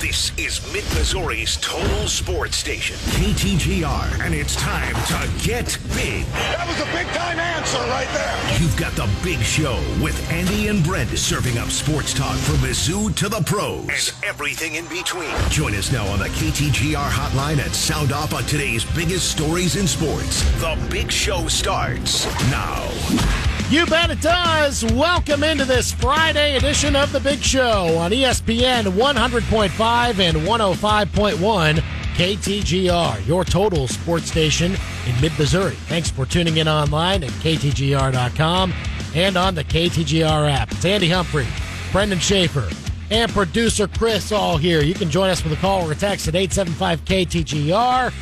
This 0.00 0.32
is 0.38 0.62
Mid 0.72 0.84
Missouri's 0.94 1.58
Total 1.58 2.08
Sports 2.08 2.56
Station, 2.56 2.96
KTGR, 3.20 4.24
and 4.24 4.34
it's 4.34 4.56
time 4.56 4.94
to 4.94 5.46
get 5.46 5.76
big. 5.94 6.24
That 6.32 6.66
was 6.66 6.80
a 6.80 6.86
big 6.96 7.06
time 7.08 7.38
answer 7.38 7.76
right 7.80 8.08
there. 8.14 8.58
You've 8.58 8.74
got 8.78 8.92
the 8.92 9.06
big 9.22 9.40
show 9.40 9.74
with 10.02 10.18
Andy 10.32 10.68
and 10.68 10.82
Brent 10.82 11.10
serving 11.10 11.58
up 11.58 11.68
sports 11.68 12.14
talk 12.14 12.38
from 12.38 12.56
Mizzou 12.56 13.14
to 13.16 13.28
the 13.28 13.42
pros 13.42 13.88
and 13.90 14.24
everything 14.24 14.76
in 14.76 14.86
between. 14.86 15.36
Join 15.50 15.74
us 15.74 15.92
now 15.92 16.06
on 16.06 16.18
the 16.18 16.28
KTGR 16.28 17.10
hotline 17.10 17.62
and 17.62 17.74
sound 17.74 18.10
off 18.10 18.32
on 18.32 18.44
today's 18.44 18.86
biggest 18.96 19.30
stories 19.30 19.76
in 19.76 19.86
sports. 19.86 20.42
The 20.60 20.78
big 20.90 21.12
show 21.12 21.46
starts 21.46 22.24
now. 22.50 23.49
You 23.70 23.86
bet 23.86 24.10
it 24.10 24.20
does. 24.20 24.84
Welcome 24.94 25.44
into 25.44 25.64
this 25.64 25.92
Friday 25.92 26.56
edition 26.56 26.96
of 26.96 27.12
The 27.12 27.20
Big 27.20 27.40
Show 27.40 27.96
on 27.98 28.10
ESPN 28.10 28.82
100.5 28.82 30.18
and 30.18 30.36
105.1 30.38 31.78
KTGR, 32.16 33.26
your 33.28 33.44
total 33.44 33.86
sports 33.86 34.26
station 34.26 34.72
in 35.06 35.20
mid 35.20 35.38
Missouri. 35.38 35.76
Thanks 35.86 36.10
for 36.10 36.26
tuning 36.26 36.56
in 36.56 36.66
online 36.66 37.22
at 37.22 37.30
KTGR.com 37.30 38.74
and 39.14 39.36
on 39.36 39.54
the 39.54 39.62
KTGR 39.62 40.50
app. 40.50 40.72
It's 40.72 40.84
Andy 40.84 41.08
Humphrey, 41.08 41.46
Brendan 41.92 42.18
Schaefer, 42.18 42.68
and 43.12 43.30
producer 43.30 43.86
Chris 43.86 44.32
all 44.32 44.56
here. 44.56 44.82
You 44.82 44.94
can 44.94 45.10
join 45.10 45.30
us 45.30 45.44
with 45.44 45.52
a 45.52 45.60
call 45.60 45.88
or 45.88 45.92
a 45.92 45.94
text 45.94 46.26
at 46.26 46.34
875 46.34 47.04
KTGR. 47.04 48.12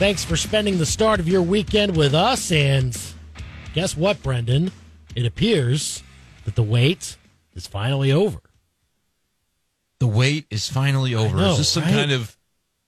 Thanks 0.00 0.24
for 0.24 0.36
spending 0.36 0.78
the 0.78 0.86
start 0.86 1.20
of 1.20 1.28
your 1.28 1.42
weekend 1.42 1.96
with 1.96 2.12
us. 2.12 2.50
And 2.50 3.00
guess 3.72 3.96
what, 3.96 4.20
Brendan? 4.24 4.72
It 5.16 5.26
appears 5.26 6.02
that 6.44 6.54
the 6.54 6.62
wait 6.62 7.16
is 7.54 7.66
finally 7.66 8.12
over. 8.12 8.40
The 9.98 10.06
wait 10.06 10.46
is 10.50 10.68
finally 10.68 11.14
over. 11.14 11.36
know, 11.36 11.52
is 11.52 11.58
this 11.58 11.68
some 11.68 11.82
right? 11.82 11.92
kind 11.92 12.12
of 12.12 12.36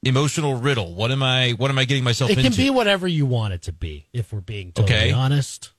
emotional 0.02 0.54
riddle? 0.54 0.94
What 0.94 1.10
am 1.10 1.22
I? 1.22 1.50
What 1.52 1.70
am 1.70 1.78
I 1.78 1.84
getting 1.84 2.04
myself 2.04 2.30
It 2.30 2.38
into? 2.38 2.50
can 2.50 2.56
be 2.56 2.70
whatever 2.70 3.06
you 3.06 3.26
want 3.26 3.54
it 3.54 3.62
to 3.62 3.72
be, 3.72 4.06
if 4.12 4.32
we're 4.32 4.40
being 4.40 4.72
totally 4.72 4.96
Okay. 4.98 5.12
honest. 5.12 5.72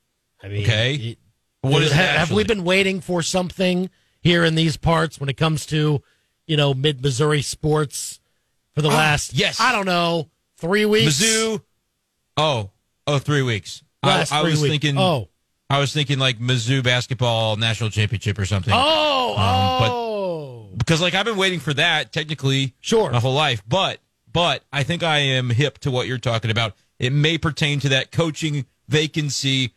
I 0.43 0.47
mean, 0.49 0.63
Okay. 0.63 0.95
it- 0.95 1.17
what 1.61 1.81
is 1.81 1.91
it 1.91 1.95
ha- 1.95 2.01
have 2.01 2.31
we 2.31 2.43
been 2.43 2.63
waiting 2.65 2.99
for 3.01 3.23
something 3.23 3.89
here 4.21 4.43
in 4.43 4.55
these 4.55 4.77
parts 4.77 5.19
when 5.19 5.29
it 5.29 5.37
comes 5.37 5.65
to, 5.67 6.03
you 6.45 6.57
know, 6.57 6.73
mid 6.73 7.01
Missouri 7.01 7.41
sports 7.41 8.19
for 8.75 8.81
the 8.81 8.89
Ah, 8.89 8.95
last, 8.95 9.33
yes. 9.33 9.59
I 9.61 9.71
don't 9.71 9.85
know, 9.85 10.29
three 10.57 10.85
weeks? 10.85 11.19
Mizzou. 11.21 11.61
Oh, 12.37 12.71
oh, 13.07 13.19
three 13.19 13.41
weeks. 13.41 13.81
I, 14.03 14.07
Last 14.07 14.31
I 14.33 14.41
three 14.41 14.51
was 14.51 14.61
weeks. 14.61 14.71
thinking. 14.73 14.97
Oh. 14.97 15.29
I 15.73 15.79
was 15.79 15.91
thinking 15.91 16.19
like 16.19 16.37
Mizzou 16.39 16.83
basketball 16.83 17.55
national 17.55 17.89
championship 17.89 18.37
or 18.37 18.45
something. 18.45 18.73
Oh, 18.75 19.31
Um, 19.31 19.79
but- 19.79 19.91
oh. 19.91 20.69
because 20.77 21.01
like 21.01 21.13
I've 21.15 21.25
been 21.25 21.37
waiting 21.37 21.59
for 21.59 21.73
that 21.73 22.11
technically 22.13 22.75
Sure. 22.79 23.09
my 23.11 23.19
whole 23.19 23.33
life. 23.33 23.63
But 23.67 23.99
but 24.31 24.63
I 24.71 24.83
think 24.83 25.03
I 25.03 25.17
am 25.19 25.49
hip 25.49 25.79
to 25.79 25.91
what 25.91 26.07
you're 26.07 26.17
talking 26.19 26.51
about. 26.51 26.75
It 26.99 27.11
may 27.11 27.37
pertain 27.37 27.79
to 27.81 27.89
that 27.89 28.11
coaching 28.11 28.65
vacancy 28.87 29.73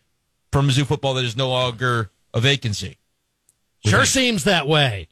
from 0.52 0.68
Mizzou 0.68 0.86
football 0.86 1.14
that 1.14 1.24
is 1.24 1.36
no 1.36 1.48
longer 1.48 2.10
a 2.34 2.40
vacancy. 2.40 2.98
Sure 3.84 4.04
seems 4.04 4.44
that 4.44 4.66
way. 4.66 5.08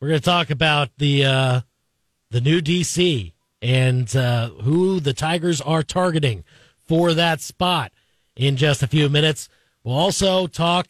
We're 0.00 0.08
going 0.08 0.20
to 0.20 0.24
talk 0.24 0.50
about 0.50 0.90
the 0.98 1.24
uh, 1.24 1.60
the 2.30 2.40
new 2.40 2.60
DC 2.60 3.32
and 3.62 4.14
uh, 4.14 4.50
who 4.50 5.00
the 5.00 5.12
Tigers 5.12 5.60
are 5.60 5.82
targeting 5.82 6.44
for 6.86 7.14
that 7.14 7.40
spot 7.40 7.92
in 8.36 8.56
just 8.56 8.82
a 8.82 8.86
few 8.86 9.08
minutes. 9.08 9.48
We'll 9.84 9.96
also 9.96 10.46
talk 10.46 10.88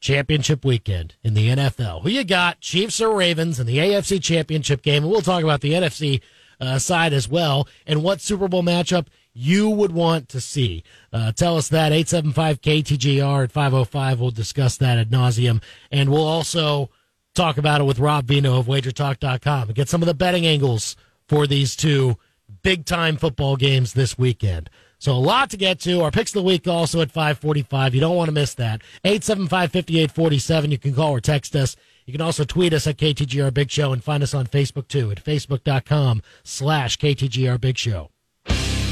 championship 0.00 0.64
weekend 0.64 1.14
in 1.22 1.34
the 1.34 1.48
NFL. 1.48 2.02
Who 2.02 2.10
you 2.10 2.24
got, 2.24 2.60
Chiefs 2.60 3.00
or 3.00 3.16
Ravens 3.16 3.58
in 3.58 3.66
the 3.66 3.78
AFC 3.78 4.22
championship 4.22 4.82
game? 4.82 5.04
And 5.04 5.10
we'll 5.10 5.22
talk 5.22 5.42
about 5.42 5.60
the 5.60 5.72
NFC 5.72 6.20
uh, 6.60 6.78
side 6.78 7.12
as 7.12 7.28
well 7.28 7.68
and 7.86 8.02
what 8.02 8.20
Super 8.20 8.48
Bowl 8.48 8.62
matchup 8.62 9.06
you 9.32 9.68
would 9.68 9.92
want 9.92 10.28
to 10.28 10.40
see. 10.40 10.84
Uh, 11.12 11.32
tell 11.32 11.56
us 11.56 11.68
that 11.68 11.92
875 11.92 12.60
KTGR 12.60 13.44
at 13.44 13.52
505. 13.52 14.20
We'll 14.20 14.30
discuss 14.30 14.76
that 14.76 14.98
ad 14.98 15.10
nauseum. 15.10 15.62
And 15.90 16.10
we'll 16.10 16.26
also 16.26 16.90
talk 17.34 17.58
about 17.58 17.80
it 17.80 17.84
with 17.84 17.98
Rob 17.98 18.26
Veno 18.26 18.58
of 18.58 18.66
wagertalk.com 18.66 19.68
and 19.68 19.74
get 19.74 19.88
some 19.88 20.02
of 20.02 20.06
the 20.06 20.14
betting 20.14 20.46
angles 20.46 20.96
for 21.28 21.46
these 21.46 21.74
two 21.74 22.16
big 22.62 22.84
time 22.84 23.16
football 23.16 23.56
games 23.56 23.92
this 23.92 24.16
weekend. 24.16 24.70
So 25.04 25.12
a 25.12 25.20
lot 25.20 25.50
to 25.50 25.58
get 25.58 25.80
to. 25.80 26.00
Our 26.00 26.10
picks 26.10 26.30
of 26.30 26.40
the 26.40 26.48
week 26.48 26.66
also 26.66 27.02
at 27.02 27.10
545. 27.10 27.94
You 27.94 28.00
don't 28.00 28.16
want 28.16 28.28
to 28.28 28.32
miss 28.32 28.54
that. 28.54 28.80
875-5847. 29.04 30.70
You 30.70 30.78
can 30.78 30.94
call 30.94 31.10
or 31.10 31.20
text 31.20 31.54
us. 31.54 31.76
You 32.06 32.12
can 32.12 32.22
also 32.22 32.44
tweet 32.44 32.72
us 32.72 32.86
at 32.86 32.96
KTGR 32.96 33.52
Big 33.52 33.70
Show 33.70 33.92
and 33.92 34.02
find 34.02 34.22
us 34.22 34.32
on 34.32 34.46
Facebook 34.46 34.88
too 34.88 35.10
at 35.10 35.22
facebook.com 35.22 36.22
slash 36.42 36.96
KTGR 36.96 37.60
Big 37.60 37.76
Show. 37.76 38.12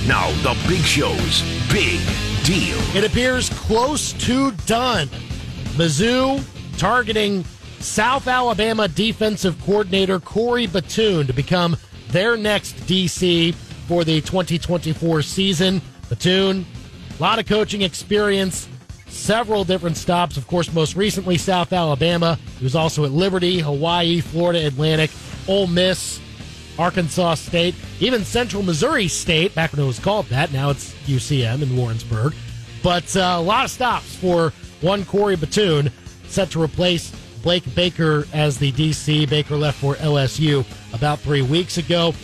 Now, 0.06 0.28
the 0.42 0.54
big 0.68 0.82
show's 0.82 1.40
big 1.72 1.98
deal. 2.44 2.76
It 2.94 3.04
appears 3.04 3.48
close 3.48 4.12
to 4.26 4.50
done. 4.66 5.08
Mizzou 5.78 6.44
targeting 6.76 7.42
South 7.78 8.28
Alabama 8.28 8.86
defensive 8.86 9.58
coordinator 9.64 10.20
Corey 10.20 10.66
Batoon 10.66 11.26
to 11.26 11.32
become 11.32 11.74
their 12.08 12.36
next 12.36 12.74
DC 12.86 13.54
for 13.54 14.04
the 14.04 14.20
2024 14.20 15.22
season. 15.22 15.80
Batoon, 16.12 16.64
a 17.18 17.22
lot 17.22 17.38
of 17.38 17.46
coaching 17.46 17.82
experience, 17.82 18.68
several 19.06 19.64
different 19.64 19.96
stops. 19.96 20.36
Of 20.36 20.46
course, 20.46 20.72
most 20.72 20.94
recently 20.94 21.38
South 21.38 21.72
Alabama. 21.72 22.38
He 22.58 22.64
was 22.64 22.76
also 22.76 23.04
at 23.04 23.12
Liberty, 23.12 23.60
Hawaii, 23.60 24.20
Florida 24.20 24.66
Atlantic, 24.66 25.10
Ole 25.48 25.66
Miss, 25.66 26.20
Arkansas 26.78 27.34
State, 27.34 27.74
even 28.00 28.24
Central 28.24 28.62
Missouri 28.62 29.08
State, 29.08 29.54
back 29.54 29.72
when 29.72 29.82
it 29.82 29.86
was 29.86 29.98
called 29.98 30.26
that. 30.26 30.52
Now 30.52 30.70
it's 30.70 30.92
UCM 31.06 31.62
in 31.62 31.76
Warrensburg. 31.76 32.34
But 32.82 33.16
uh, 33.16 33.36
a 33.38 33.40
lot 33.40 33.64
of 33.64 33.70
stops 33.70 34.14
for 34.16 34.52
one 34.80 35.04
Corey 35.04 35.36
Batoon, 35.36 35.90
set 36.26 36.50
to 36.50 36.62
replace 36.62 37.10
Blake 37.42 37.74
Baker 37.74 38.26
as 38.32 38.58
the 38.58 38.72
DC. 38.72 39.28
Baker 39.28 39.56
left 39.56 39.78
for 39.80 39.94
LSU 39.96 40.64
about 40.92 41.20
three 41.20 41.42
weeks 41.42 41.78
ago. 41.78 42.14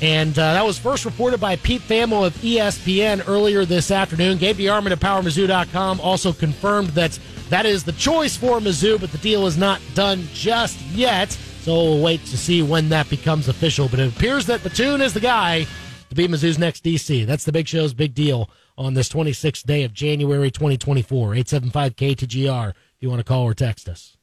And 0.00 0.38
uh, 0.38 0.54
that 0.54 0.64
was 0.64 0.78
first 0.78 1.04
reported 1.04 1.40
by 1.40 1.56
Pete 1.56 1.82
Thamel 1.82 2.24
of 2.24 2.34
ESPN 2.36 3.26
earlier 3.26 3.64
this 3.64 3.90
afternoon. 3.90 4.38
Gabe 4.38 4.56
DeArmond 4.56 4.92
of 4.92 5.00
PowerMizzou.com 5.00 6.00
also 6.00 6.32
confirmed 6.32 6.90
that 6.90 7.18
that 7.48 7.66
is 7.66 7.82
the 7.82 7.92
choice 7.92 8.36
for 8.36 8.60
Mizzou, 8.60 9.00
but 9.00 9.10
the 9.10 9.18
deal 9.18 9.46
is 9.46 9.56
not 9.56 9.80
done 9.94 10.28
just 10.32 10.80
yet. 10.86 11.32
So 11.62 11.74
we'll 11.74 12.02
wait 12.02 12.24
to 12.26 12.38
see 12.38 12.62
when 12.62 12.88
that 12.90 13.10
becomes 13.10 13.48
official. 13.48 13.88
But 13.88 13.98
it 13.98 14.14
appears 14.14 14.46
that 14.46 14.60
Batoon 14.60 15.00
is 15.00 15.14
the 15.14 15.20
guy 15.20 15.66
to 16.08 16.14
be 16.14 16.28
Mizzou's 16.28 16.58
next 16.58 16.84
DC. 16.84 17.26
That's 17.26 17.44
the 17.44 17.52
big 17.52 17.66
show's 17.66 17.92
big 17.92 18.14
deal 18.14 18.48
on 18.76 18.94
this 18.94 19.08
26th 19.08 19.64
day 19.64 19.82
of 19.82 19.92
January 19.92 20.50
2024. 20.50 21.34
875 21.34 21.96
KTGR 21.96 22.70
if 22.70 22.76
you 23.00 23.08
want 23.10 23.20
to 23.20 23.24
call 23.24 23.44
or 23.44 23.54
text 23.54 23.88
us. 23.88 24.17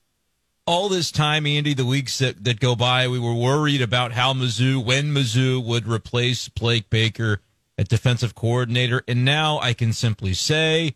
All 0.67 0.89
this 0.89 1.11
time, 1.11 1.45
Andy, 1.45 1.73
the 1.73 1.85
weeks 1.85 2.17
that, 2.19 2.43
that 2.43 2.59
go 2.59 2.75
by, 2.75 3.07
we 3.07 3.19
were 3.19 3.33
worried 3.35 3.81
about 3.81 4.13
how 4.13 4.33
Mizzou, 4.33 4.83
when 4.83 5.13
Mizzou 5.13 5.63
would 5.63 5.87
replace 5.87 6.49
Blake 6.49 6.89
Baker 6.89 7.41
at 7.77 7.87
defensive 7.87 8.33
coordinator. 8.35 9.03
And 9.07 9.23
now 9.25 9.59
I 9.59 9.73
can 9.73 9.93
simply 9.93 10.33
say, 10.33 10.95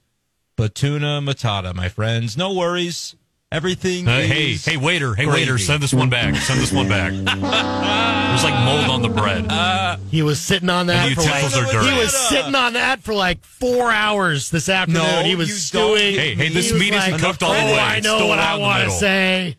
Batuna 0.57 1.23
Matata, 1.23 1.73
my 1.75 1.87
friends. 1.89 2.35
No 2.35 2.53
worries. 2.53 3.15
Everything 3.51 4.07
Uh, 4.07 4.19
hey, 4.21 4.51
is 4.51 4.63
hey, 4.65 4.77
waiter, 4.77 5.15
hey, 5.15 5.23
gravy. 5.25 5.41
waiter, 5.41 5.57
send 5.57 5.81
this 5.81 5.91
one 5.93 6.07
back. 6.09 6.35
Send 6.35 6.59
this 6.59 6.71
one 6.71 6.87
back. 6.87 7.11
There's 8.29 8.43
like 8.43 8.63
mold 8.63 8.89
on 8.91 9.01
the 9.01 9.09
bread. 9.09 9.99
He 10.11 10.21
was 10.21 10.39
sitting 10.39 10.69
on 10.69 10.85
that 10.87 11.13
for 11.15 11.21
like, 11.21 11.43
are 11.55 11.71
dirty. 11.71 11.89
he 11.89 11.97
was 11.97 12.15
sitting 12.15 12.53
on 12.53 12.73
that 12.73 13.01
for 13.01 13.15
like 13.15 13.43
four 13.43 13.91
hours 13.91 14.51
this 14.51 14.69
afternoon. 14.69 15.01
No, 15.01 15.23
he 15.23 15.33
was 15.35 15.49
don't. 15.71 15.97
stewing. 15.97 16.13
Hey, 16.13 16.35
hey, 16.35 16.49
this 16.49 16.71
was 16.71 16.79
meat 16.79 16.93
isn't 16.93 17.11
like, 17.13 17.21
cooked 17.21 17.41
all 17.41 17.53
the 17.53 17.59
"Oh, 17.59 17.65
way. 17.73 17.79
I 17.79 17.99
know 18.01 18.27
what 18.27 18.37
I 18.37 18.57
want 18.57 18.83
to 18.83 18.91
say. 18.91 19.57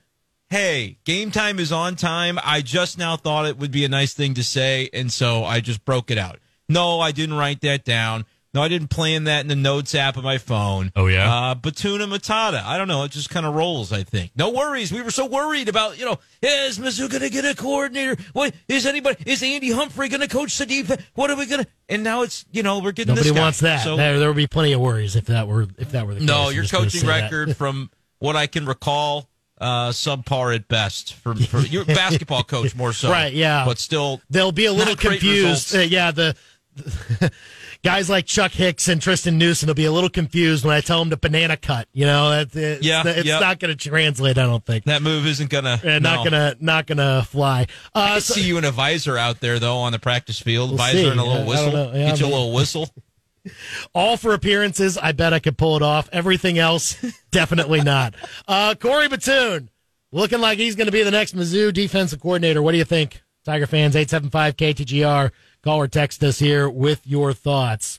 Hey, 0.50 0.98
game 1.04 1.30
time 1.30 1.60
is 1.60 1.70
on 1.70 1.94
time. 1.94 2.36
I 2.42 2.60
just 2.60 2.98
now 2.98 3.16
thought 3.16 3.46
it 3.46 3.56
would 3.58 3.70
be 3.70 3.84
a 3.84 3.88
nice 3.88 4.14
thing 4.14 4.34
to 4.34 4.42
say, 4.42 4.90
and 4.92 5.12
so 5.12 5.44
I 5.44 5.60
just 5.60 5.84
broke 5.84 6.10
it 6.10 6.18
out. 6.18 6.40
No, 6.68 6.98
I 6.98 7.12
didn't 7.12 7.36
write 7.36 7.60
that 7.60 7.84
down. 7.84 8.26
No, 8.52 8.60
I 8.60 8.66
didn't 8.66 8.88
plan 8.88 9.24
that 9.24 9.42
in 9.42 9.46
the 9.46 9.54
notes 9.54 9.94
app 9.94 10.16
of 10.16 10.24
my 10.24 10.38
phone. 10.38 10.90
Oh, 10.96 11.06
yeah? 11.06 11.32
uh, 11.32 11.54
Batuna 11.54 12.12
Matata. 12.12 12.64
I 12.64 12.78
don't 12.78 12.88
know. 12.88 13.04
It 13.04 13.12
just 13.12 13.30
kind 13.30 13.46
of 13.46 13.54
rolls. 13.54 13.92
I 13.92 14.02
think. 14.02 14.32
No 14.34 14.50
worries. 14.50 14.90
We 14.90 15.02
were 15.02 15.12
so 15.12 15.24
worried 15.26 15.68
about 15.68 16.00
you 16.00 16.04
know 16.04 16.18
is 16.42 16.80
Mizzou 16.80 17.08
going 17.08 17.22
to 17.22 17.30
get 17.30 17.44
a 17.44 17.54
coordinator? 17.54 18.20
What 18.32 18.52
is 18.66 18.86
anybody? 18.86 19.22
Is 19.26 19.44
Andy 19.44 19.70
Humphrey 19.70 20.08
going 20.08 20.20
to 20.20 20.28
coach 20.28 20.58
the 20.58 20.66
defense? 20.66 21.00
What 21.14 21.30
are 21.30 21.36
we 21.36 21.46
going 21.46 21.62
to? 21.62 21.70
And 21.88 22.02
now 22.02 22.22
it's 22.22 22.44
you 22.50 22.64
know 22.64 22.80
we're 22.80 22.90
getting 22.90 23.14
Nobody 23.14 23.30
wants 23.30 23.60
that. 23.60 23.84
So 23.84 23.96
there, 23.96 24.18
there 24.18 24.28
would 24.28 24.36
be 24.36 24.48
plenty 24.48 24.72
of 24.72 24.80
worries 24.80 25.14
if 25.14 25.26
that 25.26 25.46
were 25.46 25.68
if 25.78 25.92
that 25.92 26.08
were 26.08 26.14
the 26.14 26.20
case. 26.20 26.28
no, 26.28 26.48
your 26.48 26.64
coaching 26.64 27.06
record 27.06 27.56
from 27.56 27.88
what 28.18 28.34
I 28.34 28.48
can 28.48 28.66
recall, 28.66 29.28
uh, 29.60 29.90
subpar 29.90 30.54
at 30.54 30.66
best. 30.68 31.14
For, 31.14 31.34
for 31.34 31.58
you're 31.60 31.84
basketball 31.84 32.42
coach 32.44 32.74
more 32.74 32.92
so, 32.92 33.10
Right, 33.10 33.32
yeah. 33.32 33.64
but 33.64 33.78
still 33.78 34.20
They'll 34.30 34.52
be 34.52 34.66
a 34.66 34.72
little 34.72 34.96
confused. 34.96 35.74
Uh, 35.74 35.80
yeah, 35.80 36.10
the 36.10 36.34
guys 37.82 38.08
like 38.08 38.26
Chuck 38.26 38.52
Hicks 38.52 38.88
and 38.88 39.02
Tristan 39.02 39.38
Newsom 39.38 39.66
will 39.66 39.74
be 39.74 39.84
a 39.84 39.92
little 39.92 40.08
confused 40.10 40.64
when 40.64 40.74
I 40.74 40.80
tell 40.80 40.98
them 41.00 41.10
to 41.10 41.16
banana 41.16 41.56
cut. 41.56 41.88
You 41.92 42.06
know, 42.06 42.40
it's, 42.40 42.54
it's, 42.56 42.84
Yeah, 42.86 43.02
it's 43.06 43.26
yep. 43.26 43.40
not 43.40 43.58
going 43.58 43.76
to 43.76 43.88
translate. 43.88 44.38
I 44.38 44.44
don't 44.46 44.64
think. 44.64 44.84
That 44.84 45.02
move 45.02 45.26
isn't 45.26 45.50
gonna 45.50 45.80
Uh, 45.84 45.98
not 45.98 46.24
no. 46.24 46.24
gonna 46.24 46.56
not 46.60 46.86
gonna 46.86 47.22
fly. 47.28 47.66
I 47.94 48.12
Uh, 48.12 48.14
could 48.14 48.22
so- 48.22 48.34
see 48.34 48.42
you 48.46 48.56
in 48.58 48.64
a 48.64 48.70
visor 48.70 49.18
out 49.18 49.40
there 49.40 49.58
though 49.58 49.78
on 49.78 49.92
the 49.92 49.98
practice 49.98 50.38
field, 50.38 50.70
We'll 50.70 50.78
visor 50.78 50.98
see. 50.98 51.08
and 51.08 51.20
a 51.20 51.24
little 51.24 51.46
whistle. 51.46 51.72
Yeah, 51.94 52.10
Get 52.10 52.20
you 52.20 52.26
a 52.26 52.28
little 52.28 52.52
whistle. 52.52 52.88
all 53.94 54.16
for 54.16 54.34
appearances. 54.34 54.98
I 54.98 55.12
bet 55.12 55.32
I 55.32 55.38
could 55.38 55.58
pull 55.58 55.76
it 55.76 55.82
off. 55.82 56.08
Everything 56.12 56.58
else, 56.58 56.96
definitely 57.30 57.80
not. 57.80 58.14
Uh, 58.46 58.74
Corey 58.74 59.08
Batoon 59.08 59.68
looking 60.12 60.40
like 60.40 60.58
he's 60.58 60.76
going 60.76 60.86
to 60.86 60.92
be 60.92 61.02
the 61.02 61.10
next 61.10 61.36
Mizzou 61.36 61.72
defensive 61.72 62.20
coordinator. 62.20 62.62
What 62.62 62.72
do 62.72 62.78
you 62.78 62.84
think, 62.84 63.22
Tiger 63.44 63.66
fans? 63.66 63.96
Eight 63.96 64.10
seven 64.10 64.30
five 64.30 64.56
KTGR. 64.56 65.30
Call 65.62 65.78
or 65.78 65.88
text 65.88 66.24
us 66.24 66.38
here 66.38 66.68
with 66.68 67.06
your 67.06 67.32
thoughts. 67.32 67.98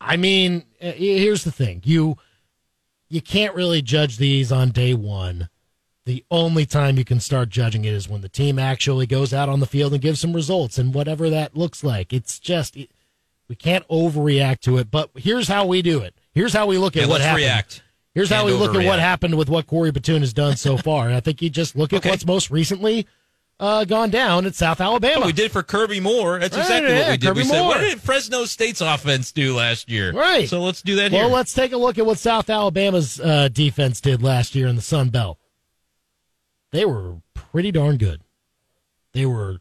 I 0.00 0.16
mean, 0.16 0.64
uh, 0.82 0.92
here's 0.92 1.44
the 1.44 1.52
thing 1.52 1.82
you 1.84 2.16
you 3.08 3.20
can't 3.20 3.54
really 3.54 3.82
judge 3.82 4.16
these 4.16 4.50
on 4.52 4.70
day 4.70 4.94
one. 4.94 5.48
The 6.06 6.24
only 6.30 6.64
time 6.64 6.96
you 6.96 7.04
can 7.04 7.20
start 7.20 7.50
judging 7.50 7.84
it 7.84 7.92
is 7.92 8.08
when 8.08 8.22
the 8.22 8.28
team 8.28 8.58
actually 8.58 9.06
goes 9.06 9.34
out 9.34 9.48
on 9.48 9.60
the 9.60 9.66
field 9.66 9.92
and 9.92 10.00
gives 10.00 10.20
some 10.20 10.32
results, 10.32 10.78
and 10.78 10.94
whatever 10.94 11.28
that 11.28 11.56
looks 11.56 11.84
like. 11.84 12.12
It's 12.12 12.38
just 12.38 12.76
we 13.50 13.56
can't 13.56 13.86
overreact 13.88 14.60
to 14.60 14.78
it. 14.78 14.90
But 14.92 15.10
here's 15.16 15.48
how 15.48 15.66
we 15.66 15.82
do 15.82 15.98
it. 16.02 16.14
Here's 16.32 16.52
how 16.52 16.66
we 16.66 16.78
look 16.78 16.96
at 16.96 17.02
Yeah, 17.02 17.08
what 17.08 17.20
happened. 17.20 17.36
react. 17.44 17.82
Here's 18.14 18.28
how 18.30 18.44
Can't 18.44 18.46
we 18.46 18.52
look 18.52 18.76
at 18.76 18.86
what 18.86 19.00
happened 19.00 19.34
with 19.36 19.48
what 19.50 19.66
Corey 19.66 19.90
Batoon 19.90 20.20
has 20.20 20.32
done 20.32 20.56
so 20.56 20.76
far. 20.78 21.08
And 21.08 21.16
I 21.16 21.20
think 21.20 21.42
you 21.42 21.50
just 21.50 21.74
look 21.74 21.92
at 21.92 21.96
Okay. 21.98 22.10
what's 22.10 22.24
most 22.24 22.48
recently 22.52 23.08
uh, 23.58 23.84
gone 23.84 24.08
down 24.10 24.46
at 24.46 24.54
South 24.54 24.80
Alabama. 24.80 25.18
What 25.20 25.26
we 25.26 25.32
did 25.32 25.50
for 25.50 25.64
Kirby 25.64 25.98
Moore. 25.98 26.38
That's 26.38 26.54
Right, 26.56 26.62
exactly 26.62 26.90
yeah, 26.92 26.98
what 27.00 27.10
we 27.10 27.16
did. 27.16 27.26
Kirby 27.26 27.40
we 27.40 27.44
said, 27.44 27.58
Moore. 27.58 27.68
what 27.70 27.80
did 27.80 28.00
Fresno 28.00 28.44
State's 28.44 28.80
offense 28.80 29.32
do 29.32 29.54
last 29.56 29.90
year? 29.90 30.12
Right. 30.12 30.48
So 30.48 30.62
let's 30.62 30.80
do 30.80 30.94
that 30.96 31.10
Well, 31.10 31.26
here. 31.26 31.34
let's 31.34 31.52
take 31.52 31.72
a 31.72 31.76
look 31.76 31.98
at 31.98 32.06
what 32.06 32.18
South 32.18 32.48
Alabama's 32.48 33.18
uh, 33.20 33.48
defense 33.48 34.00
did 34.00 34.22
last 34.22 34.54
year 34.54 34.68
in 34.68 34.76
the 34.76 34.82
Sun 34.82 35.08
Belt. 35.10 35.38
They 36.72 36.84
were 36.84 37.16
pretty 37.34 37.72
darn 37.72 37.96
good. 37.96 38.22
They 39.12 39.26
were 39.26 39.58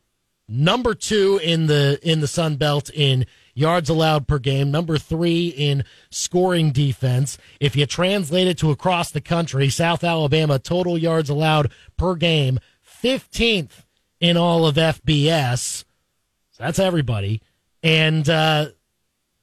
number 0.47 0.93
two 0.95 1.39
in 1.43 1.67
the 1.67 1.99
in 2.03 2.21
the 2.21 2.27
Sun 2.27 2.55
Belt 2.57 2.89
in 2.93 3.25
yards 3.59 3.89
allowed 3.89 4.27
per 4.27 4.39
game, 4.39 4.71
number 4.71 4.97
three 4.97 5.49
in 5.49 5.83
scoring 6.09 6.71
defense. 6.71 7.37
If 7.59 7.75
you 7.75 7.85
translate 7.85 8.47
it 8.47 8.57
to 8.59 8.71
across 8.71 9.11
the 9.11 9.21
country, 9.21 9.69
South 9.69 10.03
Alabama 10.03 10.59
total 10.59 10.97
yards 10.97 11.29
allowed 11.29 11.71
per 11.97 12.15
game, 12.15 12.59
fifteenth 12.81 13.85
in 14.19 14.37
all 14.37 14.65
of 14.65 14.75
FBS. 14.75 15.83
So 16.51 16.63
that's 16.63 16.79
everybody. 16.79 17.41
And 17.83 18.29
uh, 18.29 18.69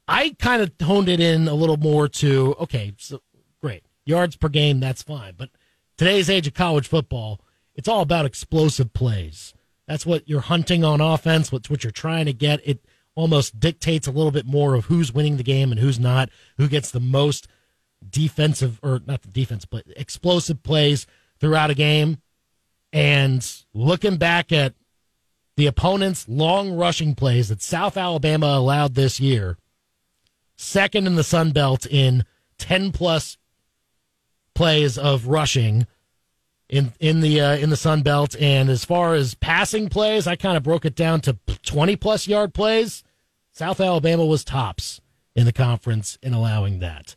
I 0.07 0.35
kind 0.39 0.61
of 0.61 0.71
honed 0.81 1.09
it 1.09 1.19
in 1.19 1.47
a 1.47 1.53
little 1.53 1.77
more 1.77 2.07
to 2.07 2.55
okay, 2.59 2.93
so 2.97 3.21
great 3.61 3.83
yards 4.05 4.35
per 4.35 4.49
game, 4.49 4.79
that's 4.79 5.03
fine. 5.03 5.33
But 5.37 5.49
today's 5.97 6.29
age 6.29 6.47
of 6.47 6.53
college 6.53 6.87
football, 6.87 7.41
it's 7.75 7.87
all 7.87 8.01
about 8.01 8.25
explosive 8.25 8.93
plays. 8.93 9.53
That's 9.87 10.05
what 10.05 10.27
you're 10.27 10.41
hunting 10.41 10.83
on 10.83 11.01
offense. 11.01 11.51
What's 11.51 11.69
what 11.69 11.83
you're 11.83 11.91
trying 11.91 12.25
to 12.25 12.33
get. 12.33 12.59
It 12.67 12.83
almost 13.17 13.59
dictates 13.59 14.07
a 14.07 14.11
little 14.11 14.31
bit 14.31 14.45
more 14.45 14.75
of 14.75 14.85
who's 14.85 15.11
winning 15.11 15.37
the 15.37 15.43
game 15.43 15.71
and 15.71 15.79
who's 15.79 15.99
not. 15.99 16.29
Who 16.57 16.67
gets 16.67 16.91
the 16.91 16.99
most 16.99 17.47
defensive 18.07 18.79
or 18.83 19.01
not 19.07 19.23
the 19.23 19.27
defense, 19.29 19.65
but 19.65 19.83
explosive 19.97 20.61
plays 20.61 21.07
throughout 21.39 21.71
a 21.71 21.75
game. 21.75 22.19
And 22.93 23.45
looking 23.73 24.17
back 24.17 24.51
at 24.51 24.75
the 25.55 25.65
opponent's 25.65 26.29
long 26.29 26.73
rushing 26.73 27.15
plays 27.15 27.49
that 27.49 27.63
South 27.63 27.97
Alabama 27.97 28.45
allowed 28.45 28.93
this 28.93 29.19
year, 29.19 29.57
second 30.55 31.07
in 31.07 31.15
the 31.15 31.23
Sun 31.23 31.51
Belt 31.51 31.87
in 31.87 32.23
10 32.59 32.91
plus 32.91 33.37
plays 34.53 34.95
of 34.97 35.27
rushing 35.27 35.87
in 36.69 36.93
in 36.99 37.21
the 37.21 37.39
uh, 37.41 37.55
in 37.55 37.69
the 37.69 37.77
Sun 37.77 38.01
Belt 38.01 38.35
and 38.39 38.69
as 38.69 38.83
far 38.83 39.13
as 39.13 39.35
passing 39.35 39.87
plays 39.87 40.27
I 40.27 40.35
kind 40.35 40.57
of 40.57 40.63
broke 40.63 40.83
it 40.83 40.95
down 40.95 41.21
to 41.21 41.37
20 41.63 41.95
plus 41.95 42.27
yard 42.27 42.53
plays 42.53 43.03
South 43.57 43.81
Alabama 43.81 44.23
was 44.23 44.43
tops 44.43 45.01
in 45.35 45.45
the 45.45 45.51
conference 45.51 46.19
in 46.21 46.33
allowing 46.33 46.77
that 46.79 47.15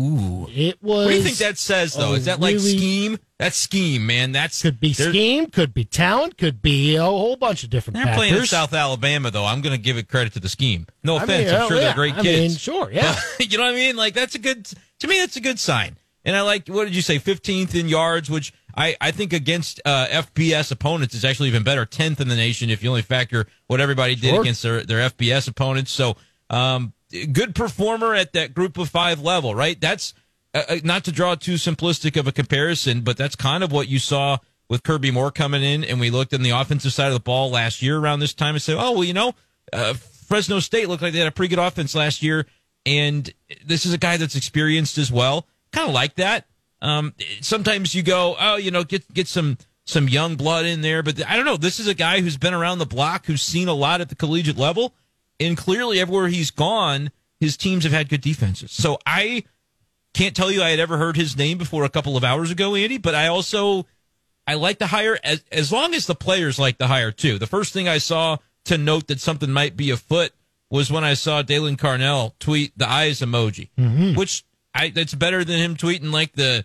Ooh. 0.00 0.46
it 0.50 0.82
was 0.82 1.06
What 1.06 1.10
do 1.10 1.16
you 1.16 1.22
think 1.22 1.38
that 1.38 1.56
says, 1.56 1.94
though? 1.94 2.12
Is 2.12 2.26
that 2.26 2.40
like 2.40 2.56
really- 2.56 2.76
scheme? 2.76 3.18
That's 3.38 3.56
scheme, 3.56 4.04
man. 4.06 4.32
That's 4.32 4.60
could 4.60 4.78
be 4.78 4.92
scheme 4.92 5.46
could 5.46 5.72
be 5.72 5.84
talent 5.84 6.36
could 6.36 6.60
be 6.60 6.96
a 6.96 7.02
whole 7.04 7.36
bunch 7.36 7.64
of 7.64 7.70
different 7.70 7.96
They're 7.96 8.04
factors 8.04 8.18
playing 8.18 8.34
in 8.34 8.46
South 8.46 8.74
Alabama, 8.74 9.30
though. 9.30 9.46
I'm 9.46 9.62
going 9.62 9.74
to 9.74 9.82
give 9.82 9.96
it 9.96 10.08
credit 10.08 10.34
to 10.34 10.40
the 10.40 10.48
scheme. 10.50 10.86
No 11.02 11.16
I 11.16 11.24
offense. 11.24 11.50
mean, 11.50 11.60
I'm 11.60 11.68
sure 11.68 11.76
yeah. 11.78 11.82
they're 11.84 11.94
great 11.94 12.14
I 12.14 12.22
kids. 12.22 12.38
mean, 12.38 12.50
sure 12.58 12.92
yeah 12.92 13.18
you 13.40 13.56
know 13.56 13.64
what 13.64 13.72
I 13.72 13.76
mean? 13.76 13.96
Like 13.96 14.12
that's 14.12 14.34
a 14.34 14.38
good 14.38 14.66
to 14.98 15.08
me. 15.08 15.18
That's 15.20 15.36
a 15.36 15.40
good 15.40 15.58
sign. 15.58 15.96
And 16.24 16.36
I 16.36 16.42
like 16.42 16.68
what 16.68 16.84
did 16.84 16.94
you 16.94 17.02
say? 17.02 17.18
Fifteenth 17.18 17.74
in 17.74 17.88
yards, 17.88 18.28
which 18.30 18.52
I 18.76 18.96
I 19.00 19.10
think 19.10 19.32
against 19.32 19.80
uh, 19.84 20.06
FBS 20.10 20.70
opponents 20.72 21.14
is 21.14 21.24
actually 21.24 21.48
even 21.48 21.62
better. 21.62 21.84
Tenth 21.84 22.20
in 22.20 22.28
the 22.28 22.36
nation 22.36 22.70
if 22.70 22.82
you 22.82 22.88
only 22.88 23.02
factor 23.02 23.46
what 23.66 23.80
everybody 23.80 24.14
did 24.14 24.30
Sure. 24.30 24.40
against 24.40 24.62
their 24.62 24.82
their 24.84 25.08
FBS 25.10 25.48
opponents. 25.48 25.90
So 25.90 26.16
um, 26.50 26.92
good 27.32 27.54
performer 27.54 28.14
at 28.14 28.32
that 28.32 28.54
group 28.54 28.78
of 28.78 28.88
five 28.88 29.20
level, 29.20 29.54
right? 29.54 29.80
That's 29.80 30.14
uh, 30.54 30.62
uh, 30.68 30.76
not 30.84 31.04
to 31.04 31.12
draw 31.12 31.34
too 31.34 31.54
simplistic 31.54 32.18
of 32.18 32.26
a 32.26 32.32
comparison, 32.32 33.00
but 33.02 33.16
that's 33.16 33.36
kind 33.36 33.64
of 33.64 33.72
what 33.72 33.88
you 33.88 33.98
saw 33.98 34.38
with 34.68 34.82
Kirby 34.82 35.10
Moore 35.10 35.30
coming 35.30 35.62
in, 35.62 35.84
and 35.84 36.00
we 36.00 36.10
looked 36.10 36.32
in 36.32 36.42
the 36.42 36.50
offensive 36.50 36.92
side 36.92 37.08
of 37.08 37.14
the 37.14 37.20
ball 37.20 37.50
last 37.50 37.82
year 37.82 37.98
around 37.98 38.20
this 38.20 38.32
time 38.32 38.54
and 38.54 38.62
said, 38.62 38.76
oh 38.78 38.92
well, 38.92 39.04
you 39.04 39.12
know, 39.12 39.34
uh, 39.72 39.92
Fresno 39.94 40.60
State 40.60 40.88
looked 40.88 41.02
like 41.02 41.12
they 41.12 41.18
had 41.18 41.28
a 41.28 41.32
pretty 41.32 41.54
good 41.54 41.62
offense 41.62 41.94
last 41.94 42.22
year, 42.22 42.46
and 42.86 43.30
this 43.66 43.84
is 43.84 43.92
a 43.92 43.98
guy 43.98 44.16
that's 44.16 44.34
experienced 44.36 44.96
as 44.96 45.12
well. 45.12 45.46
Kind 45.72 45.88
of 45.88 45.94
like 45.94 46.14
that. 46.16 46.46
Um, 46.82 47.14
sometimes 47.40 47.94
you 47.94 48.02
go, 48.02 48.36
oh, 48.38 48.56
you 48.56 48.70
know, 48.70 48.84
get 48.84 49.12
get 49.14 49.28
some 49.28 49.56
some 49.84 50.08
young 50.08 50.36
blood 50.36 50.66
in 50.66 50.82
there, 50.82 51.02
but 51.02 51.26
I 51.26 51.36
don't 51.36 51.44
know. 51.44 51.56
This 51.56 51.80
is 51.80 51.86
a 51.86 51.94
guy 51.94 52.20
who's 52.20 52.36
been 52.36 52.54
around 52.54 52.78
the 52.78 52.86
block, 52.86 53.26
who's 53.26 53.42
seen 53.42 53.68
a 53.68 53.72
lot 53.72 54.00
at 54.00 54.08
the 54.08 54.14
collegiate 54.14 54.58
level, 54.58 54.92
and 55.40 55.56
clearly 55.56 56.00
everywhere 56.00 56.28
he's 56.28 56.50
gone, 56.50 57.10
his 57.40 57.56
teams 57.56 57.84
have 57.84 57.92
had 57.92 58.08
good 58.08 58.20
defenses. 58.20 58.72
So 58.72 58.98
I 59.06 59.44
can't 60.12 60.36
tell 60.36 60.50
you 60.50 60.62
I 60.62 60.70
had 60.70 60.80
ever 60.80 60.98
heard 60.98 61.16
his 61.16 61.36
name 61.36 61.56
before 61.56 61.84
a 61.84 61.88
couple 61.88 62.16
of 62.16 62.24
hours 62.24 62.50
ago, 62.50 62.74
Andy, 62.74 62.98
but 62.98 63.14
I 63.14 63.28
also 63.28 63.86
I 64.46 64.54
like 64.54 64.78
the 64.78 64.88
hire 64.88 65.18
as 65.22 65.44
as 65.52 65.70
long 65.72 65.94
as 65.94 66.06
the 66.06 66.14
players 66.16 66.58
like 66.58 66.78
the 66.78 66.88
hire 66.88 67.12
too. 67.12 67.38
The 67.38 67.46
first 67.46 67.72
thing 67.72 67.88
I 67.88 67.98
saw 67.98 68.38
to 68.64 68.76
note 68.76 69.06
that 69.06 69.20
something 69.20 69.50
might 69.50 69.76
be 69.76 69.90
afoot 69.90 70.32
was 70.68 70.90
when 70.90 71.04
I 71.04 71.14
saw 71.14 71.42
Daylan 71.42 71.76
Carnell 71.76 72.32
tweet 72.40 72.76
the 72.76 72.88
eyes 72.88 73.20
emoji, 73.20 73.68
which 74.16 74.44
I 74.74 74.90
that's 74.90 75.14
better 75.14 75.44
than 75.44 75.58
him 75.58 75.76
tweeting 75.76 76.12
like 76.12 76.32
the 76.32 76.64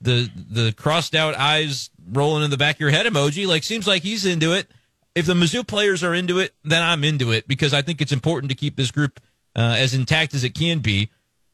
the 0.00 0.30
the 0.50 0.72
crossed 0.72 1.14
out 1.14 1.34
eyes 1.34 1.90
rolling 2.10 2.44
in 2.44 2.50
the 2.50 2.56
back 2.56 2.76
of 2.76 2.80
your 2.80 2.90
head 2.90 3.06
emoji. 3.06 3.46
Like 3.46 3.62
seems 3.62 3.86
like 3.86 4.02
he's 4.02 4.24
into 4.24 4.52
it. 4.52 4.70
If 5.14 5.26
the 5.26 5.34
Mizzou 5.34 5.66
players 5.66 6.04
are 6.04 6.14
into 6.14 6.38
it, 6.38 6.54
then 6.64 6.82
I'm 6.82 7.02
into 7.02 7.32
it 7.32 7.48
because 7.48 7.74
I 7.74 7.82
think 7.82 8.00
it's 8.00 8.12
important 8.12 8.50
to 8.50 8.56
keep 8.56 8.76
this 8.76 8.90
group 8.90 9.20
uh, 9.56 9.74
as 9.76 9.94
intact 9.94 10.34
as 10.34 10.44
it 10.44 10.54
can 10.54 10.78
be. 10.78 11.10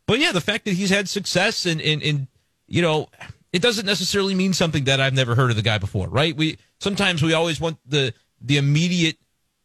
But 0.07 0.19
yeah, 0.19 0.33
the 0.33 0.41
fact 0.41 0.67
that 0.67 0.75
he's 0.75 0.91
had 0.91 1.09
success 1.09 1.65
and, 1.65 1.81
and, 1.81 2.03
and 2.03 2.27
you 2.67 2.83
know, 2.83 3.09
it 3.53 3.63
doesn't 3.63 3.87
necessarily 3.87 4.35
mean 4.35 4.53
something 4.53 4.85
that 4.85 5.01
I've 5.01 5.15
never 5.15 5.35
heard 5.35 5.51
of 5.51 5.57
the 5.57 5.63
guy 5.63 5.79
before, 5.79 6.09
right? 6.09 6.37
We 6.37 6.59
sometimes 6.81 7.23
we 7.23 7.33
always 7.33 7.61
want 7.61 7.79
the 7.87 8.13
the 8.41 8.59
immediate 8.59 9.17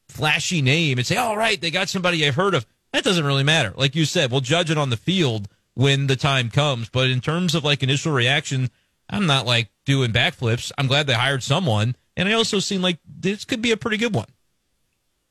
flashy 0.08 0.62
name 0.62 0.98
and 0.98 1.06
say, 1.06 1.18
"All 1.18 1.36
right, 1.36 1.60
they 1.60 1.72
got 1.72 1.90
somebody 1.90 2.26
I've 2.26 2.36
heard 2.36 2.54
of." 2.54 2.66
That 2.94 3.04
doesn't 3.04 3.26
really 3.26 3.44
matter. 3.44 3.74
Like 3.76 3.96
you 3.96 4.06
said, 4.06 4.32
we'll 4.32 4.42
judge 4.42 4.72
it 4.72 4.78
on 4.78 4.90
the 4.90 4.98
field 4.98 5.48
when 5.80 6.08
the 6.08 6.16
time 6.18 6.50
comes. 6.50 6.90
But 6.90 7.10
in 7.10 7.22
terms 7.22 7.56
of 7.56 7.64
like 7.64 7.82
initial 7.82 8.12
reaction, 8.12 8.70
I'm 9.10 9.26
not 9.26 9.46
like 9.46 9.70
doing 9.86 10.12
backflips. 10.12 10.74
I'm 10.78 10.88
glad 10.88 11.08
they 11.08 11.14
hired 11.14 11.42
someone, 11.42 11.96
and 12.18 12.28
I 12.28 12.34
also 12.34 12.60
seem 12.60 12.82
like 12.82 13.00
this 13.08 13.46
could 13.46 13.62
be 13.62 13.72
a 13.72 13.78
pretty 13.78 13.96
good 13.96 14.14
one. 14.14 14.28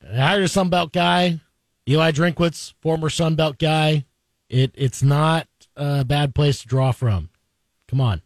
They 0.01 0.19
hired 0.19 0.43
a 0.43 0.47
Sunbelt 0.47 0.93
guy, 0.93 1.41
Eli 1.87 2.13
Drinkwitz, 2.13 2.73
former 2.81 3.11
Sunbelt 3.11 3.59
guy. 3.59 4.07
It 4.49 4.73
it's 4.75 5.03
not 5.03 5.47
a 5.77 6.03
bad 6.05 6.35
place 6.35 6.63
to 6.63 6.67
draw 6.67 6.93
from. 6.93 7.29
Come 7.87 8.01
on. 8.01 8.23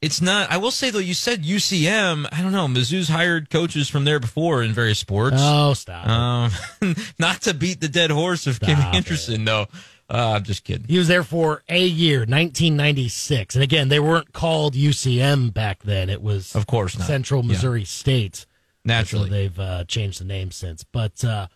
It's 0.00 0.20
not. 0.20 0.48
I 0.52 0.58
will 0.58 0.70
say 0.70 0.90
though, 0.90 1.00
you 1.00 1.14
said 1.14 1.42
UCM. 1.42 2.28
I 2.30 2.42
don't 2.42 2.52
know. 2.52 2.68
Mizzou's 2.68 3.08
hired 3.08 3.50
coaches 3.50 3.88
from 3.88 4.04
there 4.04 4.20
before 4.20 4.62
in 4.62 4.72
various 4.72 5.00
sports. 5.00 5.38
Oh, 5.40 5.74
stop. 5.74 6.06
Um, 6.06 6.52
not 7.18 7.40
to 7.42 7.54
beat 7.54 7.80
the 7.80 7.88
dead 7.88 8.12
horse 8.12 8.46
of 8.46 8.60
Kim 8.60 8.76
Stop 8.76 8.94
Anderson, 8.94 9.44
though. 9.44 9.66
Uh, 10.08 10.34
I'm 10.36 10.44
just 10.44 10.62
kidding. 10.64 10.86
He 10.88 10.98
was 10.98 11.08
there 11.08 11.24
for 11.24 11.62
a 11.68 11.84
year, 11.84 12.20
1996. 12.20 13.56
And 13.56 13.64
again, 13.64 13.88
they 13.88 13.98
weren't 14.00 14.32
called 14.32 14.74
UCM 14.74 15.52
back 15.52 15.82
then. 15.82 16.08
It 16.08 16.22
was 16.22 16.54
Of 16.54 16.66
course 16.66 16.96
not. 16.98 17.06
Central 17.06 17.42
Yeah. 17.42 17.48
Missouri 17.48 17.84
State. 17.84 18.46
Naturally. 18.84 19.28
So 19.28 19.34
they've 19.34 19.58
uh, 19.58 19.84
changed 19.84 20.20
the 20.20 20.24
name 20.24 20.52
since. 20.52 20.84
But 20.84 21.24
uh, 21.24 21.48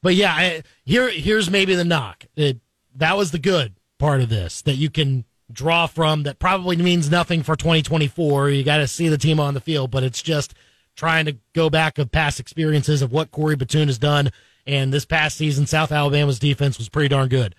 but 0.00 0.14
yeah, 0.14 0.32
I, 0.32 0.62
here 0.84 1.08
here's 1.10 1.50
maybe 1.50 1.74
the 1.74 1.84
knock. 1.84 2.24
It, 2.36 2.60
that 2.94 3.16
was 3.16 3.32
the 3.32 3.38
good 3.38 3.74
part 3.98 4.20
of 4.20 4.28
this 4.28 4.62
that 4.62 4.74
you 4.76 4.88
can 4.88 5.24
draw 5.50 5.86
from. 5.88 6.22
That 6.22 6.38
probably 6.38 6.76
means 6.76 7.10
nothing 7.10 7.42
for 7.42 7.56
2024. 7.56 8.50
You 8.50 8.62
got 8.62 8.76
to 8.78 8.86
see 8.86 9.08
the 9.08 9.18
team 9.18 9.40
on 9.40 9.54
the 9.54 9.60
field, 9.60 9.90
but 9.90 10.04
it's 10.04 10.22
just 10.22 10.54
trying 10.94 11.24
to 11.24 11.36
go 11.52 11.68
back 11.68 11.98
of 11.98 12.12
past 12.12 12.38
experiences 12.38 13.02
of 13.02 13.10
what 13.10 13.30
Corey 13.32 13.56
Batoon 13.56 13.86
has 13.86 13.98
done 13.98 14.30
And 14.66 14.92
this 14.92 15.04
past 15.04 15.36
season, 15.36 15.66
South 15.66 15.90
Alabama's 15.90 16.38
defense 16.38 16.78
was 16.78 16.88
pretty 16.88 17.08
darn 17.08 17.28
good. 17.28 17.54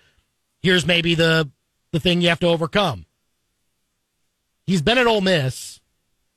Here's 0.64 0.86
maybe 0.86 1.14
the 1.14 1.50
the 1.92 2.00
thing 2.00 2.22
you 2.22 2.30
have 2.30 2.40
to 2.40 2.46
overcome. 2.48 3.04
He's 4.66 4.80
been 4.80 4.96
at 4.96 5.06
Ole 5.06 5.20
Miss. 5.20 5.80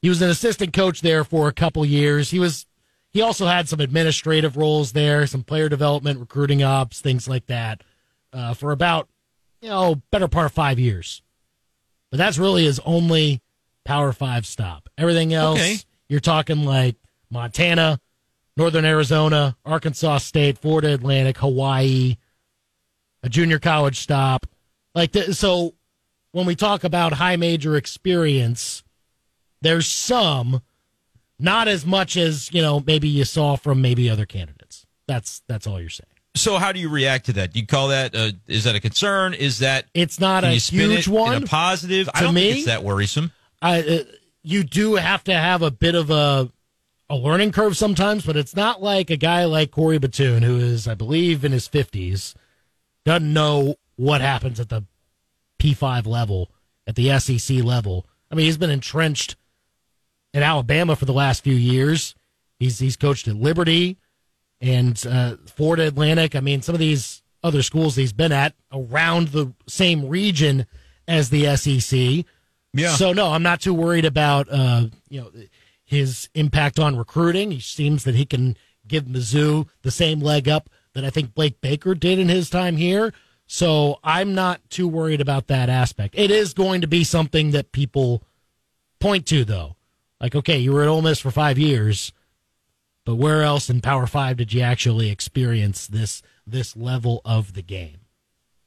He 0.01 0.09
was 0.09 0.21
an 0.21 0.29
assistant 0.29 0.73
coach 0.73 0.99
there 1.01 1.23
for 1.23 1.47
a 1.47 1.53
couple 1.53 1.85
years. 1.85 2.29
He 2.31 2.37
was 2.39 2.65
he 3.11 3.21
also 3.21 3.45
had 3.47 3.69
some 3.69 3.79
administrative 3.79 4.57
roles 4.57 4.91
there, 4.91 5.25
some 5.27 5.43
player 5.43 5.69
development, 5.69 6.19
recruiting 6.19 6.61
ops, 6.61 6.99
things 6.99 7.27
like 7.29 7.45
that, 7.47 7.83
uh, 8.33 8.53
for 8.53 8.73
about 8.73 9.07
you 9.61 9.69
know 9.69 10.01
better 10.11 10.27
part 10.27 10.47
of 10.47 10.51
five 10.51 10.77
years. 10.77 11.21
But 12.11 12.17
that's 12.17 12.37
really 12.37 12.65
his 12.65 12.79
only 12.85 13.41
Power 13.85 14.11
Five 14.11 14.45
stop. 14.45 14.89
Everything 14.97 15.33
else, 15.33 15.57
Okay. 15.59 15.77
you're 16.09 16.19
talking 16.19 16.65
like 16.65 16.97
Montana, 17.29 18.01
Northern 18.57 18.83
Arizona, 18.83 19.55
Arkansas 19.65 20.17
State, 20.17 20.57
Florida 20.57 20.93
Atlantic, 20.93 21.37
Hawaii, 21.37 22.17
a 23.27 23.29
junior 23.29 23.59
college 23.59 23.99
stop. 23.99 24.47
Like 24.95 25.11
the, 25.11 25.33
so, 25.35 25.75
when 26.31 26.45
we 26.47 26.55
talk 26.55 26.83
about 26.83 27.13
high 27.13 27.35
major 27.35 27.75
experience, 27.75 28.83
there's 29.61 29.85
some, 29.87 30.61
not 31.39 31.67
as 31.67 31.85
much 31.85 32.17
as 32.17 32.51
you 32.53 32.61
know 32.61 32.81
maybe 32.85 33.07
you 33.07 33.23
saw 33.25 33.55
from 33.55 33.81
maybe 33.81 34.09
other 34.09 34.25
candidates. 34.25 34.85
That's 35.07 35.41
that's 35.47 35.67
all 35.67 35.79
you're 35.79 35.89
saying. 35.89 36.07
So 36.35 36.57
how 36.57 36.71
do 36.71 36.79
you 36.79 36.89
react 36.89 37.25
to 37.27 37.33
that? 37.33 37.53
Do 37.53 37.59
you 37.59 37.65
call 37.67 37.87
that? 37.89 38.15
Uh, 38.15 38.31
is 38.47 38.63
that 38.65 38.75
a 38.75 38.79
concern? 38.79 39.33
Is 39.33 39.59
that 39.59 39.85
It's 39.95 40.19
not 40.19 40.43
a 40.43 40.51
huge 40.51 41.07
one. 41.07 41.35
in 41.37 41.43
a 41.43 41.47
positive? 41.47 42.09
I 42.13 42.19
To 42.19 42.25
don't 42.25 42.33
me- 42.35 42.41
think 42.47 42.57
it's 42.57 42.65
that 42.67 42.83
worrisome. 42.83 43.31
I, 43.61 43.81
uh, 43.81 44.03
you 44.43 44.63
do 44.63 44.95
have 44.95 45.23
to 45.25 45.33
have 45.33 45.61
a 45.63 45.71
bit 45.71 45.95
of 45.95 46.09
a 46.11 46.51
a 47.09 47.15
learning 47.15 47.53
curve 47.53 47.75
sometimes, 47.77 48.25
but 48.25 48.35
it's 48.37 48.55
not 48.55 48.83
like 48.83 49.09
a 49.09 49.15
guy 49.17 49.45
like 49.45 49.71
Corey 49.71 49.97
Batoon, 49.97 50.43
who 50.43 50.57
is, 50.57 50.87
I 50.87 50.93
believe, 50.93 51.43
in 51.45 51.53
his 51.53 51.67
fifties, 51.67 52.35
doesn't 53.07 53.31
know 53.31 53.75
what 53.95 54.19
happens 54.19 54.59
at 54.59 54.67
the 54.67 54.83
P 55.57 55.73
five 55.73 56.05
level, 56.05 56.51
at 56.85 56.95
the 56.95 57.17
SEC 57.19 57.63
level. 57.63 58.05
I 58.29 58.35
mean, 58.35 58.45
he's 58.45 58.57
been 58.57 58.69
entrenched 58.69 59.37
in 60.33 60.43
Alabama 60.43 60.95
for 60.95 61.05
the 61.05 61.13
last 61.13 61.43
few 61.43 61.55
years. 61.55 62.15
He's 62.59 62.79
he's 62.79 62.97
coached 62.97 63.27
at 63.27 63.35
Liberty 63.35 63.97
and 64.59 65.01
uh, 65.09 65.37
Florida 65.45 65.87
Atlantic. 65.87 66.35
I 66.35 66.41
mean, 66.41 66.61
some 66.61 66.75
of 66.75 66.79
these 66.79 67.23
other 67.43 67.61
schools 67.61 67.95
he's 67.95 68.13
been 68.13 68.33
at 68.33 68.53
around 68.73 69.29
the 69.29 69.53
same 69.67 70.09
region 70.09 70.65
as 71.07 71.29
the 71.29 71.55
SEC. 71.55 72.25
Yeah. 72.73 72.89
So 72.95 73.13
no, 73.13 73.31
I'm 73.31 73.43
not 73.43 73.61
too 73.61 73.73
worried 73.73 74.05
about 74.05 74.47
uh, 74.51 74.87
you 75.07 75.21
know 75.21 75.31
his 75.85 76.27
impact 76.33 76.77
on 76.77 76.97
recruiting. 76.97 77.51
He 77.51 77.61
seems 77.61 78.03
that 78.03 78.15
he 78.15 78.25
can 78.25 78.57
give 78.85 79.05
Mizzou 79.05 79.69
the 79.81 79.91
same 79.91 80.19
leg 80.19 80.49
up 80.49 80.69
that 80.97 81.05
I 81.05 81.11
think 81.11 81.35
Blake 81.35 81.61
Baker 81.61 81.93
did 81.93 82.17
in 82.17 82.27
his 82.27 82.49
time 82.49 82.75
here. 82.75 83.13
So 83.45 83.99
I'm 84.03 84.33
not 84.33 84.67
too 84.71 84.87
worried 84.87 85.21
about 85.21 85.45
that 85.47 85.69
aspect. 85.69 86.15
It 86.17 86.31
is 86.31 86.55
going 86.55 86.81
to 86.81 86.87
be 86.87 87.03
something 87.03 87.51
that 87.51 87.71
people 87.71 88.23
point 88.99 89.27
to 89.27 89.45
though. 89.45 89.75
Like, 90.19 90.33
okay, 90.33 90.57
you 90.57 90.73
were 90.73 90.81
at 90.81 90.87
Ole 90.87 91.03
Miss 91.03 91.19
for 91.19 91.29
five 91.29 91.59
years, 91.59 92.11
but 93.05 93.15
where 93.15 93.43
else 93.43 93.69
in 93.69 93.79
Power 93.81 94.07
Five 94.07 94.37
did 94.37 94.51
you 94.53 94.61
actually 94.61 95.11
experience 95.11 95.85
this 95.85 96.23
this 96.47 96.75
level 96.75 97.21
of 97.23 97.53
the 97.53 97.61
game? 97.61 97.99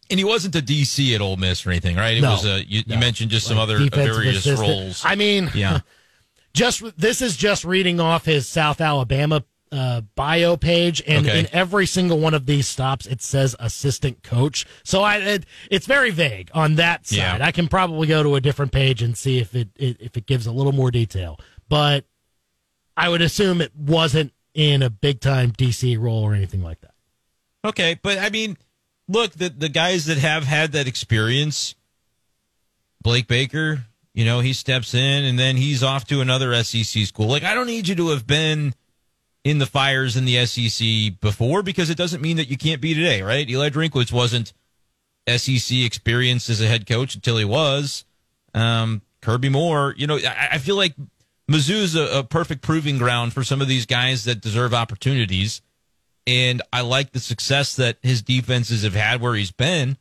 And 0.08 0.18
he 0.18 0.24
wasn't 0.24 0.54
a 0.54 0.60
DC 0.62 1.14
at 1.14 1.20
Ole 1.20 1.36
Miss 1.36 1.66
or 1.66 1.70
anything, 1.70 1.96
right? 1.96 2.16
It 2.16 2.20
No. 2.20 2.30
was 2.32 2.44
a 2.44 2.64
you, 2.64 2.82
you 2.86 2.96
mentioned 2.96 3.30
just 3.32 3.46
some 3.48 3.58
other 3.58 3.78
various 3.90 4.38
assistant. 4.38 4.60
roles. 4.60 5.02
I 5.04 5.16
mean, 5.16 5.50
yeah. 5.54 5.80
just 6.54 6.82
this 6.96 7.20
is 7.20 7.36
just 7.36 7.64
reading 7.64 7.98
off 8.00 8.24
his 8.24 8.48
South 8.48 8.80
Alabama 8.80 9.44
uh, 9.72 10.00
bio 10.16 10.56
page, 10.56 11.02
and 11.06 11.26
Okay. 11.26 11.38
in 11.40 11.48
every 11.52 11.86
single 11.86 12.18
one 12.18 12.34
of 12.34 12.46
these 12.46 12.66
stops, 12.66 13.06
it 13.06 13.22
says 13.22 13.54
assistant 13.60 14.22
coach. 14.22 14.66
So 14.84 15.02
I, 15.02 15.16
it, 15.18 15.46
it's 15.70 15.86
very 15.86 16.10
vague 16.10 16.50
on 16.54 16.74
that 16.74 17.06
side. 17.06 17.16
Yeah. 17.16 17.38
I 17.40 17.52
can 17.52 17.68
probably 17.68 18.08
go 18.08 18.22
to 18.22 18.34
a 18.34 18.40
different 18.40 18.72
page 18.72 19.00
and 19.02 19.16
see 19.16 19.38
if 19.38 19.54
it, 19.54 19.68
it 19.76 19.96
if 20.00 20.16
it 20.16 20.26
gives 20.26 20.46
a 20.46 20.52
little 20.52 20.72
more 20.72 20.90
detail, 20.90 21.38
but 21.68 22.04
I 22.96 23.08
would 23.08 23.22
assume 23.22 23.60
it 23.60 23.74
wasn't 23.76 24.32
in 24.54 24.82
a 24.82 24.90
big 24.90 25.20
time 25.20 25.52
DC 25.52 25.96
role 26.00 26.24
or 26.24 26.34
anything 26.34 26.62
like 26.62 26.80
that. 26.80 26.94
Okay, 27.64 27.98
but 28.02 28.18
I 28.18 28.28
mean, 28.30 28.56
look, 29.06 29.32
the 29.34 29.50
the 29.50 29.68
guys 29.68 30.06
that 30.06 30.18
have 30.18 30.44
had 30.44 30.72
that 30.72 30.88
experience, 30.88 31.76
Blake 33.02 33.28
Baker, 33.28 33.84
you 34.14 34.24
know, 34.24 34.40
he 34.40 34.52
steps 34.52 34.94
in 34.94 35.24
and 35.24 35.38
then 35.38 35.56
he's 35.56 35.82
off 35.82 36.04
to 36.08 36.20
another 36.20 36.52
SEC 36.64 37.04
school. 37.06 37.28
Like, 37.28 37.44
I 37.44 37.54
don't 37.54 37.66
need 37.68 37.86
you 37.88 37.94
to 37.94 38.08
have 38.08 38.26
been 38.26 38.74
in 39.44 39.58
the 39.58 39.66
fires 39.66 40.16
in 40.16 40.24
the 40.24 40.44
SEC 40.46 41.20
before 41.20 41.62
because 41.62 41.90
it 41.90 41.96
doesn't 41.96 42.20
mean 42.20 42.36
that 42.36 42.48
you 42.48 42.58
can't 42.58 42.80
be 42.80 42.94
today, 42.94 43.22
right? 43.22 43.48
Eli 43.48 43.70
Drinkwitz 43.70 44.12
wasn't 44.12 44.52
SEC 45.28 45.78
experienced 45.78 46.50
as 46.50 46.60
a 46.60 46.66
head 46.66 46.86
coach 46.86 47.14
until 47.14 47.36
he 47.36 47.44
was. 47.44 48.04
Um, 48.54 49.02
Kirby 49.22 49.48
Moore, 49.48 49.94
you 49.96 50.06
know, 50.06 50.16
I, 50.16 50.48
I 50.52 50.58
feel 50.58 50.76
like 50.76 50.94
Mizzou's 51.50 51.94
a, 51.94 52.18
a 52.18 52.24
perfect 52.24 52.62
proving 52.62 52.98
ground 52.98 53.32
for 53.32 53.44
some 53.44 53.60
of 53.60 53.68
these 53.68 53.86
guys 53.86 54.24
that 54.24 54.40
deserve 54.40 54.74
opportunities 54.74 55.62
and 56.26 56.62
I 56.72 56.82
like 56.82 57.12
the 57.12 57.20
success 57.20 57.76
that 57.76 57.98
his 58.02 58.22
defenses 58.22 58.82
have 58.82 58.94
had 58.94 59.20
where 59.20 59.34
he's 59.34 59.50
been. 59.50 59.96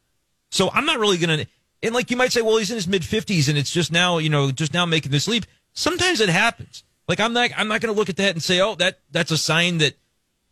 So 0.51 0.69
I'm 0.71 0.85
not 0.85 0.99
really 0.99 1.17
going 1.17 1.39
to. 1.39 1.47
And 1.81 1.95
like 1.95 2.11
you 2.11 2.17
might 2.17 2.31
say, 2.31 2.41
well, 2.41 2.57
he's 2.57 2.69
in 2.69 2.75
his 2.75 2.87
mid 2.87 3.01
50s, 3.03 3.47
and 3.47 3.57
it's 3.57 3.71
just 3.71 3.91
now, 3.91 4.17
you 4.17 4.29
know, 4.29 4.51
just 4.51 4.73
now 4.73 4.85
making 4.85 5.11
this 5.11 5.27
leap. 5.27 5.45
Sometimes 5.73 6.19
it 6.19 6.29
happens. 6.29 6.83
Like 7.09 7.19
I'm 7.19 7.33
not, 7.33 7.49
I'm 7.57 7.67
not 7.67 7.81
going 7.81 7.93
to 7.93 7.99
look 7.99 8.09
at 8.09 8.17
that 8.17 8.33
and 8.33 8.41
say, 8.41 8.61
oh, 8.61 8.75
that 8.75 8.99
that's 9.11 9.31
a 9.31 9.37
sign 9.37 9.79
that, 9.79 9.97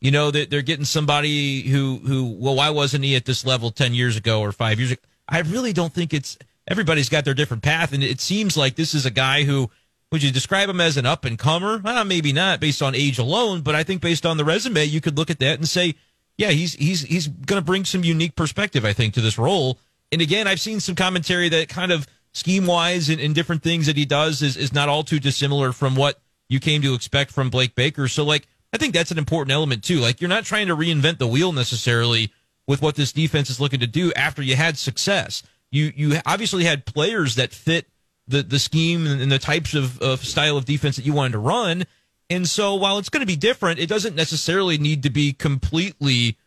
you 0.01 0.09
know, 0.11 0.31
that 0.31 0.49
they're 0.49 0.63
getting 0.63 0.85
somebody 0.85 1.61
who 1.61 1.97
who, 1.97 2.25
well, 2.25 2.55
why 2.55 2.71
wasn't 2.71 3.03
he 3.03 3.15
at 3.15 3.25
this 3.25 3.45
level 3.45 3.69
10 3.69 3.93
years 3.93 4.17
ago 4.17 4.41
or 4.41 4.51
five 4.51 4.79
years 4.79 4.91
ago? 4.91 5.01
I 5.29 5.39
really 5.41 5.71
don't 5.71 5.93
think 5.93 6.13
it's. 6.13 6.37
Everybody's 6.67 7.07
got 7.07 7.23
their 7.23 7.33
different 7.33 7.63
path, 7.63 7.93
and 7.93 8.03
it 8.03 8.19
seems 8.19 8.57
like 8.57 8.75
this 8.75 8.93
is 8.93 9.05
a 9.05 9.11
guy 9.11 9.43
who. 9.43 9.69
Would 10.09 10.23
you 10.23 10.31
describe 10.31 10.69
him 10.69 10.79
as 10.79 10.95
an 10.95 11.05
up 11.05 11.25
and 11.25 11.37
comer? 11.37 11.81
Well, 11.83 12.05
maybe 12.05 12.31
not 12.31 12.61
based 12.61 12.81
on 12.81 12.95
age 12.95 13.19
alone, 13.19 13.59
but 13.59 13.75
I 13.75 13.83
think 13.83 14.01
based 14.01 14.25
on 14.25 14.37
the 14.37 14.45
resume, 14.45 14.85
you 14.85 15.01
could 15.01 15.17
look 15.17 15.29
at 15.29 15.39
that 15.39 15.59
and 15.59 15.67
say, 15.67 15.95
yeah, 16.37 16.51
he's 16.51 16.75
he's 16.75 17.01
he's 17.01 17.27
going 17.27 17.61
to 17.61 17.65
bring 17.65 17.83
some 17.83 18.05
unique 18.05 18.33
perspective, 18.35 18.85
I 18.85 18.93
think, 18.93 19.15
to 19.15 19.21
this 19.21 19.37
role. 19.37 19.79
And 20.11 20.21
again, 20.21 20.47
I've 20.47 20.61
seen 20.61 20.79
some 20.79 20.95
commentary 20.95 21.49
that 21.49 21.67
kind 21.67 21.91
of 21.91 22.07
scheme 22.31 22.65
wise 22.65 23.09
and, 23.09 23.19
and 23.19 23.35
different 23.35 23.63
things 23.63 23.87
that 23.87 23.97
he 23.97 24.05
does 24.05 24.41
is, 24.41 24.55
is 24.55 24.71
not 24.71 24.87
all 24.87 25.03
too 25.03 25.19
dissimilar 25.19 25.73
from 25.73 25.95
what 25.95 26.21
you 26.49 26.59
came 26.59 26.81
to 26.81 26.93
expect 26.93 27.31
from 27.31 27.49
Blake 27.49 27.75
Baker. 27.75 28.07
So, 28.07 28.23
like, 28.23 28.47
I 28.73 28.77
think 28.77 28.93
that's 28.93 29.11
an 29.11 29.17
important 29.17 29.51
element 29.51 29.83
too. 29.83 29.99
Like, 29.99 30.21
you're 30.21 30.29
not 30.29 30.45
trying 30.45 30.67
to 30.67 30.75
reinvent 30.75 31.17
the 31.17 31.27
wheel 31.27 31.51
necessarily 31.51 32.31
with 32.67 32.81
what 32.81 32.95
this 32.95 33.11
defense 33.11 33.49
is 33.49 33.59
looking 33.59 33.79
to 33.79 33.87
do 33.87 34.11
after 34.13 34.41
you 34.41 34.55
had 34.55 34.77
success. 34.77 35.43
You 35.71 35.91
you 35.95 36.19
obviously 36.25 36.63
had 36.63 36.85
players 36.85 37.35
that 37.35 37.53
fit 37.53 37.87
the 38.27 38.43
the 38.43 38.59
scheme 38.59 39.07
and 39.07 39.31
the 39.31 39.39
types 39.39 39.73
of, 39.73 39.99
of 40.01 40.23
style 40.23 40.57
of 40.57 40.65
defense 40.65 40.97
that 40.97 41.05
you 41.05 41.13
wanted 41.13 41.33
to 41.33 41.39
run. 41.39 41.85
And 42.29 42.47
so 42.47 42.75
while 42.75 42.97
it's 42.97 43.09
going 43.09 43.21
to 43.21 43.27
be 43.27 43.37
different, 43.37 43.79
it 43.79 43.87
doesn't 43.87 44.15
necessarily 44.15 44.77
need 44.77 45.03
to 45.03 45.09
be 45.09 45.31
completely 45.31 46.37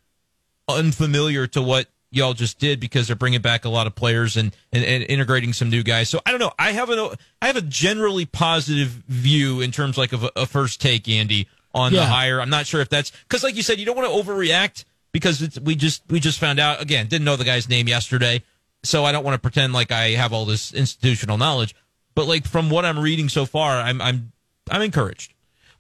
unfamiliar 0.69 1.47
to 1.49 1.63
what 1.63 1.89
y'all 2.11 2.35
just 2.35 2.59
did 2.59 2.81
because 2.81 3.07
they're 3.07 3.17
bringing 3.17 3.41
back 3.41 3.65
a 3.65 3.69
lot 3.69 3.87
of 3.87 3.95
players 3.95 4.37
and, 4.37 4.55
and, 4.73 4.85
and 4.85 5.05
integrating 5.05 5.53
some 5.53 5.71
new 5.71 5.83
guys. 5.83 6.09
So 6.09 6.21
I 6.27 6.31
don't 6.31 6.41
know. 6.41 6.53
I 6.59 6.73
have 6.73 6.91
a 6.91 7.17
I 7.41 7.47
have 7.47 7.57
a 7.57 7.63
generally 7.63 8.27
positive 8.27 8.89
view 9.09 9.61
in 9.61 9.71
terms 9.73 9.97
like 9.97 10.13
of 10.13 10.25
a, 10.25 10.31
a 10.37 10.47
first 10.47 10.81
take, 10.81 11.09
Andy, 11.09 11.49
on 11.75 11.93
the 11.93 11.99
Yeah. 11.99 12.07
hire. 12.07 12.41
I'm 12.41 12.51
not 12.51 12.67
sure 12.67 12.81
if 12.81 12.89
that's 12.89 13.11
because, 13.11 13.43
like 13.43 13.57
you 13.57 13.63
said, 13.63 13.79
you 13.79 13.87
don't 13.87 13.97
want 13.97 14.09
to 14.13 14.31
overreact 14.31 14.85
because 15.13 15.41
it's, 15.43 15.59
we 15.61 15.75
just 15.75 16.03
we 16.09 16.21
just 16.21 16.39
found 16.39 16.59
out 16.59 16.81
again. 16.83 17.07
Didn't 17.07 17.25
know 17.25 17.37
the 17.37 17.45
guy's 17.45 17.69
name 17.69 17.89
yesterday, 17.89 18.43
so 18.83 19.05
I 19.05 19.13
don't 19.13 19.25
want 19.25 19.35
to 19.35 19.41
pretend 19.41 19.73
like 19.73 19.93
I 19.93 20.11
have 20.11 20.33
all 20.33 20.45
this 20.45 20.73
institutional 20.75 21.39
knowledge. 21.39 21.75
But 22.15 22.27
like 22.27 22.47
from 22.47 22.71
what 22.71 22.85
I'm 22.85 22.99
reading 22.99 23.29
so 23.29 23.47
far, 23.47 23.79
I'm 23.81 24.01
I'm 24.03 24.33
I'm 24.71 24.83
encouraged. 24.83 25.33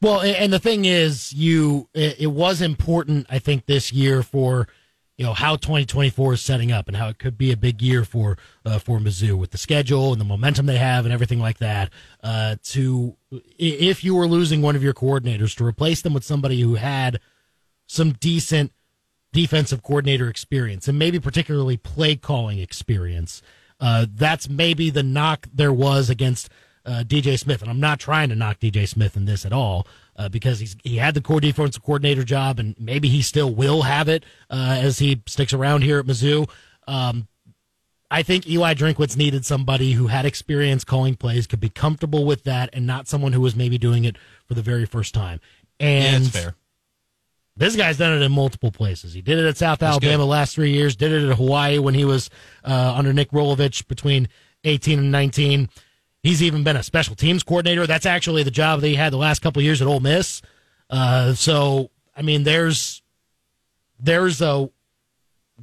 Well, 0.02 0.22
and 0.22 0.50
the 0.50 0.58
thing 0.58 0.87
is, 0.87 1.32
you 1.34 1.88
it 1.92 2.30
was 2.30 2.62
important, 2.62 3.26
I 3.28 3.38
think, 3.38 3.66
this 3.66 3.92
year 3.92 4.22
for 4.22 4.66
you 5.21 5.27
know 5.27 5.35
how 5.35 5.55
2024 5.55 6.33
is 6.33 6.41
setting 6.41 6.73
up 6.73 6.89
and 6.89 6.97
how 6.97 7.09
it 7.09 7.19
could 7.19 7.37
be 7.37 7.53
a 7.53 7.57
big 7.57 7.83
year 7.83 8.07
for 8.07 8.39
uh, 8.65 8.79
for 8.79 8.99
Mizzou 8.99 9.37
with 9.37 9.50
the 9.50 9.59
schedule 9.59 10.12
and 10.12 10.21
the 10.21 10.25
momentum 10.25 10.65
they 10.65 10.79
have 10.79 11.05
and 11.05 11.12
everything 11.12 11.39
like 11.39 11.59
that. 11.59 11.91
Uh, 12.23 12.57
to 12.62 13.19
if 13.59 14.03
you 14.03 14.15
were 14.15 14.27
losing 14.27 14.62
one 14.62 14.77
of 14.77 14.83
your 14.83 14.95
coordinators, 14.95 15.55
to 15.59 15.65
replace 15.67 16.00
them 16.00 16.15
with 16.15 16.25
somebody 16.25 16.62
who 16.62 16.77
had 16.77 17.21
some 17.87 18.12
decent 18.12 18.73
defensive 19.31 19.83
coordinator 19.83 20.27
experience 20.27 20.89
and 20.89 20.99
maybe 20.99 21.21
particularly 21.21 21.77
play 21.77 22.17
calling 22.17 22.59
experience. 22.59 23.43
Uh, 23.79 24.07
that's 24.11 24.49
maybe 24.49 24.89
the 24.89 25.03
knock 25.03 25.47
there 25.53 25.73
was 25.73 26.09
against 26.09 26.49
uh, 26.87 27.05
DJ 27.07 27.39
Smith, 27.39 27.61
and 27.61 27.71
I'm 27.71 27.79
not 27.79 28.00
trying 28.00 28.31
to 28.31 28.35
knock 28.35 28.59
DJ 28.59 28.89
Smith 28.89 29.19
in 29.19 29.27
this 29.27 29.45
at 29.45 29.53
all 29.53 29.87
uh, 30.17 30.29
because 30.29 30.61
he's 30.61 30.76
he 30.83 30.97
had 30.97 31.14
the 31.14 31.21
core 31.21 31.40
defensive 31.40 31.83
coordinator 31.83 32.25
job, 32.25 32.59
and 32.59 32.75
maybe 32.79 33.09
he 33.09 33.23
still 33.23 33.55
will 33.55 33.83
have 33.83 34.09
it 34.09 34.25
uh, 34.50 34.79
as 34.81 34.99
he 34.99 35.23
sticks 35.26 35.52
around 35.52 35.83
here 35.83 35.99
at 35.99 36.07
Mizzou. 36.07 36.49
Um, 36.87 37.29
I 38.11 38.23
think 38.23 38.49
Eli 38.49 38.75
Drinkwitz 38.75 39.17
needed 39.17 39.47
somebody 39.47 39.93
who 39.93 40.09
had 40.09 40.25
experience 40.25 40.83
calling 40.83 41.14
plays, 41.14 41.47
could 41.47 41.61
be 41.61 41.69
comfortable 41.69 42.25
with 42.25 42.43
that, 42.45 42.71
and 42.73 42.87
not 42.87 43.07
someone 43.07 43.33
who 43.33 43.40
was 43.40 43.55
maybe 43.55 43.79
doing 43.79 44.05
it 44.05 44.17
for 44.47 44.55
the 44.55 44.62
very 44.62 44.85
first 44.85 45.14
time. 45.14 45.40
Yeah, 45.79 45.87
And 45.87 46.25
that's 46.25 46.37
fair. 46.37 46.55
This 47.57 47.76
guy's 47.76 47.99
done 47.99 48.21
it 48.21 48.25
in 48.25 48.33
multiple 48.33 48.73
places. 48.73 49.12
He 49.12 49.21
did 49.21 49.38
it 49.38 49.47
at 49.47 49.57
South 49.57 49.83
Alabama 49.83 50.25
good. 50.25 50.29
last 50.29 50.55
three 50.55 50.73
years. 50.73 50.97
Did 50.97 51.12
it 51.12 51.29
at 51.29 51.37
Hawaii 51.37 51.79
when 51.79 51.95
he 51.95 52.05
was 52.05 52.31
uh, 52.64 52.95
under 52.97 53.12
Nick 53.12 53.31
Rolovich 53.33 53.87
between 53.87 54.29
18 54.64 54.99
and 54.99 55.12
19. 55.12 55.69
He's 56.23 56.43
even 56.43 56.62
been 56.65 56.77
a 56.77 56.83
special 56.83 57.15
teams 57.15 57.43
coordinator. 57.43 57.87
That's 57.87 58.07
actually 58.07 58.43
the 58.43 58.50
job 58.50 58.81
that 58.81 58.89
he 58.89 58.95
had 58.95 59.12
the 59.12 59.17
last 59.19 59.41
couple 59.41 59.61
of 59.61 59.65
years 59.65 59.81
at 59.81 59.89
Ole 59.89 60.00
Miss. 60.00 60.43
Uh, 60.91 61.33
so, 61.35 61.91
I 62.17 62.23
mean, 62.23 62.43
there's 62.45 63.03
there's 63.99 64.41
a 64.43 64.69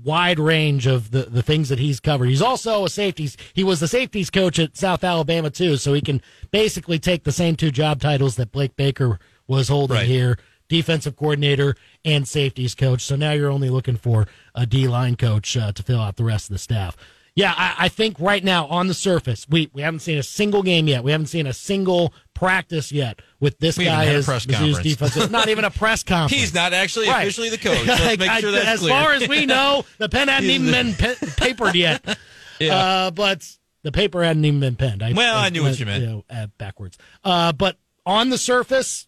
wide 0.04 0.40
range 0.40 0.86
of 0.86 1.10
the, 1.12 1.24
the 1.24 1.42
things 1.42 1.70
that 1.70 1.80
he's 1.80 2.00
covered. 2.00 2.26
He's 2.30 2.42
also 2.42 2.86
a 2.86 2.90
safeties. 2.90 3.36
He 3.54 3.64
was 3.64 3.80
the 3.80 3.88
safeties 3.88 4.30
coach 4.30 4.60
at 4.60 4.78
South 4.78 5.04
Alabama 5.04 5.50
too, 5.50 5.78
so 5.78 5.94
he 5.94 6.02
can 6.02 6.22
basically 6.52 7.00
take 7.00 7.24
the 7.24 7.32
same 7.32 7.56
two 7.56 7.72
job 7.72 8.00
titles 8.00 8.36
that 8.36 8.52
Blake 8.52 8.76
Baker 8.76 9.20
was 9.48 9.70
holding 9.70 9.98
Right. 9.98 10.08
here: 10.08 10.38
defensive 10.70 11.16
coordinator 11.16 11.76
and 12.06 12.28
safeties 12.28 12.76
coach. 12.76 13.02
So 13.02 13.16
now 13.16 13.32
you're 13.32 13.52
only 13.52 13.70
looking 13.70 13.98
for 13.98 14.28
a 14.56 14.66
D 14.66 14.88
line 14.88 15.16
coach 15.18 15.56
uh, 15.58 15.72
to 15.72 15.84
fill 15.84 16.00
out 16.02 16.16
the 16.16 16.24
rest 16.24 16.50
of 16.50 16.54
the 16.54 16.60
staff. 16.60 16.96
Yeah, 17.38 17.54
I, 17.56 17.76
I 17.86 17.88
think 17.90 18.20
right 18.20 18.44
now 18.44 18.66
on 18.66 18.88
the 18.88 18.96
surface, 18.96 19.46
we, 19.48 19.70
we 19.72 19.84
haven't 19.84 20.00
seen 20.00 20.18
a 20.18 20.24
single 20.24 20.64
game 20.64 20.88
yet. 20.88 21.04
We 21.04 21.12
haven't 21.12 21.28
seen 21.28 21.46
a 21.46 21.54
single 21.54 22.12
practice 22.34 22.92
yet 22.92 23.20
with 23.40 23.60
this 23.60 23.78
We 23.78 23.86
guy 23.86 24.08
as 24.08 24.26
press 24.26 24.48
Mizzou's 24.48 24.58
conference. 24.58 24.84
defensive. 24.84 25.32
Not 25.32 25.48
even 25.48 25.64
a 25.64 25.70
press 25.70 26.02
conference. 26.02 26.42
He's 26.42 26.54
not 26.54 26.74
actually 26.74 27.08
Right. 27.10 27.22
officially 27.22 27.50
the 27.50 27.60
coach. 27.60 27.86
Let's 27.86 28.18
make 28.20 28.28
I- 28.30 28.40
sure 28.40 28.52
that's 28.52 28.66
as 28.68 28.80
clear. 28.80 28.90
far 28.92 29.14
as 29.14 29.28
we 29.28 29.46
know, 29.46 29.86
the 30.00 30.10
pen 30.10 30.28
hadn't 30.30 30.50
even 30.50 30.72
been 30.72 30.94
pe- 30.96 31.16
papered 31.38 31.76
yet. 31.76 32.04
Yeah. 32.60 32.76
Uh, 32.76 33.12
but 33.12 33.48
the 33.84 33.92
paper 33.92 34.24
hadn't 34.24 34.44
even 34.44 34.60
been 34.60 34.76
penned. 34.76 35.04
I, 35.04 35.14
Well, 35.14 35.38
I 35.38 35.50
knew 35.50 35.62
what 35.62 35.80
you 35.80 35.86
meant. 35.86 36.04
know, 36.04 36.26
uh, 36.28 36.48
backwards. 36.58 36.98
Uh, 37.24 37.52
but 37.52 37.78
on 38.04 38.32
the 38.32 38.40
surface, 38.40 39.08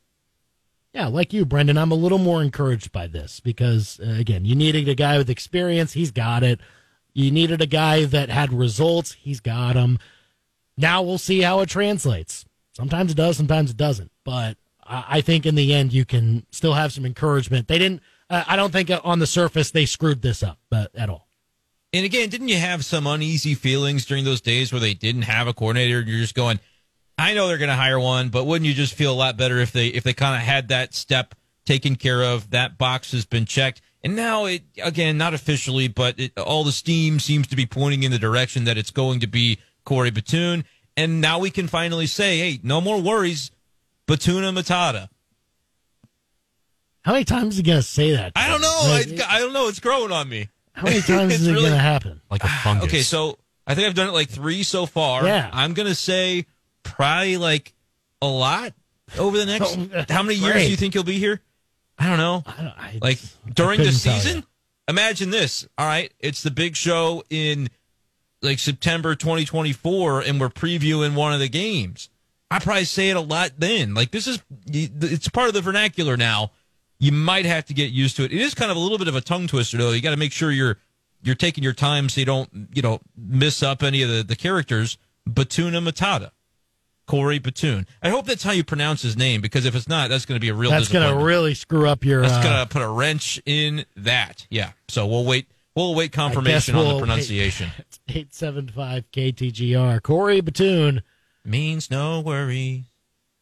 yeah, 0.94 1.08
like 1.08 1.34
you, 1.34 1.46
Brendan, 1.46 1.76
I'm 1.76 1.92
a 1.92 1.96
little 1.96 2.20
more 2.20 2.44
encouraged 2.44 2.92
by 2.92 3.08
this 3.08 3.40
because, 3.40 4.00
uh, 4.06 4.12
again, 4.12 4.46
you 4.46 4.54
needed 4.54 4.88
a 4.88 4.94
guy 4.94 5.18
with 5.18 5.32
experience. 5.32 5.94
He's 5.94 6.12
got 6.12 6.44
it. 6.44 6.60
You 7.14 7.32
needed 7.32 7.62
a 7.62 7.66
guy 7.66 8.06
that 8.06 8.30
had 8.30 8.54
results. 8.54 9.14
He's 9.14 9.40
got 9.40 9.74
them. 9.74 10.00
Now 10.78 11.02
we'll 11.02 11.18
see 11.18 11.42
how 11.42 11.60
it 11.60 11.70
translates. 11.70 12.46
Sometimes 12.74 13.12
it 13.12 13.16
does, 13.16 13.36
sometimes 13.36 13.72
it 13.72 13.78
doesn't. 13.78 14.12
But 14.24 14.58
I, 14.86 15.22
think 15.22 15.46
in 15.46 15.56
the 15.56 15.74
end, 15.74 15.94
you 15.94 16.06
can 16.06 16.46
still 16.52 16.74
have 16.74 16.94
some 16.94 17.06
encouragement. 17.06 17.68
They 17.68 17.78
didn't. 17.78 18.02
Uh, 18.30 18.44
I 18.48 18.56
don't 18.56 18.72
think 18.72 18.90
on 19.04 19.20
the 19.20 19.28
surface 19.28 19.72
they 19.72 19.86
screwed 19.86 20.22
this 20.22 20.42
up 20.42 20.60
but, 20.70 20.96
at 20.96 21.10
all. 21.10 21.28
And 21.92 22.06
again, 22.06 22.30
didn't 22.30 22.50
you 22.50 22.58
have 22.58 22.86
some 22.86 23.08
uneasy 23.08 23.56
feelings 23.56 24.06
during 24.06 24.24
those 24.24 24.42
days 24.42 24.72
where 24.72 24.80
they 24.80 24.94
didn't 24.94 25.24
have 25.24 25.48
a 25.48 25.54
coordinator? 25.54 26.02
You're 26.02 26.20
just 26.20 26.36
going, 26.36 26.60
I 27.18 27.34
know 27.34 27.48
they're 27.48 27.58
going 27.58 27.70
to 27.70 27.76
hire 27.76 28.00
one, 28.00 28.30
but 28.30 28.46
wouldn't 28.46 28.68
you 28.68 28.74
just 28.74 28.94
feel 28.94 29.12
a 29.12 29.16
lot 29.16 29.38
better 29.38 29.58
if 29.58 29.72
they 29.72 29.88
if 29.88 30.04
they 30.04 30.14
kind 30.14 30.36
of 30.36 30.42
had 30.42 30.70
that 30.70 30.94
step 30.94 31.36
taken 31.66 31.96
care 31.96 32.24
of? 32.24 32.52
That 32.52 32.78
box 32.78 33.12
has 33.12 33.26
been 33.26 33.46
checked, 33.46 33.82
and 34.04 34.16
now 34.16 34.46
it 34.46 34.64
again 34.84 35.18
not 35.18 35.34
officially, 35.34 35.88
but 35.88 36.20
it, 36.20 36.38
all 36.38 36.64
the 36.64 36.72
steam 36.72 37.20
seems 37.20 37.48
to 37.48 37.56
be 37.56 37.66
pointing 37.66 38.04
in 38.04 38.12
the 38.12 38.20
direction 38.20 38.64
that 38.66 38.78
it's 38.78 38.92
going 38.92 39.20
to 39.22 39.28
be 39.28 39.60
Corey 39.86 40.12
Batoon, 40.12 40.64
and 40.98 41.22
now 41.22 41.40
we 41.40 41.50
can 41.50 41.68
finally 41.68 42.06
say, 42.08 42.38
hey, 42.40 42.60
no 42.64 42.80
more 42.82 43.02
worries, 43.02 43.52
Batuna 44.08 44.54
Matata. 44.58 45.10
How 47.04 47.14
many 47.14 47.24
times 47.26 47.54
is 47.54 47.58
he 47.58 47.64
going 47.64 47.78
to 47.80 47.84
say 47.84 48.12
that? 48.12 48.34
I 48.36 48.50
don't 48.50 48.62
know, 48.62 48.82
Like, 48.84 49.22
I, 49.28 49.38
I 49.38 49.40
don't 49.40 49.54
know, 49.54 49.68
it's 49.68 49.80
growing 49.80 50.12
on 50.12 50.28
me. 50.28 50.50
How 50.74 50.84
many 50.84 51.02
times 51.02 51.34
It's 51.34 51.42
is 51.42 51.48
it 51.48 51.52
really- 51.52 51.64
going 51.64 51.74
to 51.74 51.80
happen? 51.80 52.22
Like 52.30 52.44
a 52.44 52.48
fungus. 52.48 52.86
Okay, 52.86 53.02
so 53.02 53.38
I 53.66 53.74
think 53.76 53.88
I've 53.88 53.96
done 53.96 54.10
it 54.10 54.14
like 54.14 54.30
three 54.30 54.64
so 54.64 54.86
far. 54.86 55.26
Yeah. 55.26 55.50
I'm 55.54 55.74
gonna 55.74 55.96
say 55.96 56.46
probably 56.84 57.38
like 57.38 57.74
a 58.22 58.28
lot 58.28 58.74
over 59.18 59.38
the 59.38 59.46
next. 59.46 59.78
Oh, 59.78 60.06
how 60.14 60.24
many 60.24 60.36
years 60.40 60.64
do 60.64 60.70
you 60.72 60.76
think 60.76 60.96
you'll 60.96 61.04
be 61.04 61.20
here? 61.20 61.40
I 62.00 62.08
don't 62.08 62.18
know. 62.18 62.44
I 62.46 62.62
don't, 62.62 62.68
I, 62.78 63.00
Like 63.02 63.20
during 63.54 63.82
the 63.82 63.92
season. 63.92 64.46
Imagine 64.88 65.30
this. 65.30 65.68
All 65.78 65.86
right, 65.86 66.12
it's 66.20 66.42
the 66.42 66.50
big 66.50 66.76
show 66.76 67.24
in 67.30 67.70
like 68.42 68.58
September 68.58 69.14
2024, 69.16 70.22
and 70.22 70.40
we're 70.40 70.50
previewing 70.50 71.14
one 71.14 71.34
of 71.34 71.40
the 71.40 71.50
games. 71.50 72.10
I 72.50 72.60
probably 72.60 72.86
say 72.86 73.10
it 73.10 73.16
a 73.16 73.22
lot 73.22 73.52
then. 73.58 73.94
Like 73.94 74.12
this 74.12 74.26
is 74.26 74.42
it's 74.66 75.28
part 75.30 75.50
of 75.50 75.54
the 75.54 75.62
vernacular 75.62 76.18
now. 76.18 76.52
You 76.98 77.12
might 77.12 77.46
have 77.46 77.66
to 77.66 77.74
get 77.74 77.92
used 77.92 78.18
to 78.18 78.24
it. 78.24 78.32
It 78.32 78.42
is 78.42 78.56
kind 78.56 78.72
of 78.72 78.78
a 78.78 78.80
little 78.80 78.98
bit 78.98 79.08
of 79.08 79.16
a 79.16 79.22
tongue 79.22 79.48
twister 79.48 79.78
though. 79.78 79.92
You 79.92 80.02
got 80.02 80.12
to 80.12 80.18
make 80.18 80.32
sure 80.32 80.52
you're 80.52 80.78
you're 81.22 81.36
taking 81.36 81.64
your 81.64 81.74
time 81.74 82.10
so 82.10 82.20
you 82.20 82.26
don't 82.26 82.50
you 82.74 82.82
know 82.82 83.00
miss 83.16 83.62
up 83.62 83.84
any 83.84 84.02
of 84.02 84.10
the, 84.10 84.24
the 84.24 84.36
characters. 84.36 84.98
Batuna 85.30 85.88
Matata, 85.88 86.32
Corey 87.10 87.40
Batoon. 87.40 87.88
I 88.04 88.10
hope 88.10 88.28
that's 88.28 88.44
how 88.44 88.52
you 88.52 88.64
pronounce 88.64 89.02
his 89.02 89.18
name 89.18 89.42
because 89.42 89.66
if 89.66 89.74
it's 89.74 89.88
not, 89.88 90.12
that's 90.12 90.28
going 90.28 90.36
to 90.36 90.40
be 90.40 90.50
a 90.50 90.54
real. 90.54 90.70
That's 90.70 90.90
going 90.90 91.12
to 91.12 91.26
really 91.26 91.56
screw 91.56 91.90
up 91.90 92.06
your. 92.06 92.22
That's 92.22 92.34
uh, 92.36 92.44
gonna 92.44 92.66
put 92.68 92.84
a 92.84 92.88
wrench 92.88 93.42
in 93.48 93.86
that. 93.98 94.46
Yeah. 94.52 94.74
So 94.90 95.08
we'll 95.08 95.26
wait. 95.26 95.48
We'll 95.76 95.96
wait 95.96 96.12
confirmation 96.12 96.76
on 96.76 96.86
we'll- 96.86 96.94
the 96.94 97.00
pronunciation. 97.00 97.72
Eight 98.10 98.32
seven 98.32 98.68
five 98.70 99.10
KTGR. 99.12 100.04
Corey 100.04 100.42
Batoon 100.42 101.02
Means 101.44 101.90
no 101.90 102.20
worry. 102.20 102.86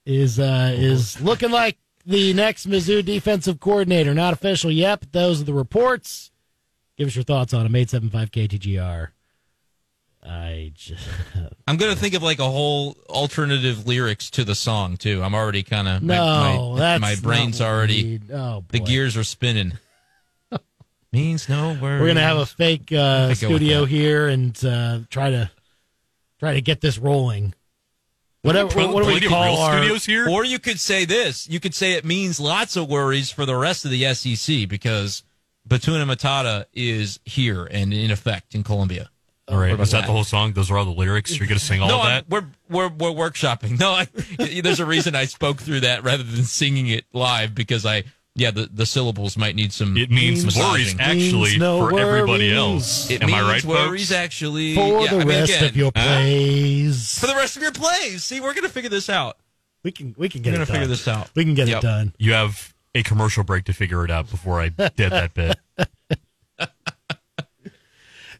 is 0.05 0.39
uh, 0.39 0.73
is 0.73 1.19
looking 1.19 1.51
like 1.51 1.77
the 2.05 2.33
next 2.33 2.69
Mizzou 2.69 3.03
defensive 3.03 3.59
coordinator. 3.59 4.13
Not 4.13 4.31
official 4.33 4.71
yet, 4.71 5.01
but 5.01 5.11
those 5.11 5.41
are 5.41 5.45
the 5.45 5.53
reports. 5.53 6.31
Give 6.97 7.07
us 7.09 7.15
your 7.15 7.25
thoughts 7.25 7.53
on 7.53 7.65
him. 7.65 7.75
Eight 7.75 7.89
seven 7.89 8.09
five 8.09 8.31
KTGR. 8.31 9.09
I 10.23 10.71
just 10.75 11.07
I'm 11.67 11.77
gonna 11.77 11.95
think 11.95 12.13
of 12.13 12.23
like 12.23 12.39
a 12.39 12.49
whole 12.49 12.97
alternative 13.07 13.87
lyrics 13.87 14.29
to 14.31 14.43
the 14.43 14.55
song 14.55 14.97
too. 14.97 15.23
I'm 15.23 15.33
already 15.33 15.63
kind 15.63 15.87
of 15.87 16.03
no. 16.03 16.73
my, 16.73 16.79
that's 16.79 17.01
my 17.01 17.15
brain's 17.15 17.59
not 17.59 17.69
already 17.69 18.03
need. 18.03 18.31
Oh, 18.31 18.63
the 18.69 18.79
gears 18.79 19.15
are 19.15 19.23
spinning. 19.23 19.73
Means 21.13 21.47
no 21.47 21.77
worry. 21.81 22.01
We're 22.01 22.07
gonna 22.07 22.21
have 22.21 22.37
a 22.37 22.45
fake 22.45 22.91
uh, 22.91 22.95
I 22.95 23.25
go 23.25 23.27
with 23.27 23.37
studio 23.37 23.85
here 23.85 24.27
and 24.27 24.65
uh, 24.65 24.99
try 25.09 25.31
to 25.31 25.49
try 26.39 26.55
to 26.55 26.61
get 26.61 26.81
this 26.81 26.97
rolling. 26.97 27.53
Whatever. 28.41 28.69
Pl- 28.69 28.93
what 28.93 29.03
do 29.03 29.07
we 29.07 29.13
plenty 29.13 29.25
of 29.27 29.31
call 29.31 29.43
real 29.45 29.55
our? 29.55 29.77
studios 29.77 30.05
here? 30.05 30.29
Or 30.29 30.43
you 30.43 30.59
could 30.59 30.79
say 30.79 31.05
this. 31.05 31.47
You 31.49 31.59
could 31.59 31.73
say 31.73 31.93
it 31.93 32.05
means 32.05 32.39
lots 32.39 32.75
of 32.75 32.89
worries 32.89 33.31
for 33.31 33.45
the 33.45 33.55
rest 33.55 33.85
of 33.85 33.91
the 33.91 34.13
SEC 34.13 34.67
because 34.67 35.23
Batuna 35.67 36.05
Matata 36.05 36.65
is 36.73 37.19
here 37.25 37.65
and 37.65 37.93
in 37.93 38.11
effect 38.11 38.55
in 38.55 38.63
Columbia. 38.63 39.09
All 39.47 39.57
right, 39.57 39.71
What 39.71 39.79
is 39.81 39.89
about 39.93 40.01
that 40.01 40.07
the 40.07 40.11
whole 40.13 40.23
song? 40.23 40.53
Those 40.53 40.69
are 40.71 40.77
all 40.77 40.85
the 40.85 40.91
lyrics. 40.91 41.37
You're 41.37 41.47
gonna 41.47 41.59
sing 41.59 41.81
all 41.81 41.87
no, 41.89 41.99
of 41.99 42.05
I'm- 42.05 42.23
that. 42.27 42.29
we're 42.29 42.45
we're 42.69 42.89
we're 43.13 43.29
workshopping. 43.29 43.79
No, 43.79 43.91
I, 43.91 44.07
there's 44.61 44.79
a 44.79 44.85
reason 44.85 45.15
I 45.15 45.25
spoke 45.25 45.61
through 45.61 45.81
that 45.81 46.03
rather 46.03 46.23
than 46.23 46.43
singing 46.43 46.87
it 46.87 47.05
live 47.13 47.55
because 47.55 47.85
I 47.85 48.03
yeah 48.35 48.51
the, 48.51 48.69
the 48.71 48.85
syllables 48.85 49.37
might 49.37 49.55
need 49.55 49.71
some. 49.73 49.95
It 49.97 50.11
means 50.11 50.43
massaging. 50.45 50.69
worries 50.71 50.95
actually 50.99 51.49
Means 51.51 51.57
no 51.59 51.79
for 51.89 51.99
everybody 51.99 52.53
else. 52.53 53.09
It 53.09 53.21
Am 53.23 53.27
means 53.31 53.41
I 53.41 53.49
right, 53.51 53.63
worries 53.63 54.09
folks? 54.09 54.19
actually 54.19 54.75
for 54.75 55.01
yeah, 55.03 55.09
the 55.11 55.15
I 55.15 55.19
mean, 55.19 55.27
rest 55.27 55.51
again, 55.55 55.63
of 55.69 55.75
your 55.77 55.91
huh? 55.95 56.03
plays. 56.03 57.19
for 57.19 57.27
the 57.27 57.35
rest 57.35 57.55
of 57.57 57.63
your 57.63 57.71
plays. 57.71 58.23
See, 58.25 58.39
we're 58.41 58.53
gonna 58.53 58.69
figure 58.69 58.89
this 58.89 59.09
out. 59.09 59.37
we 59.83 59.91
can 59.91 60.13
we 60.17 60.27
can 60.29 60.41
get 60.41 60.51
We're 60.51 60.55
it 60.55 60.57
gonna 60.57 60.65
done. 60.65 60.75
figure 60.75 60.87
this 60.87 61.07
out. 61.07 61.29
We 61.35 61.45
can 61.45 61.53
get 61.55 61.67
Yep. 61.69 61.77
it 61.77 61.81
done. 61.81 62.13
You 62.19 62.33
have 62.33 62.73
a 62.93 63.01
commercial 63.03 63.43
break 63.43 63.65
to 63.65 63.73
figure 63.73 64.03
it 64.03 64.11
out 64.11 64.29
before 64.29 64.59
I 64.61 64.69
did 64.69 64.95
that 65.11 65.33
bit. 65.33 65.57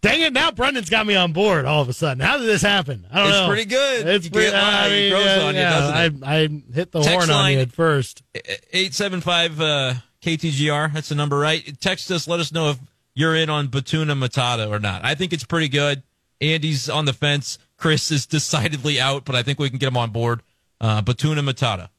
Dang 0.01 0.21
it! 0.21 0.33
Now 0.33 0.51
Brendan's 0.51 0.89
got 0.89 1.05
me 1.07 1.15
on 1.15 1.33
board 1.33 1.65
all 1.65 1.81
of 1.81 1.89
a 1.89 1.93
sudden. 1.93 2.19
How 2.19 2.38
did 2.38 2.47
this 2.47 2.62
happen? 2.62 3.05
I 3.12 3.19
don't 3.19 3.27
It's 3.29 3.38
know. 3.39 3.47
pretty 3.47 3.65
good. 3.65 4.07
It's 4.07 4.25
You 4.25 4.31
pretty. 4.31 4.55
I 4.55 4.89
mean, 4.89 5.10
grows 5.12 5.25
yeah, 5.25 5.41
on 5.43 5.55
you, 5.55 5.62
yeah, 5.62 5.69
doesn't 5.69 6.23
I, 6.23 6.36
I 6.36 6.39
hit 6.73 6.91
the 6.91 7.01
Text 7.01 7.10
horn 7.10 7.29
on 7.29 7.51
you 7.53 7.60
at 7.60 7.71
first. 7.71 8.23
875 8.36 9.62
uh, 9.62 9.93
KTGR. 10.21 10.93
That's 10.93 11.10
the 11.10 11.15
number, 11.15 11.38
right? 11.38 11.79
Text 11.79 12.12
us. 12.12 12.27
Let 12.27 12.39
us 12.39 12.51
know 12.51 12.69
if 12.71 12.79
you're 13.13 13.36
in 13.36 13.49
on 13.49 13.67
Batuna 13.69 14.17
Matata 14.17 14.69
or 14.69 14.79
not. 14.79 15.03
I 15.03 15.15
think 15.15 15.33
it's 15.33 15.43
pretty 15.43 15.69
good. 15.69 16.03
Andy's 16.41 16.89
on 16.89 17.05
the 17.05 17.13
fence. 17.13 17.57
Chris 17.77 18.12
is 18.12 18.25
decidedly 18.27 18.99
out, 18.99 19.25
but 19.25 19.36
I 19.36 19.43
think 19.43 19.60
we 19.60 19.69
can 19.69 19.79
get 19.79 19.88
him 19.88 19.97
on 19.97 20.12
board. 20.12 20.41
Uh, 20.79 21.01
Batuna 21.01 21.39
Matata. 21.47 21.89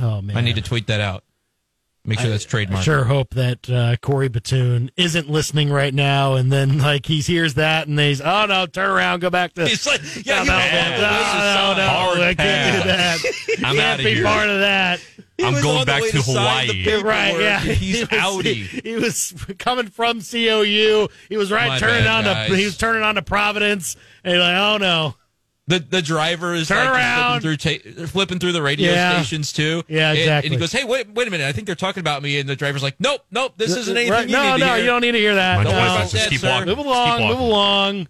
Oh 0.00 0.22
man, 0.22 0.36
I 0.36 0.40
need 0.40 0.56
to 0.56 0.62
tweet 0.62 0.86
that 0.88 1.00
out. 1.00 1.24
Make 2.04 2.18
sure 2.18 2.30
that's 2.30 2.44
I 2.46 2.48
trademarked. 2.64 2.82
sure 2.82 3.04
hope 3.04 3.34
that 3.34 3.70
uh, 3.70 3.94
Corey 4.02 4.28
Batoon 4.28 4.90
isn't 4.96 5.30
listening 5.30 5.70
right 5.70 5.94
now, 5.94 6.34
and 6.34 6.50
then 6.50 6.78
like 6.78 7.06
he 7.06 7.20
hears 7.20 7.54
that, 7.54 7.86
and 7.86 7.96
he's 7.98 8.20
oh 8.20 8.46
no, 8.46 8.66
turn 8.66 8.90
around, 8.90 9.20
go 9.20 9.30
back 9.30 9.52
to. 9.54 9.68
He's 9.68 9.86
like, 9.86 10.00
yeah, 10.26 10.42
no, 10.42 10.52
no, 10.52 10.58
yeah, 10.58 10.96
no, 10.96 11.74
no, 11.74 11.76
no, 11.76 11.88
Hard 11.88 12.18
I 12.18 12.34
can't 12.34 12.82
do 12.82 12.88
that. 12.88 13.18
I'm 13.58 13.76
Can't 13.76 13.78
outta 13.78 14.02
be 14.02 14.14
here. 14.14 14.24
part 14.24 14.48
of 14.48 14.58
that. 14.60 14.98
He 15.38 15.44
I'm 15.44 15.62
going 15.62 15.86
back 15.86 16.02
way 16.02 16.10
to 16.10 16.22
Hawaii. 16.22 17.02
Right, 17.02 17.40
yeah. 17.40 17.60
He's 17.60 17.78
he 17.96 18.00
was, 18.00 18.08
outie. 18.10 18.44
He, 18.66 18.80
he 18.90 18.96
was 18.96 19.32
coming 19.60 19.86
from 19.88 20.20
COU. 20.22 21.08
He 21.28 21.36
was 21.36 21.52
right 21.52 21.68
My 21.68 21.78
turning 21.78 22.04
bad, 22.04 22.18
on 22.18 22.24
guys. 22.24 22.50
to 22.50 22.56
he 22.56 22.64
was 22.64 22.76
turning 22.76 23.02
on 23.04 23.14
to 23.14 23.22
Providence, 23.22 23.96
and 24.24 24.34
he's 24.34 24.40
like, 24.42 24.56
oh 24.56 24.76
no, 24.78 25.14
The 25.68 25.78
the 25.78 26.02
driver 26.02 26.54
is 26.54 26.68
Turn 26.68 26.78
like 26.84 26.94
around. 26.96 27.40
flipping 27.42 27.56
through 27.58 28.02
ta- 28.02 28.06
flipping 28.08 28.38
through 28.40 28.52
the 28.52 28.62
radio 28.62 28.90
Yeah. 28.92 29.12
stations 29.22 29.52
too. 29.52 29.84
Yeah, 29.88 30.10
And- 30.10 30.18
exactly. 30.18 30.46
And, 30.48 30.54
he 30.54 30.58
goes, 30.58 30.72
"Hey, 30.72 30.82
wait, 30.84 31.08
wait 31.14 31.28
a 31.28 31.30
minute! 31.30 31.46
I 31.46 31.52
think 31.52 31.66
they're 31.66 31.76
talking 31.76 32.00
about 32.00 32.20
me." 32.22 32.38
And 32.40 32.48
the 32.48 32.56
driver's 32.56 32.82
like, 32.82 32.96
"Nope, 32.98 33.24
nope, 33.30 33.54
this 33.56 33.76
isn't 33.76 33.96
anything 33.96 34.12
Right, 34.12 34.26
you 34.28 34.32
no, 34.32 34.42
need 34.54 34.58
to 34.60 34.66
no, 34.66 34.74
hear." 34.74 34.78
you 34.82 34.86
don't 34.86 35.00
need 35.02 35.12
to 35.12 35.18
hear 35.18 35.36
that. 35.36 35.58
My 35.58 35.62
No. 35.62 35.70
Don't 35.70 35.78
worry 35.78 35.88
about 35.90 36.00
just 36.10 36.12
that, 36.14 36.30
keep 36.30 36.40
sir. 36.40 36.48
walking. 36.50 36.66
Move 36.68 36.78
along, 36.78 37.18
keep 37.18 37.28
move 37.28 37.38
along. 37.38 38.08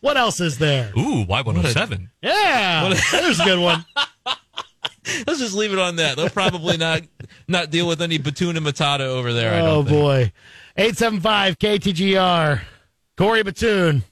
What 0.00 0.16
else 0.16 0.40
is 0.40 0.58
there? 0.58 0.92
Ooh, 0.98 1.24
Y107. 1.24 2.08
Yeah, 2.20 2.94
there's 3.12 3.40
a 3.40 3.44
good 3.44 3.58
one. 3.60 3.84
Let's 5.26 5.40
just 5.40 5.54
leave 5.54 5.72
it 5.72 5.78
on 5.80 5.96
that. 5.96 6.16
They'll 6.16 6.28
probably 6.30 6.76
not 6.76 7.02
not 7.48 7.70
deal 7.70 7.88
with 7.88 8.00
any 8.02 8.18
Batoon 8.18 8.56
and 8.56 8.64
Matata 8.66 9.00
over 9.00 9.32
there. 9.32 9.54
I 9.54 9.60
Oh 9.60 9.82
don't 9.82 9.88
boy, 9.88 10.32
eight 10.76 10.96
seven 10.96 11.20
five 11.20 11.58
KTGR. 11.58 12.60
Corey 13.16 13.42
Batoon, 13.42 14.02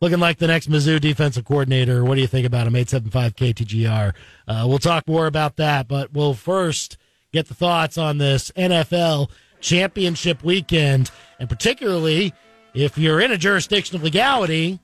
looking 0.00 0.18
like 0.18 0.38
the 0.38 0.46
next 0.46 0.70
Mizzou 0.70 1.00
defensive 1.00 1.44
coordinator. 1.44 2.04
What 2.04 2.14
do 2.14 2.20
you 2.20 2.26
think 2.26 2.46
about 2.46 2.66
him? 2.66 2.76
Eight 2.76 2.88
seven 2.88 3.10
five 3.10 3.36
KTGR. 3.36 4.14
Uh, 4.48 4.64
we'll 4.66 4.78
talk 4.78 5.06
more 5.06 5.26
about 5.26 5.56
that, 5.56 5.88
but 5.88 6.12
we'll 6.12 6.34
first 6.34 6.96
get 7.32 7.48
the 7.48 7.54
thoughts 7.54 7.98
on 7.98 8.18
this 8.18 8.50
NFL 8.56 9.30
championship 9.60 10.42
weekend, 10.42 11.10
and 11.38 11.48
particularly 11.48 12.32
if 12.74 12.96
you're 12.96 13.20
in 13.20 13.30
a 13.30 13.38
jurisdiction 13.38 13.96
of 13.96 14.02
legality. 14.02 14.80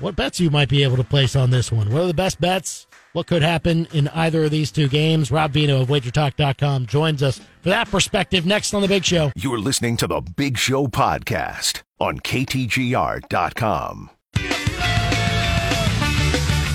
What 0.00 0.16
bets 0.16 0.40
you 0.40 0.48
might 0.48 0.70
be 0.70 0.82
able 0.82 0.96
to 0.96 1.04
place 1.04 1.36
on 1.36 1.50
this 1.50 1.70
one? 1.70 1.92
What 1.92 2.02
are 2.02 2.06
the 2.06 2.14
best 2.14 2.40
bets? 2.40 2.86
What 3.12 3.26
could 3.26 3.42
happen 3.42 3.86
in 3.92 4.08
either 4.08 4.44
of 4.44 4.50
these 4.50 4.70
two 4.70 4.88
games? 4.88 5.30
Rob 5.30 5.52
Veno 5.52 5.82
of 5.82 5.88
WagerTalk.com 5.88 6.86
joins 6.86 7.22
us 7.22 7.40
for 7.60 7.68
that 7.68 7.90
perspective 7.90 8.46
next 8.46 8.72
on 8.72 8.80
The 8.80 8.88
Big 8.88 9.04
Show. 9.04 9.32
You're 9.36 9.58
listening 9.58 9.98
to 9.98 10.06
the 10.06 10.22
Big 10.22 10.56
Show 10.56 10.86
podcast 10.86 11.82
on 12.00 12.20
KTGR.com. 12.20 14.10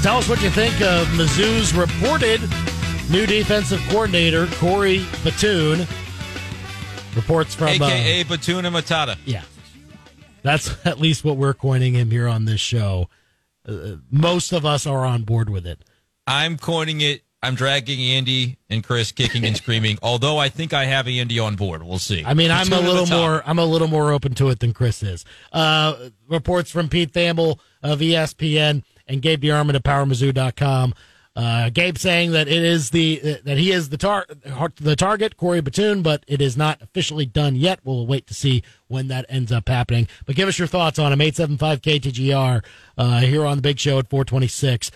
Tell 0.03 0.17
us 0.17 0.29
what 0.29 0.41
you 0.43 0.51
think 0.51 0.79
of 0.81 1.07
Mizzou's 1.07 1.73
reported 1.73 2.39
new 3.09 3.25
defensive 3.25 3.81
coordinator, 3.89 4.45
Corey 4.57 4.99
Batoon. 5.23 5.87
Reports 7.15 7.55
from. 7.55 7.69
AKA 7.69 8.21
uh, 8.21 8.23
Batoon 8.25 8.65
and 8.65 8.75
Matata. 8.75 9.17
yeah. 9.25 9.41
That's 10.43 10.73
at 10.85 10.99
least 10.99 11.25
what 11.25 11.37
we're 11.37 11.55
coining 11.55 11.93
him 11.95 12.11
here 12.11 12.27
on 12.27 12.45
this 12.45 12.61
show. 12.61 13.09
Uh, 13.67 13.95
most 14.11 14.53
of 14.53 14.65
us 14.65 14.85
are 14.85 15.03
on 15.03 15.23
board 15.23 15.49
with 15.49 15.65
it. 15.65 15.83
I'm 16.27 16.57
coining 16.57 17.01
it. 17.01 17.23
I'm 17.41 17.55
dragging 17.55 18.01
Andy 18.01 18.57
and 18.69 18.83
Chris 18.83 19.11
kicking 19.11 19.45
and 19.45 19.55
screaming. 19.55 19.97
Although 20.03 20.37
I 20.37 20.49
think 20.49 20.73
I 20.73 20.85
have 20.85 21.07
Andy 21.07 21.39
on 21.39 21.55
board. 21.55 21.83
We'll 21.83 21.99
see. 21.99 22.23
I 22.25 22.33
mean, 22.33 22.51
I'm 22.51 22.71
a 22.73 22.79
little 22.79 23.05
more. 23.05 23.43
I'm 23.45 23.59
a 23.59 23.65
little 23.65 23.87
more 23.87 24.11
open 24.11 24.33
to 24.35 24.49
it 24.49 24.59
than 24.59 24.73
Chris 24.73 25.01
is. 25.03 25.23
Uh, 25.53 26.09
reports 26.27 26.71
from 26.71 26.89
Pete 26.89 27.13
Thamel 27.13 27.59
of 27.81 27.99
ESPN 27.99 28.83
and 29.07 29.21
Gabe 29.21 29.41
DeArmond 29.43 29.75
of 29.75 29.83
PowerMizzou.com. 29.83 30.93
Uh, 31.37 31.69
Gabe 31.69 31.99
saying 31.99 32.31
that 32.31 32.47
it 32.47 32.63
is 32.63 32.89
the 32.89 33.39
that 33.45 33.59
he 33.59 33.71
is 33.71 33.89
the 33.89 33.97
tar 33.97 34.25
the 34.77 34.95
target 34.95 35.37
Corey 35.37 35.61
Batoon, 35.61 36.01
but 36.01 36.23
it 36.27 36.41
is 36.41 36.57
not 36.57 36.81
officially 36.81 37.27
done 37.27 37.55
yet. 37.55 37.79
We'll 37.83 38.07
wait 38.07 38.25
to 38.27 38.33
see 38.33 38.63
when 38.87 39.07
that 39.09 39.27
ends 39.29 39.51
up 39.51 39.69
happening. 39.69 40.07
But 40.25 40.35
give 40.35 40.49
us 40.49 40.57
your 40.57 40.67
thoughts 40.67 40.97
on 40.97 41.13
him. 41.13 41.21
Eight 41.21 41.35
seven 41.35 41.59
five 41.59 41.83
KTGR 41.83 42.65
uh, 42.97 43.19
here 43.19 43.45
on 43.45 43.57
the 43.57 43.61
Big 43.61 43.77
Show 43.77 43.99
at 43.99 44.09
four 44.09 44.25
twenty 44.25 44.47
six. 44.47 44.89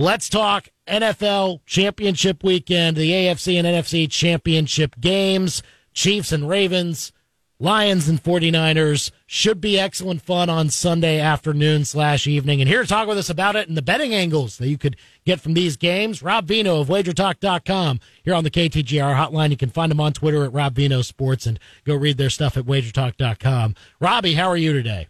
Let's 0.00 0.30
talk 0.30 0.70
NFL 0.88 1.60
championship 1.66 2.42
weekend, 2.42 2.96
the 2.96 3.10
AFC 3.10 3.58
and 3.58 3.66
NFC 3.66 4.10
championship 4.10 4.98
games, 4.98 5.62
Chiefs 5.92 6.32
and 6.32 6.48
Ravens, 6.48 7.12
Lions 7.58 8.08
and 8.08 8.22
49ers. 8.22 9.10
Should 9.26 9.60
be 9.60 9.78
excellent 9.78 10.22
fun 10.22 10.48
on 10.48 10.70
Sunday 10.70 11.20
afternoon 11.20 11.84
slash 11.84 12.26
evening. 12.26 12.62
And 12.62 12.68
here 12.70 12.80
to 12.80 12.88
talk 12.88 13.08
with 13.08 13.18
us 13.18 13.28
about 13.28 13.56
it 13.56 13.68
and 13.68 13.76
the 13.76 13.82
betting 13.82 14.14
angles 14.14 14.56
that 14.56 14.68
you 14.68 14.78
could 14.78 14.96
get 15.26 15.38
from 15.38 15.52
these 15.52 15.76
games, 15.76 16.22
Rob 16.22 16.46
Veno 16.46 16.80
of 16.80 16.88
wagertalk.com 16.88 18.00
here 18.24 18.32
on 18.32 18.44
the 18.44 18.50
KTGR 18.50 19.14
hotline. 19.14 19.50
You 19.50 19.58
can 19.58 19.68
find 19.68 19.92
him 19.92 20.00
on 20.00 20.14
Twitter 20.14 20.44
at 20.44 20.52
Rob 20.54 20.76
Veno 20.76 21.04
Sports 21.04 21.44
and 21.44 21.60
go 21.84 21.94
read 21.94 22.16
their 22.16 22.30
stuff 22.30 22.56
at 22.56 22.64
wagertalk.com. 22.64 23.74
Robbie, 24.00 24.32
how 24.32 24.48
are 24.48 24.56
you 24.56 24.72
today? 24.72 25.08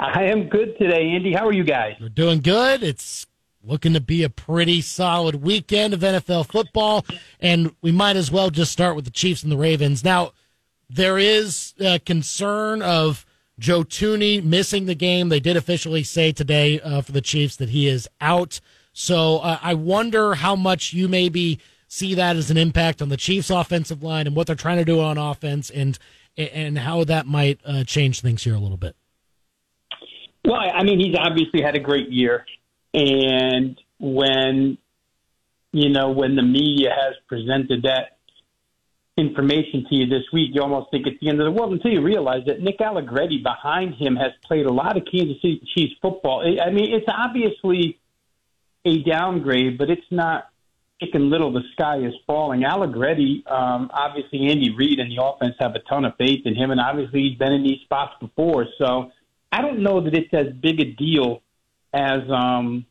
I 0.00 0.24
am 0.24 0.48
good 0.48 0.76
today, 0.76 1.12
Andy. 1.14 1.34
How 1.34 1.46
are 1.46 1.54
you 1.54 1.62
guys? 1.62 1.94
We're 2.00 2.08
doing 2.08 2.40
good. 2.40 2.82
It's 2.82 3.28
looking 3.66 3.92
to 3.94 4.00
be 4.00 4.22
a 4.22 4.30
pretty 4.30 4.80
solid 4.80 5.42
weekend 5.42 5.92
of 5.94 6.00
NFL 6.00 6.50
football, 6.50 7.04
and 7.40 7.74
we 7.82 7.92
might 7.92 8.16
as 8.16 8.30
well 8.30 8.50
just 8.50 8.72
start 8.72 8.96
with 8.96 9.04
the 9.04 9.10
Chiefs 9.10 9.42
and 9.42 9.50
the 9.50 9.56
Ravens. 9.56 10.04
Now, 10.04 10.32
there 10.88 11.18
is 11.18 11.74
a 11.80 11.98
concern 11.98 12.82
of 12.82 13.26
Joe 13.58 13.82
Thuney 13.82 14.42
missing 14.42 14.86
the 14.86 14.94
game. 14.94 15.28
They 15.28 15.40
did 15.40 15.56
officially 15.56 16.04
say 16.04 16.32
today 16.32 16.80
uh, 16.80 17.00
for 17.00 17.12
the 17.12 17.20
Chiefs 17.20 17.56
that 17.56 17.70
he 17.70 17.88
is 17.88 18.08
out. 18.20 18.60
So 18.92 19.38
uh, 19.38 19.58
I 19.62 19.74
wonder 19.74 20.34
how 20.34 20.56
much 20.56 20.92
you 20.92 21.08
maybe 21.08 21.58
see 21.88 22.14
that 22.14 22.36
as 22.36 22.50
an 22.50 22.56
impact 22.56 23.02
on 23.02 23.08
the 23.08 23.16
Chiefs' 23.16 23.50
offensive 23.50 24.02
line 24.02 24.26
and 24.26 24.36
what 24.36 24.46
they're 24.46 24.56
trying 24.56 24.78
to 24.78 24.84
do 24.84 25.00
on 25.00 25.18
offense, 25.18 25.70
and 25.70 25.98
and 26.36 26.78
how 26.78 27.04
that 27.04 27.26
might 27.26 27.60
uh, 27.64 27.84
change 27.84 28.20
things 28.20 28.44
here 28.44 28.54
a 28.54 28.58
little 28.58 28.76
bit. 28.76 28.94
Well, 30.44 30.60
I 30.60 30.82
mean, 30.84 31.00
he's 31.00 31.16
obviously 31.18 31.62
had 31.62 31.74
a 31.74 31.80
great 31.80 32.10
year, 32.10 32.44
and 32.96 33.78
when 34.00 34.78
you 35.72 35.90
know 35.90 36.10
when 36.10 36.34
the 36.34 36.42
media 36.42 36.90
has 36.90 37.14
presented 37.28 37.82
that 37.82 38.16
information 39.18 39.86
to 39.88 39.94
you 39.94 40.06
this 40.06 40.24
week, 40.32 40.50
you 40.52 40.62
almost 40.62 40.90
think 40.90 41.06
it's 41.06 41.18
the 41.20 41.28
end 41.28 41.40
of 41.40 41.44
the 41.44 41.50
world 41.50 41.72
until 41.72 41.90
you 41.90 42.02
realize 42.02 42.44
that 42.46 42.60
Nick 42.60 42.80
Allegretti 42.80 43.42
behind 43.42 43.94
him 43.94 44.16
has 44.16 44.32
played 44.46 44.66
a 44.66 44.72
lot 44.72 44.96
of 44.96 45.04
Kansas 45.10 45.36
City 45.40 45.62
Chiefs 45.74 45.94
football. 46.02 46.42
I 46.42 46.70
mean, 46.70 46.92
it's 46.92 47.06
obviously 47.08 47.98
a 48.84 49.02
downgrade, 49.02 49.78
but 49.78 49.90
it's 49.90 50.06
not 50.10 50.48
chicken 51.00 51.30
little. 51.30 51.52
The 51.52 51.62
sky 51.72 51.98
is 51.98 52.14
falling. 52.26 52.64
Allegretti, 52.64 53.42
um, 53.46 53.90
obviously, 53.92 54.48
Andy 54.48 54.74
Reid 54.74 54.98
and 54.98 55.10
the 55.10 55.22
offense 55.22 55.54
have 55.60 55.74
a 55.74 55.80
ton 55.80 56.04
of 56.04 56.14
faith 56.16 56.42
in 56.44 56.54
him, 56.54 56.70
and 56.70 56.80
obviously 56.80 57.20
he's 57.20 57.38
been 57.38 57.52
in 57.52 57.62
these 57.62 57.80
spots 57.84 58.14
before. 58.20 58.66
So 58.78 59.12
I 59.52 59.62
don't 59.62 59.82
know 59.82 60.02
that 60.02 60.14
it's 60.14 60.32
as 60.32 60.52
big 60.60 60.80
a 60.80 60.92
deal 60.92 61.42
as 61.92 62.20
um, 62.30 62.84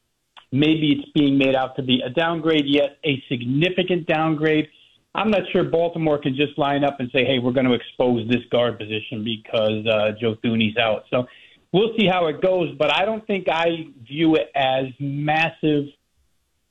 maybe 0.52 0.94
it's 0.94 1.12
being 1.12 1.38
made 1.38 1.56
out 1.56 1.76
to 1.76 1.84
be. 1.84 2.02
A 2.02 2.10
downgrade, 2.10 2.66
yet 2.66 2.98
a 3.06 3.22
significant 3.30 4.08
downgrade. 4.08 4.68
I'm 5.14 5.32
not 5.32 5.44
sure 5.52 5.64
Baltimore 5.64 6.18
can 6.18 6.36
just 6.36 6.58
line 6.58 6.84
up 6.84 7.00
and 7.00 7.10
say, 7.12 7.26
"Hey, 7.26 7.40
we're 7.40 7.54
going 7.54 7.68
to 7.68 7.74
expose 7.74 8.28
this 8.28 8.44
guard 8.52 8.78
position 8.78 9.24
because 9.24 9.86
uh, 9.88 10.12
Joe 10.20 10.36
Thuney's 10.44 10.78
out." 10.78 11.04
So 11.10 11.26
we'll 11.72 11.94
see 11.98 12.08
how 12.08 12.28
it 12.28 12.42
goes, 12.42 12.76
but 12.78 12.94
I 12.94 13.06
don't 13.06 13.26
think 13.26 13.48
I 13.50 13.88
view 14.08 14.36
it 14.36 14.52
as 14.56 14.86
massive 15.00 15.86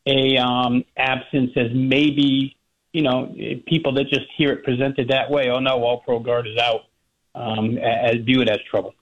a 0.07 0.37
um, 0.37 0.85
absence 0.97 1.53
as 1.57 1.69
maybe 1.73 2.57
you 2.93 3.03
know 3.03 3.35
people 3.67 3.95
that 3.95 4.09
just 4.09 4.27
hear 4.37 4.53
it 4.53 4.65
presented 4.65 5.09
that 5.09 5.31
way. 5.31 5.49
Oh 5.51 5.61
no, 5.61 5.83
all 5.83 6.01
pro 6.01 6.19
guard 6.19 6.47
is 6.47 6.59
out. 6.59 6.83
Um, 7.35 7.79
as 7.79 8.17
view 8.25 8.43
it 8.43 8.49
as 8.49 8.59
trouble. 8.71 8.95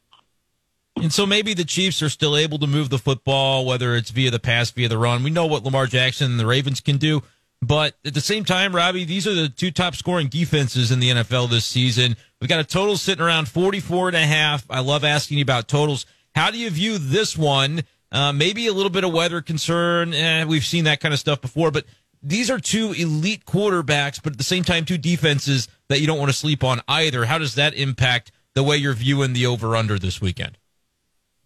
And 0.97 1.13
so 1.13 1.27
maybe 1.27 1.55
the 1.55 1.65
Chiefs 1.65 2.03
are 2.03 2.09
still 2.09 2.37
able 2.37 2.59
to 2.59 2.67
move 2.67 2.91
the 2.91 2.99
football, 2.99 3.65
whether 3.65 3.97
it's 3.97 4.11
via 4.11 4.31
the 4.31 4.39
pass, 4.39 4.71
via 4.71 4.89
the 4.89 4.99
run. 4.99 5.23
We 5.23 5.31
know 5.31 5.47
what 5.47 5.65
Lamar 5.65 5.87
Jackson 5.87 6.31
and 6.31 6.41
the 6.41 6.47
Ravens 6.47 6.81
can 6.81 6.97
do. 6.99 7.23
But 7.63 7.95
at 8.05 8.13
the 8.13 8.21
same 8.21 8.45
time, 8.45 8.75
Robbie, 8.75 9.05
these 9.05 9.27
are 9.27 9.35
the 9.35 9.49
two 9.49 9.71
top 9.71 9.95
scoring 9.95 10.27
defenses 10.27 10.91
in 10.91 10.99
the 10.99 11.11
NFL 11.11 11.49
this 11.49 11.65
season. 11.65 12.17
We've 12.41 12.49
got 12.49 12.59
a 12.59 12.65
total 12.65 12.97
sitting 12.97 13.25
around 13.25 13.49
44 13.49 14.09
and 14.09 14.17
a 14.17 14.27
half. 14.27 14.65
I 14.69 14.81
love 14.81 15.05
asking 15.05 15.39
you 15.39 15.43
about 15.43 15.69
totals. 15.69 16.05
How 16.35 16.51
do 16.51 16.59
you 16.59 16.71
view 16.71 16.99
this 16.99 17.39
one? 17.39 17.83
Uh, 18.11 18.33
maybe 18.33 18.67
a 18.67 18.73
little 18.73 18.91
bit 18.91 19.05
of 19.05 19.13
weather 19.13 19.41
concern. 19.41 20.13
Eh, 20.13 20.45
we've 20.45 20.65
seen 20.65 20.85
that 20.85 21.01
kind 21.01 21.15
of 21.15 21.21
stuff 21.21 21.41
before, 21.41 21.71
but 21.71 21.85
these 22.21 22.51
are 22.51 22.59
two 22.59 22.93
elite 22.93 23.45
quarterbacks, 23.47 24.21
but 24.23 24.33
at 24.33 24.39
the 24.39 24.45
same 24.45 24.65
time, 24.65 24.85
two 24.85 24.99
defenses 24.99 25.69
that 25.89 26.01
you 26.01 26.07
don't 26.07 26.19
want 26.19 26.31
to 26.31 26.37
sleep 26.37 26.63
on 26.65 26.81
either. 26.89 27.25
How 27.25 27.39
does 27.39 27.55
that 27.55 27.75
impact 27.75 28.33
the 28.55 28.63
way 28.63 28.77
you're 28.77 28.93
viewing 28.93 29.33
the 29.33 29.47
over 29.47 29.77
under 29.77 29.99
this 29.99 30.21
weekend? 30.21 30.59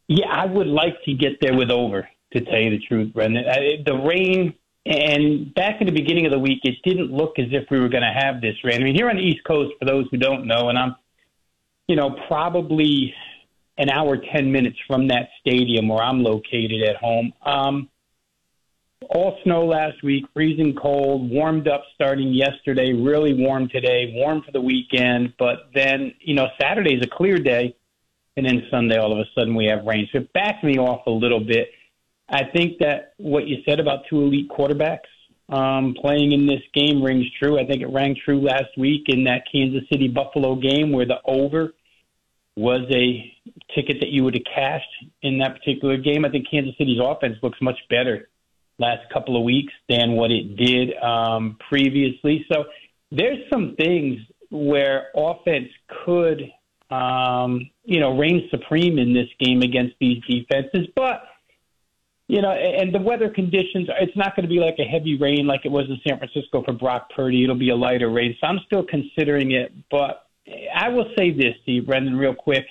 Yeah, 0.08 0.28
I 0.28 0.46
would 0.46 0.68
like 0.68 1.02
to 1.04 1.14
get 1.14 1.40
there 1.40 1.56
with 1.56 1.70
over, 1.70 2.08
to 2.32 2.40
tell 2.44 2.58
you 2.60 2.70
the 2.70 2.78
truth, 2.86 3.12
Brendan. 3.12 3.44
I, 3.48 3.82
the 3.84 3.96
rain, 3.96 4.54
and 4.84 5.52
back 5.54 5.80
in 5.80 5.86
the 5.86 5.92
beginning 5.92 6.26
of 6.26 6.32
the 6.32 6.38
week, 6.38 6.60
it 6.62 6.76
didn't 6.84 7.10
look 7.10 7.38
as 7.38 7.46
if 7.50 7.64
we 7.70 7.80
were 7.80 7.88
going 7.88 8.04
to 8.04 8.14
have 8.14 8.40
this 8.40 8.54
rain. 8.62 8.80
I 8.80 8.84
mean, 8.84 8.94
here 8.94 9.10
on 9.10 9.16
the 9.16 9.22
East 9.22 9.44
Coast, 9.44 9.72
for 9.78 9.84
those 9.84 10.06
who 10.10 10.16
don't 10.16 10.46
know, 10.46 10.68
and 10.68 10.78
I'm, 10.78 10.94
you 11.88 11.96
know, 11.96 12.16
probably 12.28 13.12
an 13.78 13.90
hour, 13.90 14.16
10 14.16 14.50
minutes 14.50 14.78
from 14.86 15.08
that 15.08 15.28
stadium 15.40 15.88
where 15.88 16.02
I'm 16.02 16.22
located 16.22 16.82
at 16.82 16.96
home. 16.96 17.32
Um, 17.44 17.90
all 19.10 19.38
snow 19.44 19.66
last 19.66 20.02
week, 20.02 20.24
freezing 20.32 20.74
cold, 20.74 21.30
warmed 21.30 21.68
up 21.68 21.84
starting 21.94 22.32
yesterday, 22.32 22.92
really 22.92 23.34
warm 23.34 23.68
today, 23.68 24.12
warm 24.14 24.42
for 24.42 24.52
the 24.52 24.60
weekend. 24.60 25.34
But 25.38 25.68
then, 25.74 26.14
you 26.20 26.34
know, 26.34 26.46
Saturday's 26.60 27.02
a 27.02 27.08
clear 27.08 27.36
day 27.36 27.76
and 28.36 28.46
then 28.46 28.62
Sunday 28.70 28.98
all 28.98 29.12
of 29.12 29.18
a 29.18 29.24
sudden 29.34 29.54
we 29.54 29.66
have 29.66 29.84
rain. 29.84 30.08
So 30.12 30.18
it 30.18 30.32
backed 30.32 30.64
me 30.64 30.78
off 30.78 31.06
a 31.06 31.10
little 31.10 31.40
bit. 31.40 31.70
I 32.28 32.42
think 32.54 32.78
that 32.80 33.14
what 33.18 33.46
you 33.46 33.58
said 33.68 33.80
about 33.80 34.00
two 34.10 34.22
elite 34.22 34.50
quarterbacks 34.50 35.06
um, 35.48 35.94
playing 36.00 36.32
in 36.32 36.46
this 36.46 36.62
game 36.74 37.02
rings 37.02 37.26
true. 37.40 37.58
I 37.58 37.66
think 37.66 37.82
it 37.82 37.86
rang 37.86 38.16
true 38.24 38.40
last 38.40 38.76
week 38.76 39.04
in 39.06 39.24
that 39.24 39.44
Kansas 39.50 39.82
City 39.92 40.08
Buffalo 40.08 40.56
game 40.56 40.92
where 40.92 41.06
the 41.06 41.18
over 41.24 41.72
was 42.56 42.80
a 42.90 43.32
ticket 43.74 43.98
that 44.00 44.08
you 44.08 44.24
would 44.24 44.34
have 44.34 44.54
cashed 44.54 44.88
in 45.22 45.38
that 45.38 45.56
particular 45.58 45.98
game. 45.98 46.24
I 46.24 46.30
think 46.30 46.46
Kansas 46.50 46.74
City's 46.78 47.00
offense 47.02 47.36
looks 47.42 47.58
much 47.60 47.78
better 47.88 48.28
last 48.78 49.10
couple 49.12 49.36
of 49.36 49.44
weeks 49.44 49.72
than 49.88 50.12
what 50.12 50.30
it 50.30 50.56
did 50.56 50.96
um, 50.96 51.58
previously. 51.68 52.44
So 52.52 52.64
there's 53.10 53.38
some 53.52 53.74
things 53.76 54.18
where 54.50 55.08
offense 55.14 55.68
could 56.04 56.50
um, 56.90 57.70
you 57.84 58.00
know, 58.00 58.16
reign 58.16 58.48
supreme 58.50 58.98
in 58.98 59.12
this 59.12 59.28
game 59.40 59.62
against 59.62 59.94
these 60.00 60.22
defenses. 60.28 60.88
But 60.94 61.22
you 62.28 62.42
know, 62.42 62.50
and 62.50 62.92
the 62.92 62.98
weather 62.98 63.28
conditions, 63.28 63.88
it's 64.00 64.16
not 64.16 64.34
going 64.34 64.48
to 64.48 64.52
be 64.52 64.58
like 64.58 64.76
a 64.80 64.84
heavy 64.84 65.16
rain 65.16 65.46
like 65.46 65.60
it 65.64 65.70
was 65.70 65.84
in 65.88 65.98
San 66.06 66.18
Francisco 66.18 66.62
for 66.64 66.72
Brock 66.72 67.10
Purdy. 67.14 67.44
It'll 67.44 67.54
be 67.54 67.70
a 67.70 67.76
lighter 67.76 68.10
rain. 68.10 68.36
So 68.40 68.48
I'm 68.48 68.58
still 68.66 68.84
considering 68.84 69.52
it. 69.52 69.72
But 69.90 70.26
I 70.74 70.88
will 70.88 71.06
say 71.16 71.30
this, 71.30 71.54
Steve, 71.62 71.86
Brendan, 71.86 72.16
real 72.16 72.34
quick, 72.34 72.64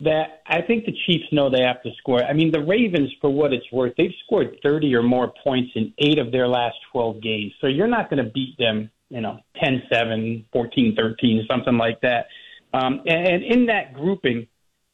that 0.00 0.42
I 0.46 0.62
think 0.62 0.86
the 0.86 0.96
Chiefs 1.06 1.26
know 1.32 1.50
they 1.50 1.62
have 1.62 1.82
to 1.82 1.90
score. 1.98 2.22
I 2.22 2.32
mean, 2.32 2.50
the 2.52 2.60
Ravens, 2.60 3.12
for 3.20 3.30
what 3.30 3.52
it's 3.52 3.70
worth, 3.72 3.94
they've 3.96 4.14
scored 4.24 4.58
30 4.62 4.94
or 4.94 5.02
more 5.02 5.32
points 5.44 5.70
in 5.74 5.92
eight 5.98 6.18
of 6.18 6.32
their 6.32 6.48
last 6.48 6.76
12 6.92 7.20
games. 7.22 7.52
So 7.60 7.66
you're 7.66 7.88
not 7.88 8.10
going 8.10 8.24
to 8.24 8.30
beat 8.30 8.56
them, 8.58 8.90
you 9.08 9.20
know, 9.20 9.38
10 9.62 9.82
7, 9.92 10.46
14 10.52 10.96
13, 10.96 11.46
something 11.48 11.76
like 11.76 12.00
that. 12.02 12.26
Um, 12.72 13.02
and, 13.06 13.26
and 13.26 13.44
in 13.44 13.66
that 13.66 13.94
grouping 13.94 14.46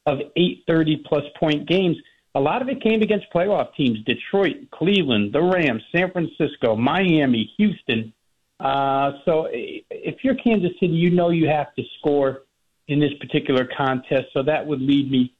of 0.06 0.18
eight 0.36 0.64
30 0.66 1.02
plus 1.06 1.24
point 1.38 1.66
games, 1.68 1.96
a 2.34 2.40
lot 2.40 2.62
of 2.62 2.68
it 2.68 2.82
came 2.82 3.02
against 3.02 3.26
playoff 3.34 3.74
teams 3.74 3.98
Detroit, 4.04 4.70
Cleveland, 4.72 5.32
the 5.32 5.42
Rams, 5.42 5.82
San 5.94 6.10
Francisco, 6.10 6.76
Miami, 6.76 7.50
Houston. 7.56 8.12
Uh, 8.58 9.12
so 9.24 9.48
if 9.50 10.16
you're 10.22 10.34
Kansas 10.36 10.72
City, 10.80 10.92
you 10.92 11.10
know 11.10 11.30
you 11.30 11.48
have 11.48 11.74
to 11.74 11.82
score 11.98 12.42
in 12.88 12.98
this 13.00 13.12
particular 13.20 13.68
contest. 13.76 14.26
So 14.32 14.42
that 14.42 14.66
would 14.66 14.80
lead 14.80 15.10
me 15.10 15.34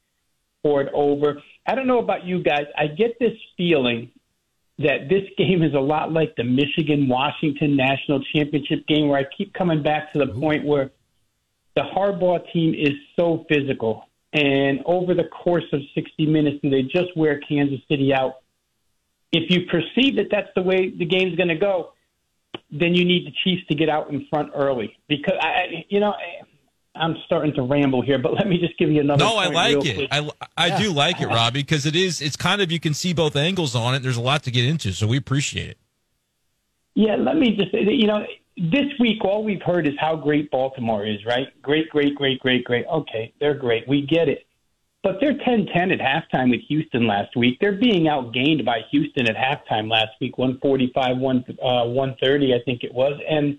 toward 0.65 0.89
over. 0.95 1.43
I 1.67 1.75
don't 1.75 1.87
know 1.87 1.99
about 1.99 2.25
you 2.25 2.43
guys. 2.43 2.67
I 2.77 2.87
get 2.87 3.19
this 3.19 3.37
feeling 3.57 4.11
that 4.79 5.09
this 5.09 5.23
game 5.39 5.63
is 5.63 5.75
a 5.75 5.81
lot 5.81 6.13
like 6.13 6.35
the 6.37 6.45
Michigan 6.45 7.09
Washington 7.09 7.77
national 7.77 8.23
championship 8.35 8.87
game, 8.87 9.09
where 9.09 9.21
I 9.21 9.25
keep 9.37 9.53
coming 9.55 9.83
back 9.83 10.13
to 10.13 10.19
the 10.19 10.27
point 10.27 10.65
where 10.65 10.91
the 11.77 11.83
Harbaugh 11.83 12.41
team 12.53 12.75
is 12.75 12.93
so 13.17 13.45
physical 13.49 14.05
and 14.35 14.81
over 14.85 15.15
the 15.15 15.25
course 15.25 15.65
of 15.73 15.81
60 15.95 16.27
minutes, 16.27 16.59
and 16.65 16.73
they 16.73 16.83
just 16.83 17.17
wear 17.17 17.39
Kansas 17.39 17.79
City 17.89 18.13
out. 18.13 18.41
If 19.33 19.49
you 19.49 19.67
perceive 19.67 20.17
that 20.17 20.27
that's 20.31 20.49
the 20.57 20.63
way 20.63 20.91
the 20.91 21.05
game's 21.05 21.37
going 21.37 21.49
to 21.49 21.57
go, 21.57 21.93
then 22.71 22.95
you 22.95 23.05
need 23.05 23.27
the 23.27 23.33
Chiefs 23.45 23.67
to 23.69 23.77
get 23.77 23.89
out 23.89 24.11
in 24.11 24.27
front 24.29 24.51
early. 24.55 24.97
Because 25.09 25.35
I, 25.41 25.85
you 25.89 26.01
know, 26.01 26.15
I'm 26.97 27.17
starting 27.27 27.55
to 27.55 27.63
ramble 27.63 28.03
here, 28.03 28.19
but 28.19 28.33
let 28.39 28.49
me 28.49 28.59
just 28.59 28.77
give 28.77 28.91
you 28.91 29.01
another. 29.01 29.25
No, 29.25 29.37
I 29.37 29.47
like 29.47 29.85
it. 29.87 30.09
I 30.11 30.29
I 30.57 30.67
yeah. 30.67 30.79
do 30.79 30.93
like 30.93 31.21
it, 31.21 31.27
Robbie, 31.27 31.61
because 31.61 31.87
it 31.87 31.95
is. 31.95 32.21
It's 32.21 32.37
kind 32.37 32.61
of 32.61 32.73
you 32.73 32.81
can 32.81 32.95
see 32.95 33.13
both 33.13 33.37
angles 33.37 33.77
on 33.77 33.95
it. 33.95 34.03
There's 34.03 34.17
a 34.17 34.23
lot 34.23 34.43
to 34.45 34.51
get 34.51 34.65
into, 34.65 34.93
so 34.93 35.07
we 35.07 35.17
appreciate 35.17 35.71
it. 35.71 35.79
Yeah, 36.97 37.17
let 37.17 37.37
me 37.37 37.57
just 37.57 37.73
you 37.73 38.07
know 38.07 38.25
this 38.57 38.87
week, 39.01 39.25
all 39.25 39.43
we've 39.43 39.63
heard 39.63 39.87
is 39.87 39.95
how 39.99 40.17
great 40.17 40.51
Baltimore 40.51 41.07
is, 41.07 41.25
right? 41.27 41.49
Great, 41.61 41.89
great, 41.91 42.15
great, 42.15 42.39
great, 42.41 42.65
great. 42.65 42.87
Okay, 42.87 43.33
they're 43.41 43.55
great. 43.55 43.89
We 43.89 44.03
get 44.03 44.29
it. 44.29 44.47
But 45.03 45.17
they're 45.21 45.37
10 45.37 45.67
10 45.75 45.91
at 45.91 45.99
halftime 45.99 46.51
with 46.51 46.61
Houston 46.69 47.07
last 47.07 47.37
week. 47.37 47.59
They're 47.61 47.79
being 47.79 48.05
outgained 48.05 48.65
by 48.65 48.81
Houston 48.91 49.29
at 49.29 49.37
halftime 49.37 49.91
last 49.91 50.13
week, 50.21 50.39
145, 50.39 51.19
1, 51.19 51.45
uh, 51.63 51.85
130, 51.85 52.55
I 52.55 52.59
think 52.65 52.85
it 52.85 52.95
was. 52.95 53.21
And 53.29 53.59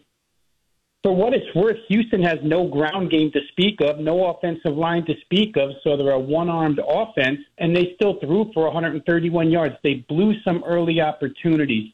for 1.04 1.16
what 1.16 1.34
it's 1.36 1.54
worth, 1.54 1.78
Houston 1.88 2.24
has 2.24 2.40
no 2.42 2.68
ground 2.68 3.12
game 3.12 3.32
to 3.34 3.42
speak 3.52 3.80
of, 3.82 4.00
no 4.00 4.32
offensive 4.32 4.76
line 4.76 5.06
to 5.06 5.14
speak 5.22 5.56
of, 5.56 5.70
so 5.84 5.96
they're 5.96 6.12
a 6.12 6.20
one 6.20 6.50
armed 6.50 6.80
offense, 6.80 7.42
and 7.60 7.76
they 7.76 7.94
still 7.94 8.20
threw 8.20 8.50
for 8.56 8.64
131 8.64 9.52
yards. 9.52 9.76
They 9.84 10.06
blew 10.10 10.34
some 10.44 10.64
early 10.66 11.00
opportunities 11.00 11.92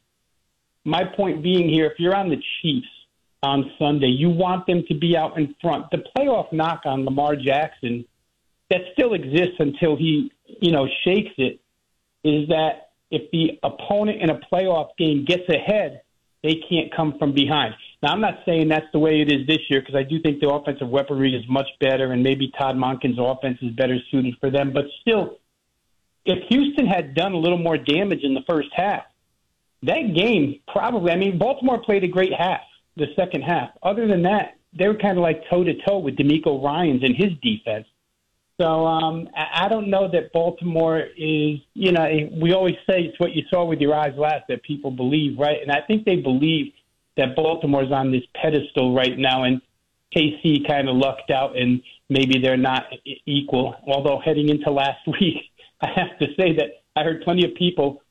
my 0.83 1.03
point 1.15 1.43
being 1.43 1.69
here, 1.69 1.85
if 1.85 1.99
you're 1.99 2.15
on 2.15 2.29
the 2.29 2.41
Chiefs 2.61 2.87
on 3.43 3.71
Sunday, 3.77 4.07
you 4.07 4.29
want 4.29 4.67
them 4.67 4.83
to 4.87 4.93
be 4.95 5.15
out 5.17 5.37
in 5.37 5.55
front. 5.61 5.85
The 5.91 6.03
playoff 6.15 6.51
knock 6.51 6.81
on 6.85 7.05
Lamar 7.05 7.35
Jackson 7.35 8.05
that 8.69 8.81
still 8.93 9.13
exists 9.13 9.55
until 9.59 9.97
he, 9.97 10.31
you 10.61 10.71
know, 10.71 10.87
shakes 11.03 11.31
it 11.37 11.59
is 12.23 12.47
that 12.49 12.91
if 13.09 13.29
the 13.31 13.59
opponent 13.63 14.21
in 14.21 14.29
a 14.29 14.39
playoff 14.51 14.89
game 14.97 15.25
gets 15.25 15.47
ahead, 15.49 16.01
they 16.43 16.55
can't 16.69 16.93
come 16.95 17.15
from 17.19 17.33
behind. 17.33 17.75
Now, 18.01 18.13
I'm 18.13 18.21
not 18.21 18.39
saying 18.45 18.69
that's 18.69 18.87
the 18.93 18.99
way 18.99 19.21
it 19.21 19.31
is 19.31 19.45
this 19.45 19.59
year 19.69 19.81
because 19.81 19.95
I 19.95 20.03
do 20.03 20.21
think 20.21 20.39
the 20.39 20.49
offensive 20.49 20.87
weaponry 20.87 21.35
is 21.35 21.43
much 21.47 21.67
better, 21.79 22.13
and 22.13 22.23
maybe 22.23 22.51
Todd 22.57 22.75
Monken's 22.75 23.19
offense 23.19 23.59
is 23.61 23.71
better 23.71 23.97
suited 24.09 24.35
for 24.39 24.49
them. 24.49 24.71
But 24.73 24.85
still, 25.01 25.37
if 26.25 26.39
Houston 26.49 26.87
had 26.87 27.13
done 27.13 27.33
a 27.33 27.37
little 27.37 27.57
more 27.57 27.77
damage 27.77 28.23
in 28.23 28.33
the 28.33 28.41
first 28.49 28.69
half, 28.73 29.03
that 29.83 30.13
game 30.15 30.59
probably. 30.67 31.11
I 31.11 31.15
mean, 31.15 31.37
Baltimore 31.37 31.81
played 31.81 32.03
a 32.03 32.07
great 32.07 32.33
half, 32.33 32.61
the 32.97 33.07
second 33.15 33.41
half. 33.41 33.69
Other 33.83 34.07
than 34.07 34.23
that, 34.23 34.57
they 34.77 34.87
were 34.87 34.97
kind 34.97 35.17
of 35.17 35.23
like 35.23 35.43
toe 35.49 35.63
to 35.63 35.73
toe 35.87 35.99
with 35.99 36.15
DeMeco 36.15 36.63
Ryans 36.63 37.03
and 37.03 37.15
his 37.15 37.31
defense. 37.41 37.87
So 38.59 38.85
um, 38.85 39.27
I 39.35 39.67
don't 39.69 39.89
know 39.89 40.09
that 40.11 40.31
Baltimore 40.33 40.99
is. 41.17 41.59
You 41.73 41.91
know, 41.91 42.07
we 42.39 42.53
always 42.53 42.75
say 42.87 43.01
it's 43.01 43.19
what 43.19 43.33
you 43.33 43.43
saw 43.49 43.65
with 43.65 43.79
your 43.79 43.95
eyes 43.95 44.13
last 44.17 44.43
that 44.49 44.61
people 44.63 44.91
believe, 44.91 45.39
right? 45.39 45.57
And 45.61 45.71
I 45.71 45.81
think 45.87 46.05
they 46.05 46.17
believe 46.17 46.73
that 47.17 47.35
Baltimore's 47.35 47.91
on 47.91 48.11
this 48.11 48.21
pedestal 48.35 48.93
right 48.93 49.17
now, 49.17 49.43
and 49.43 49.61
KC 50.15 50.67
kind 50.67 50.89
of 50.89 50.95
lucked 50.95 51.31
out, 51.31 51.57
and 51.57 51.81
maybe 52.09 52.39
they're 52.41 52.55
not 52.55 52.85
equal. 53.25 53.75
Although 53.87 54.19
heading 54.23 54.49
into 54.49 54.69
last 54.69 54.99
week, 55.07 55.37
I 55.81 55.87
have 55.95 56.19
to 56.19 56.27
say 56.37 56.55
that 56.57 56.83
I 56.95 57.03
heard 57.03 57.23
plenty 57.23 57.45
of 57.45 57.55
people 57.55 58.03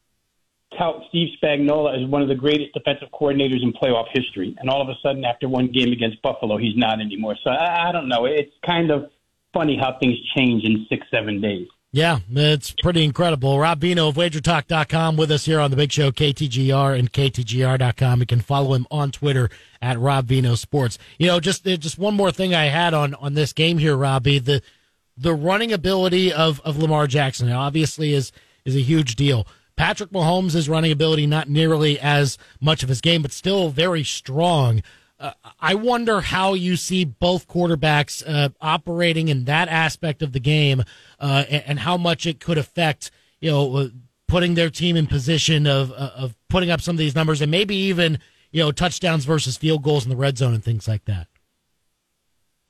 tout 0.78 1.02
Steve 1.08 1.28
Spagnuolo 1.42 1.94
as 1.94 2.08
one 2.08 2.22
of 2.22 2.28
the 2.28 2.34
greatest 2.34 2.72
defensive 2.74 3.08
coordinators 3.12 3.62
in 3.62 3.72
playoff 3.72 4.06
history, 4.12 4.56
and 4.58 4.70
all 4.70 4.80
of 4.82 4.88
a 4.88 4.94
sudden, 5.02 5.24
after 5.24 5.48
one 5.48 5.70
game 5.72 5.92
against 5.92 6.20
Buffalo, 6.22 6.56
he's 6.56 6.76
not 6.76 7.00
anymore. 7.00 7.36
So 7.42 7.50
I, 7.50 7.88
I 7.88 7.92
don't 7.92 8.08
know. 8.08 8.24
It's 8.24 8.52
kind 8.66 8.90
of 8.90 9.10
funny 9.52 9.78
how 9.80 9.96
things 10.00 10.16
change 10.36 10.64
in 10.64 10.86
six, 10.88 11.06
seven 11.10 11.40
days. 11.40 11.66
Yeah, 11.92 12.20
it's 12.30 12.72
pretty 12.82 13.02
incredible. 13.02 13.58
Rob 13.58 13.80
Veno 13.80 14.10
of 14.10 14.14
WagerTalk.com 14.14 15.16
with 15.16 15.32
us 15.32 15.44
here 15.44 15.58
on 15.58 15.72
the 15.72 15.76
Big 15.76 15.90
Show, 15.90 16.12
KTGR 16.12 16.96
and 16.96 17.12
KTGR.com. 17.12 18.20
You 18.20 18.26
can 18.26 18.40
follow 18.40 18.74
him 18.74 18.86
on 18.92 19.10
Twitter 19.10 19.50
at 19.82 19.98
Rob 19.98 20.28
Veno 20.28 20.56
Sports. 20.56 20.98
You 21.18 21.26
know, 21.26 21.40
just 21.40 21.66
uh, 21.66 21.76
just 21.76 21.98
one 21.98 22.14
more 22.14 22.30
thing 22.30 22.54
I 22.54 22.66
had 22.66 22.94
on 22.94 23.14
on 23.14 23.34
this 23.34 23.52
game 23.52 23.78
here, 23.78 23.96
Robbie. 23.96 24.38
The 24.38 24.62
the 25.16 25.34
running 25.34 25.72
ability 25.72 26.32
of 26.32 26.60
of 26.60 26.78
Lamar 26.78 27.08
Jackson 27.08 27.50
obviously 27.50 28.14
is 28.14 28.30
is 28.64 28.76
a 28.76 28.80
huge 28.80 29.16
deal. 29.16 29.44
Patrick 29.80 30.10
Mahomes' 30.10 30.68
running 30.68 30.92
ability 30.92 31.26
not 31.26 31.48
nearly 31.48 31.98
as 31.98 32.36
much 32.60 32.82
of 32.82 32.90
his 32.90 33.00
game, 33.00 33.22
but 33.22 33.32
still 33.32 33.70
very 33.70 34.04
strong. 34.04 34.82
Uh, 35.18 35.32
I 35.58 35.74
wonder 35.74 36.20
how 36.20 36.52
you 36.52 36.76
see 36.76 37.06
both 37.06 37.48
quarterbacks 37.48 38.22
uh, 38.26 38.50
operating 38.60 39.28
in 39.28 39.44
that 39.44 39.68
aspect 39.68 40.20
of 40.20 40.32
the 40.32 40.38
game, 40.38 40.84
uh, 41.18 41.44
and, 41.48 41.62
and, 41.66 41.78
how 41.78 41.96
much 41.96 42.26
it 42.26 42.40
could 42.40 42.58
affect, 42.58 43.10
you 43.40 43.50
know, 43.50 43.74
uh, 43.74 43.88
putting 44.28 44.52
their 44.52 44.68
team 44.68 44.96
in 44.96 45.06
position 45.06 45.66
of 45.66 45.92
uh, 45.92 46.10
of 46.14 46.36
putting 46.50 46.70
up 46.70 46.82
some 46.82 46.96
of 46.96 46.98
these 46.98 47.14
numbers, 47.14 47.40
and 47.40 47.50
maybe 47.50 47.74
even 47.74 48.18
you 48.50 48.62
know 48.62 48.72
touchdowns 48.72 49.24
versus 49.24 49.56
field 49.56 49.82
goals 49.82 50.04
in 50.04 50.10
the 50.10 50.16
red 50.16 50.36
zone 50.36 50.52
and 50.52 50.62
things 50.62 50.86
like 50.86 51.06
that. 51.06 51.26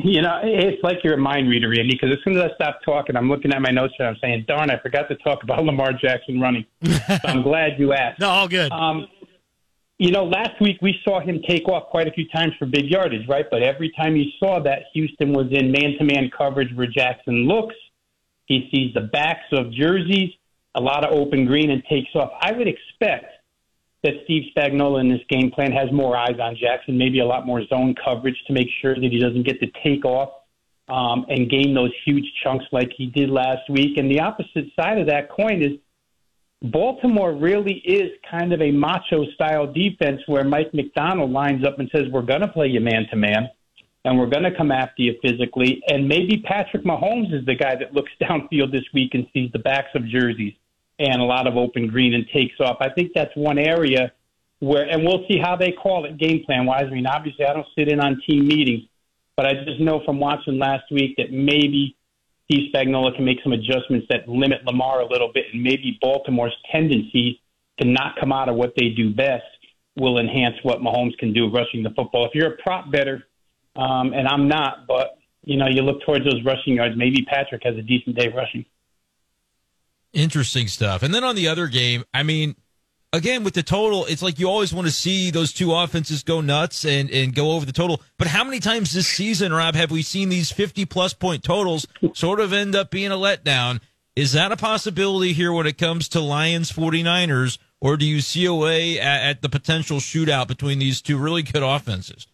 You 0.03 0.23
know, 0.23 0.41
it's 0.43 0.83
like 0.83 0.99
you're 1.05 1.15
a 1.15 1.19
mind 1.19 1.49
reader, 1.49 1.69
Andy, 1.69 1.93
because 1.93 2.11
as 2.13 2.19
soon 2.25 2.37
as 2.37 2.43
I 2.43 2.55
stop 2.55 2.81
talking, 2.85 3.17
I'm 3.17 3.29
looking 3.29 3.53
at 3.53 3.61
my 3.61 3.71
notes 3.71 3.95
and 3.99 4.09
I'm 4.09 4.17
saying, 4.21 4.45
darn, 4.49 4.71
I 4.71 4.79
forgot 4.79 5.09
to 5.09 5.17
talk 5.17 5.43
about 5.43 5.65
Lamar 5.65 5.93
Jackson 5.93 6.41
running. 6.41 6.65
so 6.85 7.19
I'm 7.25 7.43
glad 7.43 7.79
you 7.79 7.93
asked. 7.93 8.21
No, 8.21 8.29
all 8.29 8.49
good. 8.49 8.73
Um, 8.73 9.09
you 9.99 10.11
know, 10.11 10.25
last 10.25 10.59
week 10.61 10.79
we 10.81 10.99
saw 11.05 11.21
him 11.21 11.43
take 11.47 11.69
off 11.69 11.91
quite 11.91 12.09
a 12.09 12.13
few 12.13 12.27
times 12.29 12.53
for 12.59 12.65
big 12.65 12.87
yardage, 12.87 13.29
right? 13.29 13.45
But 13.51 13.63
every 13.63 13.93
time 13.97 14.17
you 14.17 14.31
saw 14.39 14.59
that, 14.63 14.85
Houston 14.95 15.33
was 15.33 15.49
in 15.51 15.71
man 15.71 15.97
to 15.99 16.05
man 16.05 16.31
coverage 16.37 16.75
where 16.75 16.87
Jackson 16.87 17.47
looks. 17.47 17.75
He 18.47 18.69
sees 18.73 18.95
the 18.95 19.03
backs 19.03 19.45
of 19.53 19.71
jerseys, 19.73 20.31
a 20.75 20.81
lot 20.81 21.05
of 21.05 21.13
open 21.13 21.45
green, 21.45 21.71
and 21.71 21.83
takes 21.85 22.09
off. 22.15 22.31
I 22.41 22.53
would 22.53 22.67
expect 22.67 23.27
that 24.03 24.15
Steve 24.25 24.45
Spagnuolo 24.57 25.01
in 25.01 25.09
this 25.09 25.21
game 25.29 25.51
plan 25.51 25.73
has 25.73 25.93
more 25.93 26.17
eyes 26.17 26.39
on 26.41 26.57
Jackson, 26.57 26.97
maybe 26.97 27.21
a 27.21 27.27
lot 27.27 27.47
more 27.47 27.65
zone 27.67 27.95
coverage 28.03 28.37
to 28.47 28.53
make 28.53 28.69
sure 28.81 28.95
that 28.95 29.09
he 29.11 29.19
doesn't 29.19 29.45
get 29.45 29.61
to 29.61 29.67
take 29.85 30.05
off 30.05 30.31
um, 30.89 31.27
and 31.29 31.51
gain 31.51 31.75
those 31.75 31.93
huge 32.05 32.25
chunks 32.43 32.65
like 32.73 32.91
he 32.97 33.07
did 33.07 33.29
last 33.29 33.69
week. 33.69 33.99
And 33.99 34.11
the 34.11 34.21
opposite 34.21 34.67
side 34.79 34.99
of 34.99 35.07
that 35.09 35.31
coin 35.31 35.63
is 35.63 35.73
Baltimore 36.63 37.33
really 37.33 37.83
is 37.85 38.11
kind 38.31 38.53
of 38.53 38.61
a 38.61 38.71
macho 38.71 39.25
style 39.35 39.71
defense 39.71 40.21
where 40.27 40.45
Mike 40.45 40.73
Macdonald 40.73 41.31
lines 41.31 41.65
up 41.65 41.79
and 41.79 41.91
says, 41.95 42.05
We're 42.11 42.23
going 42.23 42.43
to 42.43 42.49
play 42.49 42.69
you 42.69 42.81
man 42.81 43.07
to 43.11 43.17
man 43.17 43.49
and 44.05 44.19
we're 44.19 44.27
going 44.27 44.45
to 44.45 44.57
come 44.57 44.71
after 44.71 45.03
you 45.03 45.15
physically. 45.23 45.83
And 45.89 46.09
maybe 46.09 46.43
Patrick 46.47 46.85
Mahomes 46.85 47.35
is 47.39 47.45
the 47.45 47.55
guy 47.55 47.77
that 47.77 47.93
looks 47.93 48.11
downfield 48.23 48.73
this 48.73 48.85
week 48.95 49.11
and 49.15 49.27
sees 49.33 49.53
the 49.53 49.59
backs 49.59 49.91
of 49.95 50.07
jerseys 50.07 50.55
and 51.01 51.21
a 51.21 51.25
lot 51.25 51.47
of 51.47 51.57
open 51.57 51.89
green 51.89 52.13
and 52.13 52.27
takes 52.33 52.61
off. 52.61 52.77
I 52.81 52.91
think 52.91 53.13
that's 53.15 53.35
one 53.35 53.59
area 53.59 54.13
where, 54.59 54.85
and 54.85 55.03
we'll 55.03 55.25
see 55.27 55.39
how 55.43 55.57
they 55.57 55.73
call 55.73 56.05
it 56.05 56.19
game 56.19 56.45
plan 56.45 56.67
wise. 56.67 56.85
I 56.87 56.91
mean, 56.91 57.07
obviously, 57.07 57.47
I 57.47 57.55
don't 57.55 57.67
sit 57.77 57.91
in 57.91 58.01
on 58.01 58.21
team 58.29 58.47
meetings, 58.47 58.85
but 59.35 59.47
I 59.47 59.55
just 59.65 59.81
know 59.81 60.03
from 60.05 60.21
watching 60.21 60.59
last 60.59 60.85
week 60.91 61.15
that 61.17 61.33
maybe 61.33 61.97
Steve 62.45 62.71
Spagnuolo 62.73 63.17
can 63.17 63.25
make 63.25 63.39
some 63.43 63.53
adjustments 63.53 64.07
that 64.11 64.29
limit 64.29 64.59
Lamar 64.67 65.01
a 65.01 65.07
little 65.07 65.31
bit, 65.33 65.47
and 65.55 65.63
maybe 65.63 65.99
Baltimore's 66.03 66.55
tendency 66.71 67.41
to 67.81 67.89
not 67.89 68.17
come 68.21 68.31
out 68.31 68.51
of 68.51 68.57
what 68.57 68.75
they 68.77 68.91
do 68.91 69.15
best 69.15 69.45
will 69.97 70.19
enhance 70.19 70.57
what 70.63 70.81
Mahomes 70.81 71.17
can 71.19 71.33
do 71.33 71.51
rushing 71.51 71.83
the 71.83 71.91
football. 71.91 72.27
If 72.27 72.35
you're 72.35 72.53
a 72.53 72.57
prop 72.59 72.93
better, 72.93 73.25
um, 73.75 74.13
and 74.13 74.29
I'm 74.29 74.49
not, 74.49 74.87
but 74.87 75.17
you 75.45 75.57
know, 75.57 75.67
you 75.69 75.81
look 75.81 76.03
towards 76.05 76.25
those 76.25 76.45
rushing 76.45 76.75
yards. 76.75 76.95
Maybe 76.97 77.23
Patrick 77.23 77.63
has 77.65 77.77
a 77.77 77.83
decent 77.83 78.17
day 78.17 78.29
rushing. 78.29 78.67
Interesting 80.13 80.69
stuff. 80.69 81.03
And 81.03 81.15
then 81.15 81.25
on 81.25 81.37
the 81.37 81.49
other 81.49 81.69
game, 81.69 82.05
I 82.13 82.23
mean, 82.23 82.57
again 83.13 83.45
with 83.45 83.55
the 83.55 83.63
total, 83.63 84.07
it's 84.07 84.23
like 84.23 84.39
you 84.39 84.49
always 84.49 84.73
want 84.73 84.87
to 84.87 84.93
see 84.93 85.31
those 85.31 85.53
two 85.53 85.75
offenses 85.75 86.23
go 86.23 86.41
nuts 86.41 86.85
and, 86.85 87.11
and 87.11 87.35
go 87.35 87.53
over 87.53 87.65
the 87.65 87.73
total. 87.73 88.03
But 88.19 88.29
how 88.29 88.45
many 88.45 88.61
times 88.61 88.93
this 88.93 89.07
season, 89.07 89.53
Rob, 89.53 89.75
have 89.75 89.91
we 89.91 90.03
seen 90.03 90.29
these 90.29 90.51
50 90.51 90.85
plus 90.87 91.15
point 91.15 91.43
totals 91.45 91.87
sort 92.15 92.41
of 92.41 92.53
end 92.53 92.75
up 92.75 92.91
being 92.91 93.13
a 93.13 93.17
letdown? 93.17 93.81
Is 94.17 94.33
that 94.33 94.53
a 94.53 94.57
possibility 94.57 95.33
here 95.33 95.53
when 95.53 95.67
it 95.67 95.79
comes 95.79 96.09
to 96.09 96.21
Lions 96.21 96.73
49ers? 96.73 97.59
Or 97.81 97.97
do 97.97 98.05
you 98.05 98.21
see 98.21 98.45
a 98.45 98.55
way 98.55 99.01
at, 99.01 99.23
at 99.23 99.43
the 99.43 99.49
potential 99.49 99.99
shootout 99.99 100.49
between 100.49 100.79
these 100.79 101.01
two 101.01 101.17
really 101.17 101.43
good 101.43 101.63
offenses? 101.63 102.27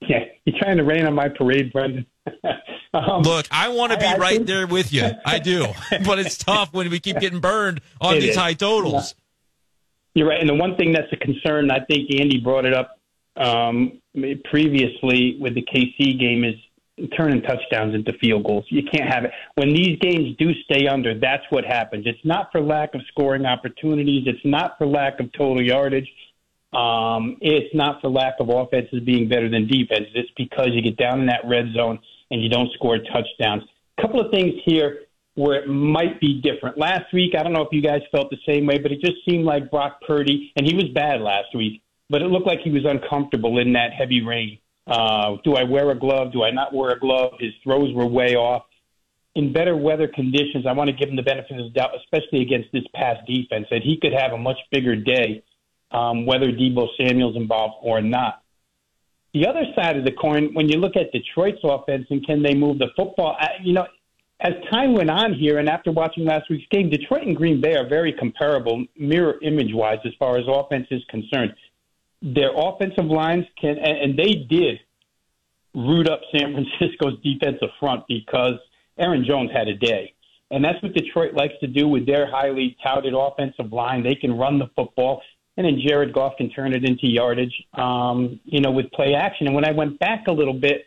Yeah, 0.00 0.24
you're 0.44 0.58
trying 0.60 0.76
to 0.76 0.84
rain 0.84 1.06
on 1.06 1.14
my 1.14 1.28
parade, 1.28 1.72
Brendan. 1.72 2.06
um, 2.94 3.22
Look, 3.22 3.46
I 3.50 3.68
want 3.68 3.92
to 3.92 3.98
be 3.98 4.04
I, 4.04 4.14
I 4.14 4.18
right 4.18 4.36
think... 4.36 4.46
there 4.46 4.66
with 4.66 4.92
you. 4.92 5.10
I 5.24 5.38
do, 5.38 5.66
but 6.04 6.18
it's 6.18 6.38
tough 6.38 6.72
when 6.72 6.90
we 6.90 7.00
keep 7.00 7.18
getting 7.20 7.40
burned 7.40 7.80
on 8.00 8.16
it 8.16 8.20
these 8.20 8.30
is. 8.30 8.36
high 8.36 8.54
totals. 8.54 9.14
You're 10.14 10.28
right, 10.28 10.40
and 10.40 10.48
the 10.48 10.54
one 10.54 10.76
thing 10.76 10.92
that's 10.92 11.12
a 11.12 11.16
concern, 11.16 11.70
I 11.70 11.80
think 11.84 12.08
Andy 12.18 12.38
brought 12.38 12.66
it 12.66 12.72
up 12.72 12.98
um, 13.36 14.00
previously 14.44 15.36
with 15.40 15.54
the 15.54 15.62
KC 15.62 16.18
game, 16.18 16.44
is 16.44 16.54
turning 17.16 17.42
touchdowns 17.42 17.94
into 17.94 18.12
field 18.20 18.44
goals. 18.44 18.64
You 18.68 18.82
can't 18.84 19.12
have 19.12 19.24
it 19.24 19.32
when 19.56 19.74
these 19.74 19.98
games 19.98 20.36
do 20.38 20.52
stay 20.64 20.86
under. 20.86 21.18
That's 21.18 21.42
what 21.50 21.64
happens. 21.64 22.06
It's 22.06 22.24
not 22.24 22.52
for 22.52 22.60
lack 22.60 22.94
of 22.94 23.00
scoring 23.08 23.44
opportunities. 23.44 24.24
It's 24.26 24.44
not 24.44 24.78
for 24.78 24.86
lack 24.86 25.18
of 25.18 25.32
total 25.32 25.60
yardage. 25.60 26.08
Um, 26.72 27.36
it's 27.40 27.74
not 27.74 28.00
for 28.00 28.08
lack 28.08 28.34
of 28.40 28.48
offenses 28.48 29.00
being 29.04 29.28
better 29.28 29.48
than 29.48 29.66
defense. 29.66 30.06
It's 30.14 30.30
because 30.36 30.68
you 30.72 30.82
get 30.82 30.96
down 30.96 31.20
in 31.20 31.26
that 31.26 31.42
red 31.44 31.72
zone 31.74 31.98
and 32.34 32.42
you 32.42 32.48
don't 32.48 32.70
score 32.72 32.98
touchdowns. 32.98 33.62
A 33.96 34.02
couple 34.02 34.20
of 34.20 34.32
things 34.32 34.54
here 34.64 35.02
where 35.36 35.62
it 35.62 35.68
might 35.68 36.20
be 36.20 36.40
different. 36.40 36.76
Last 36.76 37.12
week, 37.12 37.34
I 37.38 37.44
don't 37.44 37.52
know 37.52 37.62
if 37.62 37.68
you 37.70 37.80
guys 37.80 38.00
felt 38.10 38.28
the 38.30 38.38
same 38.46 38.66
way, 38.66 38.78
but 38.78 38.90
it 38.90 39.00
just 39.00 39.18
seemed 39.28 39.44
like 39.44 39.70
Brock 39.70 40.00
Purdy, 40.06 40.52
and 40.56 40.66
he 40.66 40.74
was 40.74 40.86
bad 40.94 41.20
last 41.20 41.54
week, 41.54 41.82
but 42.10 42.22
it 42.22 42.26
looked 42.26 42.46
like 42.46 42.58
he 42.60 42.70
was 42.70 42.84
uncomfortable 42.84 43.58
in 43.58 43.72
that 43.74 43.92
heavy 43.92 44.20
rain. 44.20 44.58
Uh, 44.86 45.36
do 45.44 45.54
I 45.54 45.62
wear 45.62 45.90
a 45.90 45.98
glove? 45.98 46.32
Do 46.32 46.42
I 46.42 46.50
not 46.50 46.74
wear 46.74 46.90
a 46.90 46.98
glove? 46.98 47.34
His 47.38 47.52
throws 47.62 47.94
were 47.94 48.06
way 48.06 48.34
off. 48.34 48.64
In 49.36 49.52
better 49.52 49.76
weather 49.76 50.08
conditions, 50.08 50.66
I 50.68 50.72
want 50.72 50.90
to 50.90 50.96
give 50.96 51.08
him 51.08 51.16
the 51.16 51.22
benefit 51.22 51.58
of 51.58 51.64
the 51.66 51.70
doubt, 51.70 51.90
especially 51.96 52.42
against 52.42 52.70
this 52.72 52.84
past 52.94 53.26
defense, 53.26 53.66
that 53.70 53.82
he 53.82 53.96
could 53.96 54.12
have 54.12 54.32
a 54.32 54.38
much 54.38 54.58
bigger 54.72 54.96
day, 54.96 55.44
um, 55.92 56.26
whether 56.26 56.46
Deebo 56.46 56.88
Samuel's 56.98 57.36
involved 57.36 57.76
or 57.82 58.00
not. 58.00 58.43
The 59.34 59.48
other 59.48 59.64
side 59.74 59.96
of 59.96 60.04
the 60.04 60.12
coin, 60.12 60.54
when 60.54 60.68
you 60.68 60.78
look 60.78 60.96
at 60.96 61.10
Detroit's 61.10 61.58
offense 61.64 62.06
and 62.08 62.24
can 62.24 62.42
they 62.42 62.54
move 62.54 62.78
the 62.78 62.88
football, 62.96 63.36
you 63.62 63.72
know, 63.72 63.86
as 64.40 64.52
time 64.70 64.94
went 64.94 65.10
on 65.10 65.34
here, 65.34 65.58
and 65.58 65.68
after 65.68 65.90
watching 65.90 66.24
last 66.24 66.48
week's 66.48 66.68
game, 66.70 66.88
Detroit 66.88 67.22
and 67.22 67.36
Green 67.36 67.60
Bay 67.60 67.74
are 67.74 67.88
very 67.88 68.12
comparable, 68.12 68.84
mirror 68.96 69.36
image 69.42 69.72
wise, 69.72 69.98
as 70.04 70.12
far 70.18 70.36
as 70.36 70.44
offense 70.48 70.86
is 70.90 71.02
concerned. 71.08 71.52
Their 72.22 72.50
offensive 72.54 73.06
lines 73.06 73.44
can, 73.60 73.76
and 73.78 74.16
they 74.16 74.46
did 74.48 74.78
root 75.74 76.08
up 76.08 76.20
San 76.34 76.52
Francisco's 76.78 77.18
defensive 77.22 77.70
front 77.80 78.04
because 78.06 78.54
Aaron 78.98 79.24
Jones 79.26 79.50
had 79.52 79.66
a 79.66 79.74
day. 79.74 80.14
And 80.50 80.64
that's 80.64 80.80
what 80.82 80.94
Detroit 80.94 81.34
likes 81.34 81.54
to 81.60 81.66
do 81.66 81.88
with 81.88 82.06
their 82.06 82.30
highly 82.30 82.76
touted 82.84 83.14
offensive 83.14 83.72
line. 83.72 84.04
They 84.04 84.14
can 84.14 84.36
run 84.36 84.58
the 84.58 84.70
football, 84.76 85.22
and 85.56 85.66
then 85.66 85.80
Jared 85.86 86.12
Goff 86.12 86.36
can 86.36 86.50
turn 86.50 86.74
it 86.74 86.84
into 86.84 87.06
yardage, 87.06 87.54
um, 87.74 88.40
you 88.44 88.60
know, 88.60 88.72
with 88.72 88.90
play 88.92 89.14
action. 89.14 89.46
And 89.46 89.54
when 89.54 89.64
I 89.64 89.72
went 89.72 89.98
back 89.98 90.26
a 90.26 90.32
little 90.32 90.54
bit, 90.54 90.86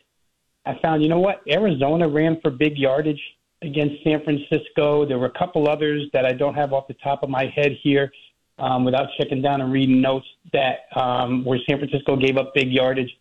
I 0.66 0.78
found, 0.82 1.02
you 1.02 1.10
know 1.10 1.20
what? 1.20 1.42
Arizona 1.50 2.08
ran 2.08 2.42
for 2.42 2.52
big 2.52 2.78
yardage 2.78 3.22
against 3.62 4.04
San 4.04 4.24
Francisco. 4.24 5.06
There 5.06 5.18
were 5.18 5.28
a 5.28 5.40
couple 5.40 5.70
others 5.70 6.10
that 6.14 6.26
I 6.26 6.34
don't 6.34 6.56
have 6.56 6.74
off 6.74 6.88
the 6.88 6.96
top 6.96 7.24
of 7.24 7.30
my 7.30 7.46
head 7.56 7.72
here 7.82 8.12
um, 8.60 8.84
without 8.84 9.08
checking 9.18 9.42
down 9.42 9.62
and 9.62 9.72
reading 9.72 10.02
notes 10.02 10.28
that 10.52 10.88
um, 10.96 11.46
where 11.46 11.60
San 11.70 11.80
Francisco 11.80 12.18
gave 12.18 12.38
up 12.38 12.54
big 12.54 12.72
yardage. 12.72 13.12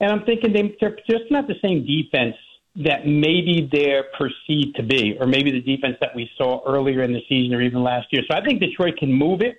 And 0.00 0.12
I'm 0.12 0.24
thinking 0.24 0.52
they, 0.52 0.76
they're 0.80 0.96
just 1.08 1.30
not 1.30 1.46
the 1.46 1.54
same 1.62 1.86
defense 1.86 2.36
that 2.76 3.06
maybe 3.06 3.68
they're 3.70 4.04
perceived 4.18 4.76
to 4.76 4.82
be, 4.82 5.16
or 5.20 5.26
maybe 5.26 5.50
the 5.50 5.60
defense 5.60 5.96
that 6.00 6.14
we 6.14 6.30
saw 6.36 6.62
earlier 6.66 7.02
in 7.02 7.12
the 7.12 7.20
season 7.28 7.54
or 7.54 7.60
even 7.60 7.82
last 7.82 8.08
year. 8.10 8.22
So 8.30 8.36
I 8.36 8.42
think 8.44 8.60
Detroit 8.60 8.96
can 8.98 9.12
move 9.12 9.42
it. 9.42 9.56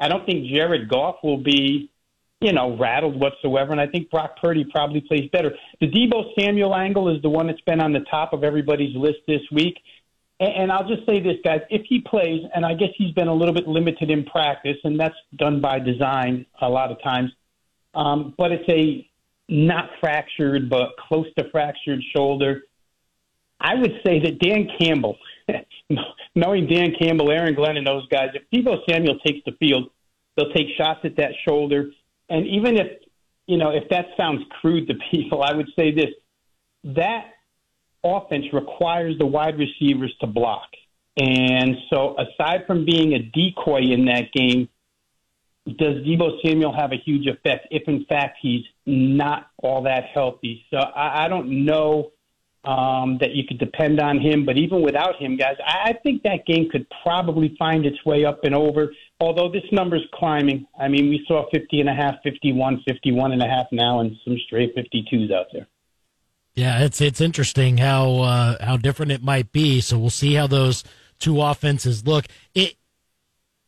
I 0.00 0.08
don't 0.08 0.26
think 0.26 0.46
Jared 0.46 0.88
Goff 0.88 1.16
will 1.22 1.38
be, 1.38 1.90
you 2.40 2.52
know, 2.52 2.76
rattled 2.76 3.18
whatsoever. 3.18 3.72
And 3.72 3.80
I 3.80 3.86
think 3.86 4.10
Brock 4.10 4.36
Purdy 4.42 4.64
probably 4.64 5.00
plays 5.00 5.28
better. 5.32 5.54
The 5.80 5.86
Deebo 5.86 6.38
Samuel 6.38 6.74
angle 6.74 7.14
is 7.14 7.22
the 7.22 7.28
one 7.28 7.46
that's 7.46 7.60
been 7.62 7.80
on 7.80 7.92
the 7.92 8.04
top 8.10 8.32
of 8.32 8.44
everybody's 8.44 8.96
list 8.96 9.18
this 9.26 9.42
week. 9.52 9.78
And, 10.40 10.52
and 10.54 10.72
I'll 10.72 10.88
just 10.88 11.06
say 11.06 11.20
this, 11.20 11.36
guys: 11.44 11.60
if 11.70 11.82
he 11.88 12.00
plays, 12.00 12.42
and 12.54 12.64
I 12.66 12.74
guess 12.74 12.90
he's 12.96 13.12
been 13.12 13.28
a 13.28 13.34
little 13.34 13.54
bit 13.54 13.68
limited 13.68 14.10
in 14.10 14.24
practice, 14.24 14.76
and 14.84 14.98
that's 14.98 15.14
done 15.36 15.60
by 15.60 15.78
design 15.78 16.46
a 16.60 16.68
lot 16.68 16.90
of 16.90 17.02
times. 17.02 17.30
Um, 17.94 18.34
but 18.36 18.50
it's 18.50 18.68
a 18.68 19.08
not 19.48 19.90
fractured, 20.00 20.68
but 20.68 20.96
close 20.96 21.26
to 21.38 21.48
fractured 21.50 22.02
shoulder. 22.14 22.62
I 23.64 23.76
would 23.76 23.92
say 24.06 24.20
that 24.20 24.38
Dan 24.40 24.68
Campbell, 24.78 25.16
knowing 26.34 26.66
Dan 26.66 26.92
Campbell, 27.00 27.30
Aaron 27.30 27.54
Glenn, 27.54 27.78
and 27.78 27.86
those 27.86 28.06
guys, 28.08 28.28
if 28.34 28.42
Deebo 28.52 28.76
Samuel 28.88 29.18
takes 29.20 29.40
the 29.46 29.52
field, 29.52 29.90
they'll 30.36 30.52
take 30.52 30.66
shots 30.76 31.00
at 31.04 31.16
that 31.16 31.30
shoulder. 31.48 31.90
And 32.28 32.46
even 32.46 32.76
if, 32.76 32.88
you 33.46 33.56
know, 33.56 33.70
if 33.70 33.88
that 33.88 34.08
sounds 34.18 34.42
crude 34.60 34.86
to 34.88 34.94
people, 35.10 35.42
I 35.42 35.54
would 35.54 35.68
say 35.76 35.92
this 35.92 36.10
that 36.96 37.30
offense 38.04 38.44
requires 38.52 39.16
the 39.18 39.24
wide 39.24 39.58
receivers 39.58 40.14
to 40.20 40.26
block. 40.26 40.68
And 41.16 41.76
so, 41.88 42.16
aside 42.18 42.66
from 42.66 42.84
being 42.84 43.14
a 43.14 43.20
decoy 43.20 43.80
in 43.80 44.04
that 44.06 44.30
game, 44.32 44.68
does 45.66 46.04
Deebo 46.04 46.44
Samuel 46.44 46.74
have 46.76 46.92
a 46.92 46.96
huge 46.96 47.26
effect 47.26 47.68
if, 47.70 47.88
in 47.88 48.04
fact, 48.04 48.36
he's 48.42 48.64
not 48.84 49.46
all 49.62 49.84
that 49.84 50.04
healthy? 50.12 50.66
So 50.70 50.76
I, 50.76 51.24
I 51.24 51.28
don't 51.28 51.64
know 51.64 52.10
um, 52.64 53.18
that 53.20 53.32
you 53.32 53.44
could 53.46 53.58
depend 53.58 54.00
on 54.00 54.18
him. 54.18 54.44
But 54.44 54.56
even 54.56 54.82
without 54.82 55.16
him, 55.16 55.36
guys, 55.36 55.56
I, 55.66 55.94
think 56.02 56.22
that 56.22 56.46
game 56.46 56.68
could 56.70 56.86
probably 57.02 57.54
find 57.58 57.84
its 57.84 58.02
way 58.04 58.24
up 58.24 58.44
and 58.44 58.54
over. 58.54 58.92
Although 59.20 59.50
this 59.50 59.64
number's 59.70 60.06
climbing. 60.14 60.66
I 60.78 60.88
mean, 60.88 61.08
we 61.08 61.24
saw 61.28 61.48
50 61.52 61.80
and 61.80 61.88
a 61.88 61.94
half, 61.94 62.16
51, 62.22 62.82
51 62.86 63.32
and 63.32 63.42
a 63.42 63.46
half 63.46 63.66
now, 63.70 64.00
and 64.00 64.16
some 64.24 64.36
straight 64.46 64.74
52s 64.76 65.32
out 65.32 65.46
there. 65.52 65.66
Yeah, 66.54 66.84
it's 66.84 67.00
it's 67.00 67.20
interesting 67.20 67.78
how 67.78 68.18
uh, 68.18 68.64
how 68.64 68.76
different 68.76 69.10
it 69.10 69.22
might 69.24 69.50
be. 69.50 69.80
So 69.80 69.98
we'll 69.98 70.10
see 70.10 70.34
how 70.34 70.46
those 70.46 70.84
two 71.18 71.40
offenses 71.40 72.06
look. 72.06 72.26
It 72.54 72.76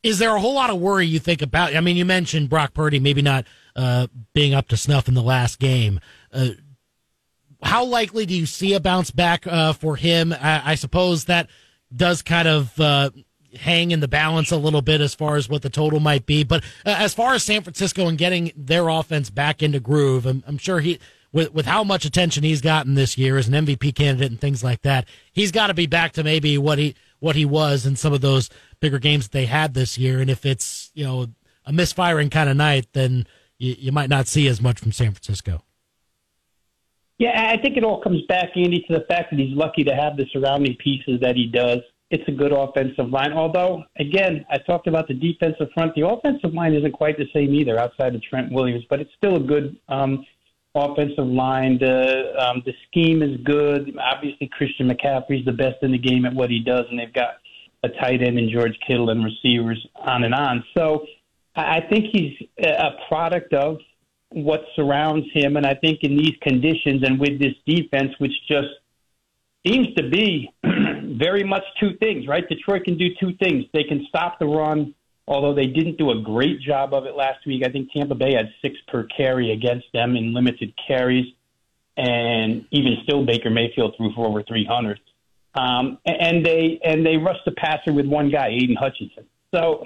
is 0.03 0.19
there 0.19 0.35
a 0.35 0.39
whole 0.39 0.53
lot 0.53 0.69
of 0.69 0.79
worry 0.79 1.05
you 1.05 1.19
think 1.19 1.41
about? 1.41 1.75
I 1.75 1.81
mean, 1.81 1.97
you 1.97 2.05
mentioned 2.05 2.49
Brock 2.49 2.73
Purdy 2.73 2.99
maybe 2.99 3.21
not 3.21 3.45
uh, 3.75 4.07
being 4.33 4.53
up 4.53 4.69
to 4.69 4.77
snuff 4.77 5.09
in 5.09 5.15
the 5.15 5.21
last 5.21 5.59
game. 5.59 5.99
Uh, 6.31 6.51
how 7.61 7.85
likely 7.85 8.25
do 8.25 8.35
you 8.35 8.45
see 8.45 8.73
a 8.73 8.79
bounce 8.79 9.11
back 9.11 9.47
uh, 9.47 9.73
for 9.73 9.95
him? 9.95 10.33
I, 10.33 10.71
I, 10.71 10.75
suppose 10.75 11.25
that 11.25 11.49
does 11.95 12.21
kind 12.21 12.47
of 12.47 12.79
uh, 12.79 13.09
hang 13.55 13.91
in 13.91 13.99
the 13.99 14.07
balance 14.07 14.51
a 14.51 14.57
little 14.57 14.81
bit 14.81 15.01
as 15.01 15.15
far 15.15 15.35
as 15.35 15.49
what 15.49 15.61
the 15.61 15.69
total 15.69 15.99
might 15.99 16.25
be. 16.25 16.43
But 16.43 16.63
uh, 16.85 16.95
as 16.97 17.13
far 17.13 17.33
as 17.33 17.43
San 17.43 17.63
Francisco 17.63 18.07
and 18.07 18.17
getting 18.17 18.51
their 18.55 18.89
offense 18.89 19.29
back 19.29 19.63
into 19.63 19.79
groove, 19.79 20.25
I'm, 20.25 20.43
I'm 20.47 20.57
sure 20.57 20.79
he. 20.79 20.99
With, 21.33 21.53
with 21.53 21.65
how 21.65 21.83
much 21.83 22.05
attention 22.05 22.43
he's 22.43 22.61
gotten 22.61 22.95
this 22.95 23.17
year 23.17 23.37
as 23.37 23.49
an 23.49 23.65
MVP 23.65 23.93
candidate 23.95 24.31
and 24.31 24.39
things 24.39 24.63
like 24.63 24.81
that, 24.83 25.05
he's 25.33 25.51
got 25.51 25.67
to 25.67 25.73
be 25.73 25.85
back 25.85 26.13
to 26.13 26.23
maybe 26.23 26.57
what 26.57 26.79
he 26.79 26.95
what 27.19 27.35
he 27.35 27.43
was 27.43 27.85
in 27.85 27.97
some 27.97 28.13
of 28.13 28.21
those 28.21 28.49
bigger 28.79 28.97
games 28.97 29.25
that 29.25 29.33
they 29.33 29.45
had 29.45 29.73
this 29.73 29.97
year. 29.97 30.21
And 30.21 30.29
if 30.29 30.45
it's 30.45 30.89
you 30.93 31.03
know 31.03 31.27
a 31.65 31.73
misfiring 31.73 32.29
kind 32.29 32.49
of 32.49 32.55
night, 32.55 32.87
then 32.93 33.27
you, 33.57 33.75
you 33.77 33.91
might 33.91 34.09
not 34.09 34.27
see 34.27 34.47
as 34.47 34.61
much 34.61 34.79
from 34.79 34.93
San 34.93 35.11
Francisco. 35.11 35.61
Yeah, 37.19 37.51
I 37.51 37.59
think 37.61 37.77
it 37.77 37.83
all 37.83 38.01
comes 38.01 38.21
back, 38.27 38.49
Andy, 38.55 38.85
to 38.87 38.93
the 38.93 39.05
fact 39.09 39.31
that 39.31 39.39
he's 39.39 39.55
lucky 39.55 39.83
to 39.83 39.95
have 39.95 40.17
the 40.17 40.25
surrounding 40.31 40.75
pieces 40.75 41.19
that 41.21 41.35
he 41.35 41.47
does. 41.47 41.79
It's 42.11 42.23
a 42.27 42.31
good 42.31 42.53
offensive 42.53 43.09
line. 43.09 43.33
Although, 43.33 43.83
again, 43.99 44.45
I 44.49 44.59
talked 44.59 44.87
about 44.87 45.07
the 45.07 45.13
defensive 45.13 45.67
front. 45.73 45.93
The 45.95 46.07
offensive 46.07 46.53
line 46.53 46.73
isn't 46.73 46.93
quite 46.93 47.17
the 47.17 47.25
same 47.33 47.53
either 47.53 47.77
outside 47.79 48.15
of 48.15 48.21
Trent 48.21 48.51
Williams, 48.51 48.85
but 48.89 49.01
it's 49.01 49.11
still 49.17 49.35
a 49.35 49.39
good 49.39 49.75
um, 49.89 50.25
offensive 50.75 51.25
line. 51.25 51.79
The 51.79 52.33
um, 52.39 52.61
the 52.65 52.73
scheme 52.87 53.23
is 53.23 53.37
good. 53.43 53.97
Obviously, 53.99 54.47
Christian 54.53 54.89
McCaffrey's 54.89 55.43
the 55.45 55.51
best 55.51 55.77
in 55.81 55.91
the 55.91 55.97
game 55.97 56.25
at 56.25 56.33
what 56.33 56.49
he 56.49 56.59
does, 56.59 56.85
and 56.89 56.99
they've 56.99 57.13
got 57.13 57.39
a 57.83 57.89
tight 57.89 58.21
end 58.21 58.39
in 58.39 58.49
George 58.49 58.77
Kittle 58.87 59.09
and 59.09 59.25
receivers 59.25 59.85
on 59.95 60.23
and 60.23 60.33
on. 60.33 60.63
So 60.77 61.05
I 61.55 61.81
think 61.81 62.05
he's 62.13 62.33
a 62.63 62.91
product 63.07 63.53
of 63.53 63.79
what 64.29 64.61
surrounds 64.75 65.27
him, 65.33 65.57
and 65.57 65.65
I 65.65 65.75
think 65.75 65.99
in 66.03 66.17
these 66.17 66.35
conditions 66.41 67.03
and 67.03 67.19
with 67.19 67.39
this 67.39 67.53
defense, 67.65 68.11
which 68.19 68.33
just 68.47 68.67
seems 69.65 69.93
to 69.95 70.09
be 70.09 70.51
very 70.63 71.43
much 71.43 71.63
two 71.79 71.95
things, 71.97 72.27
right? 72.27 72.47
Detroit 72.47 72.83
can 72.83 72.97
do 72.97 73.09
two 73.19 73.33
things. 73.37 73.65
They 73.73 73.83
can 73.83 74.05
stop 74.09 74.39
the 74.39 74.45
run 74.45 74.93
although 75.27 75.53
they 75.53 75.67
didn't 75.67 75.97
do 75.97 76.11
a 76.11 76.21
great 76.21 76.61
job 76.61 76.93
of 76.93 77.05
it 77.05 77.15
last 77.15 77.45
week. 77.45 77.63
I 77.65 77.69
think 77.69 77.91
Tampa 77.91 78.15
Bay 78.15 78.33
had 78.33 78.49
six 78.61 78.75
per 78.87 79.03
carry 79.03 79.51
against 79.51 79.85
them 79.93 80.15
in 80.15 80.33
limited 80.33 80.73
carries, 80.87 81.25
and 81.97 82.65
even 82.71 82.97
still, 83.03 83.25
Baker 83.25 83.49
Mayfield 83.49 83.95
threw 83.97 84.13
for 84.13 84.27
over 84.27 84.43
300. 84.43 84.99
um, 85.55 85.97
and 86.05 86.45
they 86.45 86.79
and 86.83 87.05
they 87.05 87.17
rushed 87.17 87.43
the 87.45 87.51
passer 87.51 87.91
with 87.91 88.05
one 88.05 88.29
guy, 88.29 88.49
Aidan 88.49 88.75
Hutchinson. 88.75 89.25
So 89.53 89.85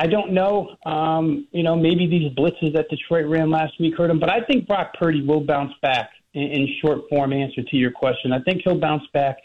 I 0.00 0.06
don't 0.06 0.32
know. 0.32 0.76
Um, 0.86 1.46
you 1.52 1.62
know, 1.62 1.76
maybe 1.76 2.06
these 2.06 2.32
blitzes 2.32 2.72
that 2.74 2.88
Detroit 2.88 3.26
ran 3.26 3.50
last 3.50 3.78
week 3.78 3.98
hurt 3.98 4.10
him, 4.10 4.18
but 4.18 4.30
I 4.30 4.40
think 4.40 4.66
Brock 4.66 4.94
Purdy 4.98 5.20
will 5.20 5.42
bounce 5.42 5.74
back. 5.82 6.08
In, 6.32 6.42
in 6.42 6.68
short 6.80 7.00
form, 7.10 7.34
answer 7.34 7.62
to 7.62 7.76
your 7.76 7.90
question, 7.90 8.32
I 8.32 8.38
think 8.40 8.62
he'll 8.64 8.80
bounce 8.80 9.02
back 9.12 9.36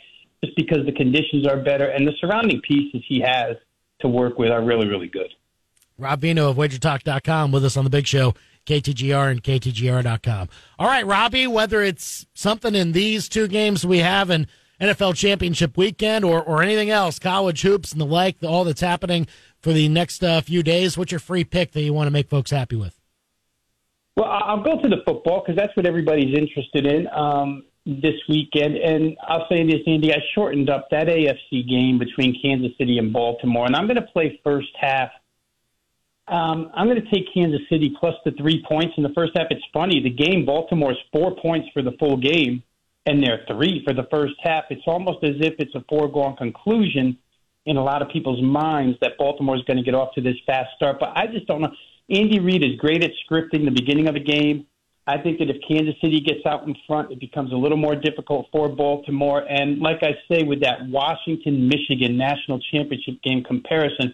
just 0.42 0.56
because 0.56 0.86
the 0.86 0.94
conditions 0.94 1.46
are 1.46 1.58
better 1.58 1.88
and 1.88 2.08
the 2.08 2.14
surrounding 2.22 2.62
pieces 2.62 3.04
he 3.06 3.20
has 3.20 3.58
to 4.00 4.08
work 4.08 4.38
with 4.38 4.50
are 4.50 4.64
really, 4.64 4.88
really 4.88 5.08
good. 5.08 5.34
Rob 5.98 6.22
Veno 6.22 6.52
of 6.52 6.56
WagerTalk.com 6.56 7.52
with 7.52 7.66
us 7.66 7.76
on 7.76 7.84
the 7.84 7.90
big 7.90 8.08
show, 8.08 8.34
KTGR 8.66 9.32
and 9.32 9.44
KTGR.com. 9.44 10.48
All 10.80 10.88
right, 10.88 11.06
Robbie, 11.06 11.48
whether 11.48 11.82
it's 11.82 12.28
something 12.34 12.76
in 12.76 12.94
these 12.94 13.28
two 13.28 13.50
games 13.50 13.86
we 13.86 14.00
have 14.00 14.30
in 14.30 14.48
NFL 14.80 15.16
Championship 15.16 15.78
weekend 15.78 16.24
or, 16.24 16.42
or 16.42 16.62
anything 16.62 16.90
else, 16.90 17.20
college 17.20 17.62
hoops 17.62 17.92
and 17.92 18.00
the 18.00 18.06
like, 18.06 18.38
all 18.44 18.64
that's 18.64 18.82
happening 18.82 19.28
for 19.66 19.74
the 19.74 19.90
next 19.90 20.24
uh, 20.24 20.40
few 20.42 20.62
days, 20.62 20.96
what's 20.96 21.12
your 21.12 21.20
free 21.20 21.44
pick 21.44 21.72
that 21.72 21.82
you 21.82 21.92
want 21.92 22.06
to 22.06 22.12
make 22.12 22.30
folks 22.30 22.52
happy 22.52 22.76
with? 22.76 23.02
Well, 24.16 24.30
I'll 24.30 24.62
go 24.62 24.80
to 24.80 24.88
the 24.88 25.02
football 25.08 25.42
because 25.42 25.58
that's 25.58 25.76
what 25.76 25.88
everybody's 25.88 26.38
interested 26.38 26.86
in 26.86 27.08
um, 27.08 27.64
this 27.84 28.14
weekend. 28.30 28.78
And 28.78 29.18
I'll 29.28 29.48
say 29.50 29.66
this, 29.66 29.82
Andy, 29.88 30.14
I 30.14 30.18
shortened 30.36 30.70
up 30.70 30.90
that 30.92 31.08
AFC 31.08 31.68
game 31.68 31.98
between 31.98 32.40
Kansas 32.44 32.78
City 32.78 33.00
and 33.00 33.12
Baltimore, 33.12 33.66
and 33.66 33.76
I'm 33.76 33.88
going 33.88 33.96
to 33.96 34.04
play 34.04 34.40
first 34.44 34.70
half. 34.80 35.10
Um, 36.28 36.70
I'm 36.76 36.88
going 36.88 37.02
to 37.02 37.10
take 37.10 37.26
Kansas 37.34 37.62
City 37.68 37.92
plus 38.00 38.14
the 38.24 38.34
three 38.34 38.64
points 38.70 38.94
in 38.98 39.04
the 39.04 39.14
first 39.16 39.32
half. 39.36 39.48
It's 39.50 39.66
funny, 39.74 40.00
the 40.00 40.12
game, 40.12 40.46
Baltimore's 40.46 41.00
four 41.12 41.36
points 41.38 41.70
for 41.74 41.82
the 41.82 41.94
full 42.00 42.18
game, 42.18 42.62
and 43.08 43.24
they're 43.24 43.44
three 43.48 43.84
for 43.84 43.96
the 43.96 44.08
first 44.12 44.36
half. 44.44 44.66
It's 44.70 44.86
almost 44.86 45.24
as 45.24 45.38
if 45.40 45.56
it's 45.58 45.74
a 45.74 45.84
foregone 45.90 46.36
conclusion 46.36 47.18
in 47.66 47.78
a 47.78 47.84
lot 47.84 48.02
of 48.02 48.10
people's 48.10 48.42
minds 48.42 48.98
that 49.02 49.18
Baltimore 49.18 49.56
is 49.56 49.64
going 49.64 49.78
to 49.78 49.84
get 49.84 49.96
off 49.96 50.14
to 50.16 50.22
this 50.22 50.36
fast 50.46 50.70
start. 50.76 50.98
But 51.00 51.14
I 51.16 51.28
just 51.28 51.48
don't 51.48 51.62
know. 51.62 51.72
Andy 52.10 52.40
Reid 52.40 52.64
is 52.64 52.76
great 52.78 53.04
at 53.04 53.12
scripting 53.28 53.66
the 53.66 53.72
beginning 53.72 54.08
of 54.08 54.16
a 54.16 54.20
game. 54.20 54.68
I 55.08 55.20
think 55.20 55.38
that 55.40 55.50
if 55.50 55.58
Kansas 55.68 55.96
City 56.02 56.20
gets 56.20 56.46
out 56.48 56.68
in 56.68 56.76
front, 56.88 57.12
it 57.12 57.20
becomes 57.20 57.52
a 57.52 57.56
little 57.56 57.78
more 57.78 57.96
difficult 57.96 58.48
for 58.52 58.70
Baltimore. 58.70 59.46
And 59.48 59.80
like 59.80 60.02
I 60.02 60.14
say, 60.32 60.44
with 60.44 60.62
that 60.62 60.88
Washington 60.88 61.68
Michigan 61.68 62.18
national 62.18 62.60
championship 62.72 63.22
game 63.24 63.44
comparison, 63.44 64.14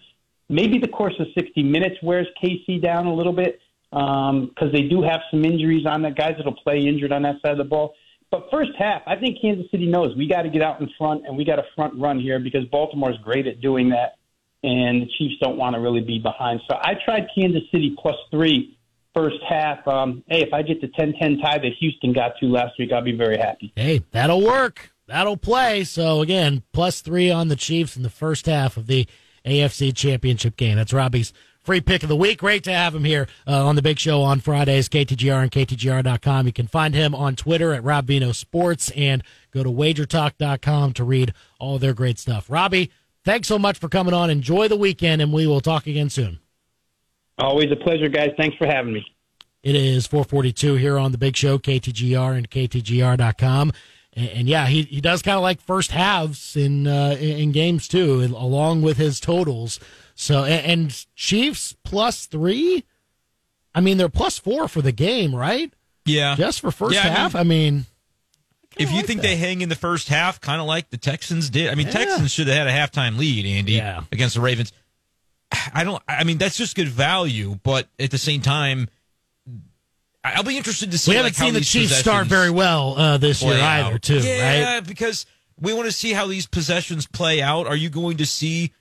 maybe 0.49 0.80
the 0.80 0.89
course 0.89 1.14
of 1.20 1.28
60 1.34 1.64
minutes 1.64 1.95
wears 2.04 2.28
KC 2.43 2.82
down 2.82 3.06
a 3.06 3.14
little 3.14 3.32
bit 3.34 3.60
because 3.89 4.30
um, 4.32 4.72
they 4.72 4.84
do 4.84 5.02
have 5.02 5.22
some 5.32 5.43
injuries 5.45 5.86
on 5.86 6.02
that. 6.02 6.16
Guys 6.16 6.34
that'll 6.38 6.56
play 6.56 6.80
injured 6.80 7.12
on 7.12 7.24
that 7.24 7.36
side 7.41 7.54
of 7.54 7.58
the 7.58 7.64
ball. 7.64 7.93
But 8.32 8.47
first 8.49 8.71
half, 8.79 9.01
I 9.05 9.17
think 9.17 9.41
Kansas 9.41 9.69
City 9.71 9.88
knows 9.88 10.15
we 10.15 10.27
got 10.27 10.43
to 10.43 10.49
get 10.49 10.61
out 10.61 10.79
in 10.79 10.89
front 10.97 11.27
and 11.27 11.36
we 11.38 11.43
got 11.43 11.59
a 11.59 11.65
front 11.75 11.99
run 11.99 12.17
here 12.17 12.39
because 12.39 12.63
Baltimore's 12.71 13.17
great 13.23 13.45
at 13.45 13.59
doing 13.59 13.89
that, 13.89 14.15
and 14.63 15.01
the 15.01 15.07
Chiefs 15.17 15.36
don't 15.41 15.57
want 15.57 15.75
to 15.75 15.82
really 15.82 16.01
be 16.01 16.17
behind. 16.17 16.61
So 16.69 16.77
I 16.82 16.93
tried 17.03 17.27
Kansas 17.38 17.63
City 17.71 17.95
plus 18.01 18.15
three 18.32 18.77
first 19.13 19.38
half. 19.47 19.86
Um, 19.86 20.23
hey, 20.27 20.41
if 20.41 20.53
I 20.53 20.61
get 20.61 20.79
the 20.79 20.88
10-10 20.88 21.41
tie 21.41 21.57
that 21.57 21.71
Houston 21.79 22.13
got 22.13 22.38
to 22.39 22.45
last 22.45 22.79
week, 22.79 22.91
I'll 22.93 23.03
be 23.03 23.15
very 23.15 23.38
happy. 23.38 23.73
Hey, 23.75 24.01
that'll 24.11 24.41
work. 24.41 24.93
That'll 25.07 25.36
play. 25.36 25.84
So 25.84 26.21
again, 26.21 26.63
plus 26.71 27.01
three 27.01 27.29
on 27.29 27.49
the 27.49 27.57
Chiefs 27.57 27.97
in 27.97 28.03
the 28.03 28.09
first 28.09 28.45
half 28.45 28.77
of 28.77 28.88
the 28.88 29.07
AFC 29.45 29.93
Championship 29.93 30.55
game. 30.55 30.77
That's 30.77 30.93
Robbie's 30.93 31.34
free 31.64 31.82
pick 31.82 32.03
of 32.03 32.09
the 32.09 32.16
week. 32.16 32.39
Great 32.39 32.64
to 32.66 32.74
have 32.74 32.95
him 32.95 33.03
here 33.03 33.28
uh, 33.47 33.66
on 33.66 33.76
the 33.76 33.82
big 33.82 33.99
show 33.99 34.22
on 34.22 34.39
Fridays, 34.39 34.89
KTGR 34.89 35.43
and 35.43 35.51
KTGR.com. 35.51 36.47
You 36.47 36.53
can 36.53 36.68
find 36.68 36.93
him 36.93 37.14
on 37.14 37.36
Twitter 37.36 37.74
at 37.74 37.84
Rob 37.84 38.07
Veno 38.07 38.34
Sports 38.34 38.91
and 38.91 39.24
go 39.51 39.64
to 39.64 39.70
wagertalk.com 39.70 40.93
to 40.93 41.03
read 41.03 41.34
all 41.59 41.78
their 41.78 41.93
great 41.93 42.20
stuff. 42.20 42.49
Robbie, 42.49 42.91
thanks 43.24 43.47
so 43.47 43.59
much 43.59 43.78
for 43.78 43.89
coming 43.89 44.14
on. 44.14 44.30
Enjoy 44.30 44.68
the 44.68 44.78
weekend, 44.78 45.22
and 45.22 45.32
we 45.32 45.47
will 45.47 45.62
talk 45.62 45.88
again 45.88 46.09
soon. 46.09 46.39
Always 47.38 47.72
a 47.72 47.76
pleasure, 47.76 48.09
guys. 48.09 48.32
Thanks 48.38 48.57
for 48.57 48.68
having 48.68 48.93
me. 48.93 49.05
It 49.64 49.76
is 49.76 50.07
442 50.07 50.76
here 50.76 50.97
on 50.97 51.12
the 51.12 51.18
big 51.18 51.36
show, 51.36 51.59
KTGR 51.59 52.36
and 52.36 52.49
KTGR.com. 52.49 53.72
And, 54.14 54.30
and 54.30 54.47
yeah, 54.47 54.68
he, 54.68 54.84
he 54.84 55.01
does 55.01 55.22
kind 55.22 55.38
of 55.38 55.43
like 55.43 55.62
first 55.62 55.91
halves 55.91 56.55
in, 56.55 56.88
uh, 56.88 57.16
in 57.20 57.51
games 57.51 57.88
too, 57.88 58.24
along 58.36 58.82
with 58.82 58.97
his 58.97 59.20
totals. 59.20 59.80
So 60.16 60.43
and, 60.43 60.66
and 60.66 61.05
Chiefs 61.16 61.76
plus 61.84 62.26
three. 62.26 62.84
I 63.74 63.80
mean, 63.80 63.97
they're 63.97 64.09
plus 64.09 64.38
four 64.38 64.68
for 64.68 64.82
the 64.82 64.91
game, 64.91 65.34
right? 65.34 65.74
Yeah, 66.05 66.36
just 66.36 66.62
for 66.62 66.72
first 66.72 66.95
yeah, 66.95 67.01
half. 67.03 67.36
I 67.36 67.43
mean, 67.43 67.47
I 67.47 67.47
mean 67.47 67.86
if 68.78 68.89
you 68.91 68.97
like 68.97 69.05
think 69.05 69.22
that. 69.22 69.28
they 69.28 69.36
hang 69.36 69.62
in 69.62 69.70
the 69.70 69.76
first 69.76 70.07
half, 70.07 70.41
kind 70.41 70.62
of 70.62 70.68
like 70.68 70.89
the 70.89 70.97
Texans 70.97 71.49
did. 71.49 71.70
I 71.70 71.76
mean, 71.76 71.88
yeah. 71.88 71.93
Texans 71.93 72.32
should 72.32 72.47
have 72.47 72.55
had 72.55 72.68
a 72.68 72.72
halftime 72.72 73.18
lead, 73.18 73.45
Andy, 73.45 73.74
yeah. 73.74 74.03
against 74.12 74.36
the 74.36 74.41
Ravens. 74.41 74.74
I 75.74 75.84
don't. 75.84 76.01
I 76.07 76.24
mean, 76.24 76.38
that's 76.38 76.57
just 76.57 76.76
good 76.76 76.88
value, 76.88 77.59
but 77.64 77.88
at 77.99 78.12
the 78.12 78.18
same 78.18 78.41
time, 78.41 78.88
I'll 80.24 80.43
be 80.43 80.57
interested 80.57 80.91
to 80.91 80.97
see. 80.97 81.12
We 81.12 81.18
haven't 81.18 81.39
like, 81.39 81.47
seen 81.47 81.53
the 81.53 81.62
Chiefs 81.62 81.95
start 81.95 82.28
very 82.28 82.49
well 82.49 82.97
uh, 82.97 83.18
this 83.18 83.41
year 83.41 83.55
out. 83.55 83.88
either, 83.88 83.99
too. 83.99 84.20
Yeah, 84.20 84.76
right? 84.76 84.88
because 84.88 85.26
we 85.59 85.74
want 85.74 85.88
to 85.88 85.91
see 85.91 86.14
how 86.14 86.28
these 86.28 86.47
possessions 86.47 87.05
play 87.07 87.41
out. 87.41 87.68
Are 87.68 87.76
you 87.76 87.89
going 87.89 88.18
to 88.18 88.26
see 88.26 88.74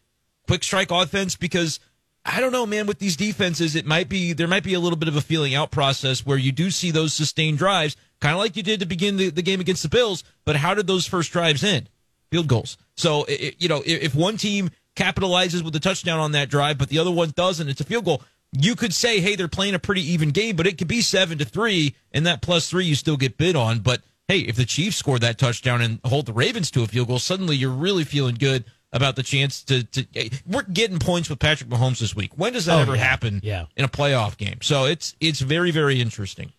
quick 0.50 0.64
strike 0.64 0.90
offense 0.90 1.36
because 1.36 1.78
I 2.24 2.40
don't 2.40 2.50
know, 2.50 2.66
man. 2.66 2.88
With 2.88 2.98
these 2.98 3.16
defenses, 3.16 3.76
it 3.76 3.86
might 3.86 4.08
be 4.08 4.32
there 4.32 4.48
might 4.48 4.64
be 4.64 4.74
a 4.74 4.80
little 4.80 4.98
bit 4.98 5.06
of 5.06 5.14
a 5.14 5.20
feeling 5.20 5.54
out 5.54 5.70
process 5.70 6.26
where 6.26 6.36
you 6.36 6.50
do 6.50 6.72
see 6.72 6.90
those 6.90 7.14
sustained 7.14 7.58
drives, 7.58 7.96
kind 8.20 8.34
of 8.34 8.40
like 8.40 8.56
you 8.56 8.64
did 8.64 8.80
to 8.80 8.86
begin 8.86 9.16
the, 9.16 9.30
the, 9.30 9.42
game 9.42 9.60
against 9.60 9.84
the 9.84 9.88
Bills. 9.88 10.24
But 10.44 10.56
how 10.56 10.74
did 10.74 10.88
those 10.88 11.06
first 11.06 11.30
drives 11.30 11.62
end? 11.62 11.88
Field 12.32 12.48
goals. 12.48 12.78
So 12.96 13.26
it, 13.28 13.62
you 13.62 13.68
know, 13.68 13.80
if, 13.86 14.12
one 14.16 14.36
team 14.36 14.70
capitalizes 14.96 15.62
with 15.62 15.76
a 15.76 15.80
touchdown 15.80 16.18
on 16.18 16.32
that 16.32 16.50
drive, 16.50 16.78
but 16.78 16.88
the 16.88 16.98
other 16.98 17.12
one 17.12 17.32
doesn't, 17.36 17.68
it's 17.68 17.80
a 17.80 17.84
field 17.84 18.04
goal. 18.04 18.20
You 18.50 18.74
could 18.74 18.92
say, 18.92 19.20
hey, 19.20 19.36
they're 19.36 19.46
playing 19.46 19.74
a 19.74 19.78
pretty 19.78 20.02
even 20.02 20.30
game, 20.30 20.56
but 20.56 20.66
it 20.66 20.78
could 20.78 20.88
be 20.88 21.00
seven 21.00 21.38
to 21.38 21.44
three, 21.44 21.94
and 22.10 22.26
that 22.26 22.42
plus 22.42 22.68
three 22.68 22.86
you 22.86 22.96
still 22.96 23.16
get 23.16 23.38
bid 23.38 23.54
on. 23.54 23.78
But 23.78 24.02
hey, 24.26 24.40
if 24.40 24.56
the 24.56 24.64
Chiefs 24.64 24.96
score 24.96 25.20
that 25.20 25.38
touchdown 25.38 25.80
and 25.80 26.00
hold 26.04 26.26
the 26.26 26.32
Ravens 26.32 26.72
to 26.72 26.82
a 26.82 26.88
field 26.88 27.06
goal, 27.06 27.20
suddenly 27.20 27.54
you're 27.54 27.70
really 27.70 28.02
feeling 28.02 28.34
good 28.34 28.64
about 28.92 29.16
the 29.16 29.22
chance 29.22 29.62
to, 29.64 29.84
to 29.84 30.06
we're 30.46 30.62
getting 30.62 30.98
points 30.98 31.30
with 31.30 31.38
Patrick 31.38 31.70
Mahomes 31.70 32.00
this 32.00 32.14
week. 32.14 32.32
When 32.36 32.52
does 32.52 32.66
that 32.66 32.78
oh, 32.78 32.82
ever 32.82 32.96
yeah. 32.96 33.02
happen 33.02 33.40
yeah. 33.42 33.66
in 33.76 33.84
a 33.84 33.88
playoff 33.88 34.36
game? 34.36 34.58
So 34.62 34.84
it's 34.84 35.14
it's 35.20 35.40
very 35.40 35.70
very 35.70 36.00
interesting. 36.00 36.52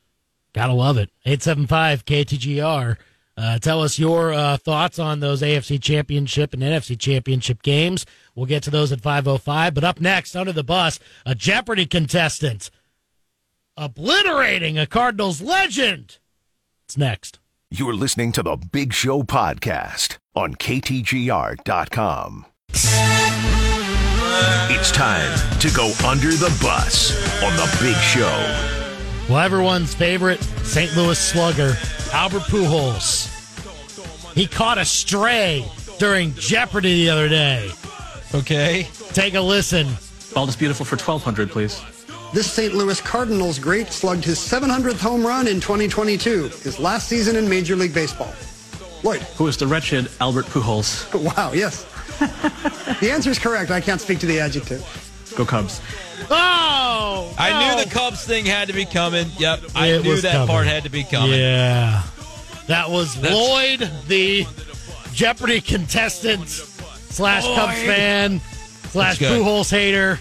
Gotta 0.54 0.74
love 0.74 0.98
it. 0.98 1.10
875 1.26 2.06
KTGR. 2.06 2.98
Uh, 3.38 3.58
tell 3.60 3.82
us 3.82 3.98
your 3.98 4.34
uh, 4.34 4.58
thoughts 4.58 5.00
on 5.00 5.20
those 5.20 5.42
AFC 5.42 5.82
Championship 5.82 6.54
and 6.54 6.62
NFC 6.62 7.00
Championship 7.00 7.62
games. 7.64 8.06
We'll 8.36 8.46
get 8.46 8.64
to 8.64 8.70
those 8.70 8.92
at 8.92 9.02
505. 9.02 9.74
But 9.74 9.84
up 9.84 10.02
next, 10.02 10.36
under 10.36 10.52
the 10.52 10.64
bus, 10.64 11.00
a 11.26 11.34
Jeopardy 11.34 11.86
contestant 11.86 12.70
obliterating 13.78 14.78
a 14.78 14.86
Cardinals 14.86 15.42
legend. 15.42 16.18
It's 16.86 16.98
next. 16.98 17.40
You're 17.74 17.94
listening 17.94 18.34
to 18.34 18.44
the 18.44 18.58
Big 18.58 18.92
Show 18.92 19.24
podcast 19.24 20.18
on 20.36 20.56
KTGR.com. 20.56 22.46
It's 24.70 24.92
time 24.92 25.60
to 25.60 25.72
go 25.72 25.86
under 26.06 26.32
the 26.32 26.54
bus 26.62 27.16
on 27.42 27.56
the 27.56 27.78
Big 27.82 27.96
Show. 27.96 28.28
Well, 29.30 29.40
everyone's 29.40 29.94
favorite 29.94 30.44
St. 30.64 30.94
Louis 30.98 31.18
slugger, 31.18 31.78
Albert 32.12 32.42
Pujols. 32.42 33.30
He 34.36 34.48
caught 34.48 34.78
a 34.78 34.84
stray 34.84 35.66
during 35.98 36.34
Jeopardy 36.34 37.06
the 37.06 37.10
other 37.10 37.30
day. 37.30 37.72
Okay. 38.36 38.90
Take 39.14 39.36
a 39.36 39.42
listen. 39.42 39.88
Bald 40.34 40.50
is 40.50 40.58
beautiful 40.58 40.86
for 40.86 40.98
1200 40.98 41.50
please. 41.50 41.82
This 42.34 42.50
St. 42.50 42.74
Louis 42.74 43.02
Cardinals 43.02 43.60
great 43.60 43.88
slugged 43.92 44.24
his 44.24 44.40
700th 44.40 45.00
home 45.00 45.26
run 45.26 45.48
in 45.48 45.60
2022, 45.60 46.44
his 46.64 46.80
last 46.80 47.10
season 47.10 47.36
in 47.36 47.50
Major 47.50 47.76
League 47.76 47.94
Baseball. 47.94 48.34
Lloyd. 49.04 49.22
Who 49.36 49.48
is 49.48 49.58
the 49.58 49.68
wretched 49.68 50.10
Albert 50.22 50.46
Pujols? 50.46 51.08
Wow, 51.36 51.52
yes. 51.52 51.86
the 53.02 53.12
answer 53.12 53.32
is 53.32 53.38
correct. 53.38 53.70
I 53.70 53.82
can't 53.82 54.00
speak 54.00 54.20
to 54.20 54.26
the 54.26 54.40
adjective. 54.40 54.82
Go 55.36 55.44
Cubs. 55.46 55.82
Oh! 56.30 57.34
I 57.38 57.50
no. 57.50 57.76
knew 57.76 57.84
the 57.84 57.90
Cubs 57.90 58.24
thing 58.26 58.46
had 58.46 58.68
to 58.70 58.74
be 58.74 58.86
coming. 58.86 59.28
Yep, 59.38 59.60
I 59.76 59.88
it 59.88 60.04
knew 60.04 60.22
that 60.22 60.32
coming. 60.32 60.48
part 60.48 60.68
had 60.68 60.84
to 60.84 60.90
be 60.90 61.04
coming. 61.04 61.38
Yeah. 61.40 62.04
That 62.68 62.90
was 62.90 63.20
That's... 63.20 63.34
Lloyd, 63.34 63.92
the 64.08 64.46
Jeopardy 65.14 65.60
contestant 65.60 66.48
slash 66.48 67.44
Cubs 67.44 67.82
fan 67.84 68.40
slash 68.90 69.20
Pujols 69.20 69.70
hater. 69.70 70.20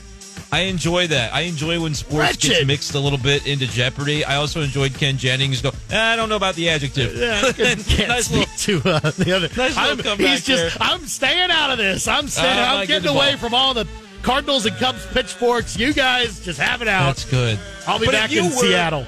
I 0.53 0.61
enjoy 0.63 1.07
that. 1.09 1.33
I 1.33 1.43
enjoy 1.43 1.81
when 1.81 1.95
sports 1.95 2.15
Wretched. 2.27 2.51
gets 2.51 2.67
mixed 2.67 2.95
a 2.95 2.99
little 2.99 3.19
bit 3.19 3.47
into 3.47 3.67
Jeopardy. 3.69 4.25
I 4.25 4.37
also 4.37 4.63
enjoyed 4.63 4.95
Ken 4.95 5.17
Jennings 5.17 5.63
go. 5.63 5.71
Eh, 5.91 5.97
I 6.01 6.17
don't 6.17 6.29
know 6.29 6.35
about 6.37 6.57
the 6.57 6.69
adjective. 6.71 7.15
Yeah, 7.17 7.41
nice 8.09 8.31
little, 8.33 8.47
to 8.83 8.89
uh, 8.91 8.99
the 9.13 9.33
other. 9.37 9.49
Nice 9.57 9.77
I'm, 9.77 9.99
he's 10.19 10.45
just. 10.45 10.77
There. 10.79 10.89
I'm 10.89 11.07
staying 11.07 11.51
out 11.53 11.71
of 11.71 11.79
this. 11.79 12.09
I'm 12.09 12.27
staying. 12.27 12.59
Uh, 12.59 12.75
I'm 12.81 12.87
getting 12.87 13.09
away 13.09 13.37
from 13.37 13.55
all 13.55 13.75
the 13.75 13.87
Cardinals 14.23 14.67
and 14.67 14.77
Cubs 14.77 15.07
pitchforks. 15.07 15.77
You 15.79 15.93
guys 15.93 16.41
just 16.45 16.59
have 16.61 16.83
it 16.83 16.89
out. 16.89 17.07
That's 17.07 17.25
good. 17.31 17.59
I'll 17.87 17.99
be 18.01 18.07
but 18.07 18.13
back 18.13 18.33
in 18.33 18.45
were, 18.47 18.51
Seattle. 18.51 19.07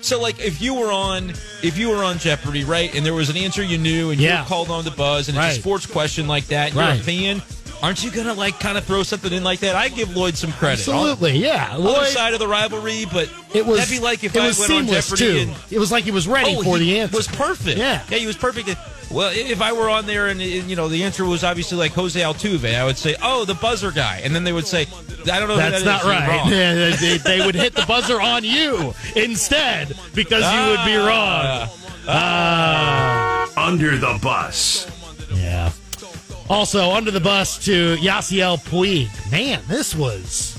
So 0.00 0.20
like 0.22 0.40
if 0.40 0.62
you 0.62 0.74
were 0.74 0.90
on 0.92 1.30
if 1.62 1.76
you 1.76 1.90
were 1.90 2.02
on 2.04 2.18
Jeopardy, 2.18 2.64
right, 2.64 2.94
and 2.94 3.04
there 3.04 3.14
was 3.14 3.28
an 3.30 3.36
answer 3.36 3.62
you 3.62 3.76
knew 3.78 4.10
and 4.10 4.20
you 4.20 4.30
were 4.30 4.44
called 4.46 4.70
on 4.70 4.84
the 4.84 4.90
buzz 4.92 5.28
and 5.28 5.36
it's 5.36 5.44
Right. 5.44 5.56
a 5.58 5.60
sports 5.60 5.86
question 5.86 6.26
like 6.28 6.46
that, 6.46 6.68
and 6.68 6.76
Right. 6.76 6.92
you're 6.94 7.02
a 7.02 7.40
fan, 7.40 7.42
aren't 7.82 8.02
you 8.04 8.10
gonna 8.10 8.34
like 8.34 8.58
kind 8.60 8.76
of 8.78 8.84
throw 8.84 9.02
something 9.02 9.32
in 9.32 9.44
like 9.44 9.60
that? 9.60 9.74
I 9.76 9.88
give 9.88 10.16
Lloyd 10.16 10.36
some 10.36 10.52
credit. 10.52 10.80
Absolutely, 10.80 11.38
yeah. 11.38 11.74
On 11.76 11.82
the 11.82 11.88
other 11.90 12.06
side 12.06 12.32
of 12.34 12.40
the 12.40 12.48
rivalry, 12.48 13.04
but 13.12 13.30
It 13.54 13.64
was. 13.66 13.78
that'd 13.78 13.90
be 13.92 14.00
like 14.00 14.24
if 14.24 14.34
it 14.36 14.42
I 14.42 14.46
was 14.48 14.58
went 14.58 14.72
on 14.72 14.84
seamless 14.84 15.08
Jeopardy 15.10 15.44
too. 15.44 15.50
and 15.50 15.56
it 15.72 15.78
was 15.78 15.90
like 15.92 16.04
he 16.04 16.10
was 16.10 16.26
ready 16.28 16.56
oh, 16.56 16.62
for 16.62 16.78
he 16.78 16.84
the 16.84 17.00
answer. 17.00 17.14
It 17.14 17.16
was 17.16 17.28
perfect. 17.28 17.78
Yeah. 17.78 18.02
yeah, 18.10 18.18
he 18.18 18.26
was 18.26 18.36
perfect. 18.36 18.68
Well, 19.10 19.30
if 19.34 19.62
I 19.62 19.72
were 19.72 19.88
on 19.88 20.04
there 20.06 20.26
and 20.26 20.38
you 20.40 20.76
know 20.76 20.88
the 20.88 21.02
answer 21.04 21.24
was 21.24 21.42
obviously 21.42 21.78
like 21.78 21.92
Jose 21.92 22.20
Altuve, 22.20 22.74
I 22.74 22.84
would 22.84 22.98
say, 22.98 23.16
"Oh, 23.22 23.46
the 23.46 23.54
buzzer 23.54 23.90
guy," 23.90 24.20
and 24.22 24.34
then 24.34 24.44
they 24.44 24.52
would 24.52 24.66
say, 24.66 24.86
"I 25.32 25.38
don't 25.38 25.48
know." 25.48 25.56
That's 25.56 25.78
who 25.78 25.84
that 25.84 25.90
not 25.90 26.00
is. 26.02 26.06
Right. 26.08 26.28
wrong. 26.28 26.50
Yeah, 26.50 26.96
they, 26.96 27.16
they 27.16 27.46
would 27.46 27.54
hit 27.54 27.74
the 27.74 27.86
buzzer 27.86 28.20
on 28.20 28.44
you 28.44 28.92
instead 29.16 29.96
because 30.14 30.44
you 30.52 30.60
would 30.76 30.84
be 30.84 30.96
wrong. 30.96 31.70
Ah. 32.06 33.48
Under 33.56 33.96
the 33.96 34.18
bus. 34.22 34.86
Yeah. 35.32 35.72
Also, 36.50 36.92
under 36.92 37.10
the 37.10 37.20
bus 37.20 37.62
to 37.66 37.96
Yasiel 37.96 38.58
Puig. 38.58 39.10
Man, 39.30 39.62
this 39.68 39.94
was 39.94 40.56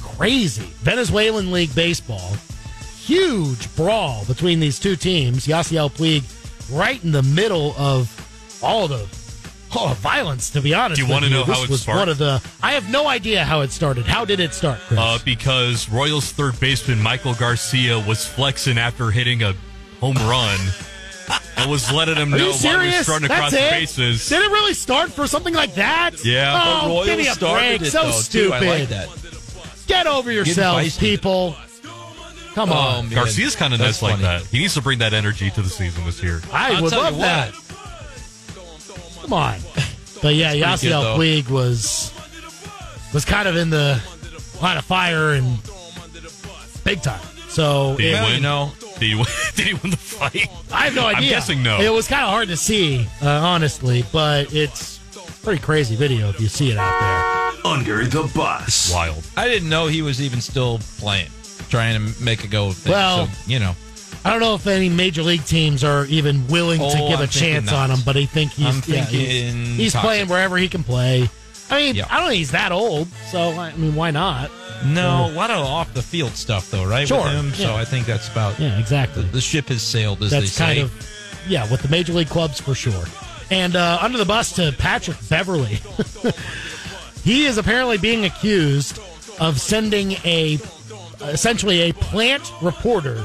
crazy. 0.00 0.70
Venezuelan 0.82 1.50
League 1.50 1.74
Baseball. 1.74 2.36
Huge 2.96 3.74
brawl 3.74 4.24
between 4.26 4.60
these 4.60 4.78
two 4.78 4.94
teams. 4.94 5.46
Yasiel 5.46 5.90
Puig 5.90 6.22
right 6.72 7.02
in 7.02 7.10
the 7.10 7.22
middle 7.22 7.74
of 7.76 8.08
all 8.62 8.86
the 8.86 9.06
all 9.72 9.88
the 9.88 9.94
violence, 9.96 10.50
to 10.50 10.60
be 10.60 10.74
honest. 10.74 11.00
Do 11.00 11.06
you 11.06 11.12
wanna 11.12 11.28
know 11.28 11.44
This 11.44 11.56
how 11.56 11.64
it 11.64 11.70
was 11.70 11.82
started? 11.82 12.00
One 12.00 12.08
of 12.08 12.18
the, 12.18 12.42
I 12.62 12.72
have 12.72 12.90
no 12.90 13.06
idea 13.06 13.44
how 13.44 13.60
it 13.60 13.70
started. 13.70 14.04
How 14.04 14.24
did 14.24 14.40
it 14.40 14.52
start, 14.52 14.80
Chris? 14.80 14.98
Uh, 14.98 15.18
because 15.24 15.88
Royals 15.88 16.32
third 16.32 16.58
baseman 16.58 16.98
Maikel 16.98 17.38
Garcia 17.38 17.98
was 18.00 18.26
flexing 18.26 18.78
after 18.78 19.10
hitting 19.12 19.44
a 19.44 19.54
home 20.00 20.16
run 20.16 20.58
and 21.56 21.70
was 21.70 21.90
letting 21.92 22.16
him 22.16 22.32
Are 22.34 22.38
know 22.38 22.44
you 22.46 22.50
while 22.52 22.52
he 22.52 22.52
was 22.52 22.60
serious? 22.60 23.08
running 23.08 23.28
That's 23.28 23.38
across 23.38 23.50
the 23.52 23.66
it? 23.66 23.70
bases. 23.70 24.28
Did 24.28 24.42
it 24.42 24.50
really 24.50 24.74
start 24.74 25.12
for 25.12 25.26
something 25.26 25.54
like 25.54 25.74
that? 25.74 26.24
Yeah. 26.24 26.52
The 26.52 26.58
Oh, 26.86 26.88
Royals 26.88 27.06
give 27.06 27.18
me 27.18 27.26
a 27.28 27.32
started 27.32 27.78
break. 27.78 27.82
it, 27.88 27.90
so 27.90 28.04
though, 28.04 28.10
stupid. 28.12 28.60
Too. 28.60 28.66
I 28.66 28.78
like 28.78 28.88
that. 28.88 29.08
Get 29.86 30.06
over 30.06 30.30
yourselves, 30.32 30.96
feisty. 30.96 31.00
people. 31.00 31.56
Come 32.54 32.70
Oh, 32.70 32.74
on. 32.74 33.04
man. 33.08 33.14
Garcia's 33.14 33.54
kind 33.56 33.72
of 33.72 33.78
That's 33.78 34.02
nice 34.02 34.02
like 34.02 34.12
funny. 34.20 34.22
that. 34.24 34.42
He 34.50 34.58
needs 34.58 34.74
to 34.74 34.82
bring 34.82 34.98
that 35.00 35.12
energy 35.14 35.50
to 35.50 35.62
the 35.62 35.68
season 35.68 36.04
this 36.04 36.22
year. 36.22 36.42
I 36.52 36.74
I'll 36.74 36.82
would 36.82 36.90
tell 36.90 37.02
love 37.02 37.14
you 37.14 37.20
that. 37.22 37.52
Come 39.22 39.32
on. 39.32 39.58
But 40.22 40.34
yeah, 40.34 40.48
pretty 40.50 40.60
good, 40.60 40.68
Yasiel 40.68 41.02
though. 41.02 41.18
Puig 41.18 41.48
was 41.48 42.12
was 43.14 43.24
kind 43.24 43.48
of 43.48 43.56
in 43.56 43.70
the 43.70 44.00
line 44.60 44.76
of 44.76 44.84
fire 44.84 45.30
and 45.32 45.58
big 46.84 47.02
time. 47.02 47.20
So 47.48 47.96
Did 47.96 48.02
he 48.02 48.08
it- 48.10 48.22
win? 48.22 48.34
you 48.34 48.40
know- 48.40 48.72
did 49.00 49.08
he 49.08 49.14
win? 49.14 49.24
Did 49.56 49.66
he 49.66 49.74
win 49.74 49.90
the 49.90 49.96
fight? 49.96 50.48
I 50.72 50.84
have 50.84 50.94
no 50.94 51.06
idea. 51.06 51.16
I'm 51.16 51.28
guessing 51.28 51.62
no. 51.62 51.80
It 51.80 51.90
was 51.92 52.06
kind 52.06 52.22
of 52.22 52.28
hard 52.30 52.48
to 52.48 52.56
see, 52.56 53.06
uh, 53.22 53.28
honestly, 53.28 54.04
but 54.12 54.52
it's 54.54 55.00
a 55.16 55.20
pretty 55.42 55.60
crazy 55.60 55.96
video 55.96 56.28
if 56.28 56.40
you 56.40 56.48
see 56.48 56.70
it 56.70 56.76
out 56.78 57.00
there. 57.00 57.72
Under 57.72 58.04
the 58.06 58.30
bus. 58.34 58.92
Wild. 58.94 59.26
I 59.36 59.48
didn't 59.48 59.68
know 59.68 59.86
he 59.88 60.02
was 60.02 60.20
even 60.22 60.40
still 60.40 60.78
playing, 60.98 61.28
trying 61.68 61.94
to 62.00 62.22
make 62.22 62.44
a 62.44 62.46
go 62.48 62.68
of 62.68 62.76
things. 62.76 62.92
Well- 62.92 63.26
so, 63.26 63.32
you 63.46 63.58
know. 63.58 63.74
I 64.22 64.28
don't 64.30 64.40
know 64.40 64.54
if 64.54 64.66
any 64.66 64.90
major 64.90 65.22
league 65.22 65.46
teams 65.46 65.82
are 65.82 66.04
even 66.06 66.46
willing 66.48 66.78
to 66.80 66.84
Oh, 66.84 67.08
give 67.08 67.20
a 67.20 67.22
I'm 67.22 67.28
thinking 67.28 67.52
chance 67.52 67.66
not. 67.70 67.88
on 67.88 67.90
him, 67.96 68.00
but 68.04 68.18
I 68.18 68.26
think 68.26 68.52
he's 68.52 68.66
I'm 68.66 68.82
yeah, 68.94 69.04
he's, 69.06 69.54
he's 69.76 69.94
playing 69.96 70.28
wherever 70.28 70.58
he 70.58 70.68
can 70.68 70.84
play. 70.84 71.30
I 71.70 71.76
mean, 71.80 71.94
Yeah. 71.94 72.06
I 72.10 72.18
don't 72.18 72.28
think 72.28 72.38
he's 72.38 72.50
that 72.52 72.72
old, 72.72 73.08
so 73.30 73.50
I 73.52 73.72
mean, 73.76 73.94
why 73.94 74.10
not? 74.10 74.50
no, 74.84 75.26
a 75.26 75.32
lot 75.32 75.50
of 75.50 75.58
off 75.64 75.92
the 75.94 76.02
field 76.02 76.32
stuff 76.32 76.70
though, 76.70 76.84
right? 76.86 77.06
Sure, 77.06 77.22
With 77.22 77.32
him, 77.32 77.52
so. 77.52 77.74
I 77.76 77.84
think 77.84 78.06
that's 78.06 78.28
about 78.28 78.58
Yeah, 78.58 78.78
exactly. 78.78 79.22
the 79.24 79.40
ship 79.40 79.68
has 79.68 79.82
sailed, 79.82 80.22
as 80.22 80.30
That's 80.30 80.56
kind 80.56 80.78
of 80.80 80.92
yeah, 81.48 81.70
with 81.70 81.82
the 81.82 81.88
major 81.88 82.12
league 82.12 82.28
clubs 82.28 82.60
for 82.60 82.74
sure. 82.74 83.04
And 83.50 83.74
uh, 83.76 83.98
under 84.00 84.16
the 84.18 84.24
bus 84.24 84.52
to 84.56 84.72
Patrick 84.78 85.16
Beverley, 85.28 85.80
he 87.24 87.46
is 87.46 87.58
apparently 87.58 87.98
being 87.98 88.24
accused 88.24 88.98
of 89.40 89.60
sending 89.60 90.12
a 90.24 90.58
essentially 91.22 91.82
a 91.90 91.92
plant 91.92 92.50
reporter 92.62 93.24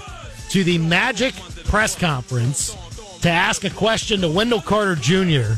to 0.50 0.64
the 0.64 0.78
Magic 0.78 1.34
press 1.66 1.96
conference 1.96 2.76
to 3.22 3.30
ask 3.30 3.64
a 3.64 3.70
question 3.70 4.22
to 4.22 4.28
Wendell 4.30 4.62
Carter 4.62 4.96
Jr. 4.96 5.54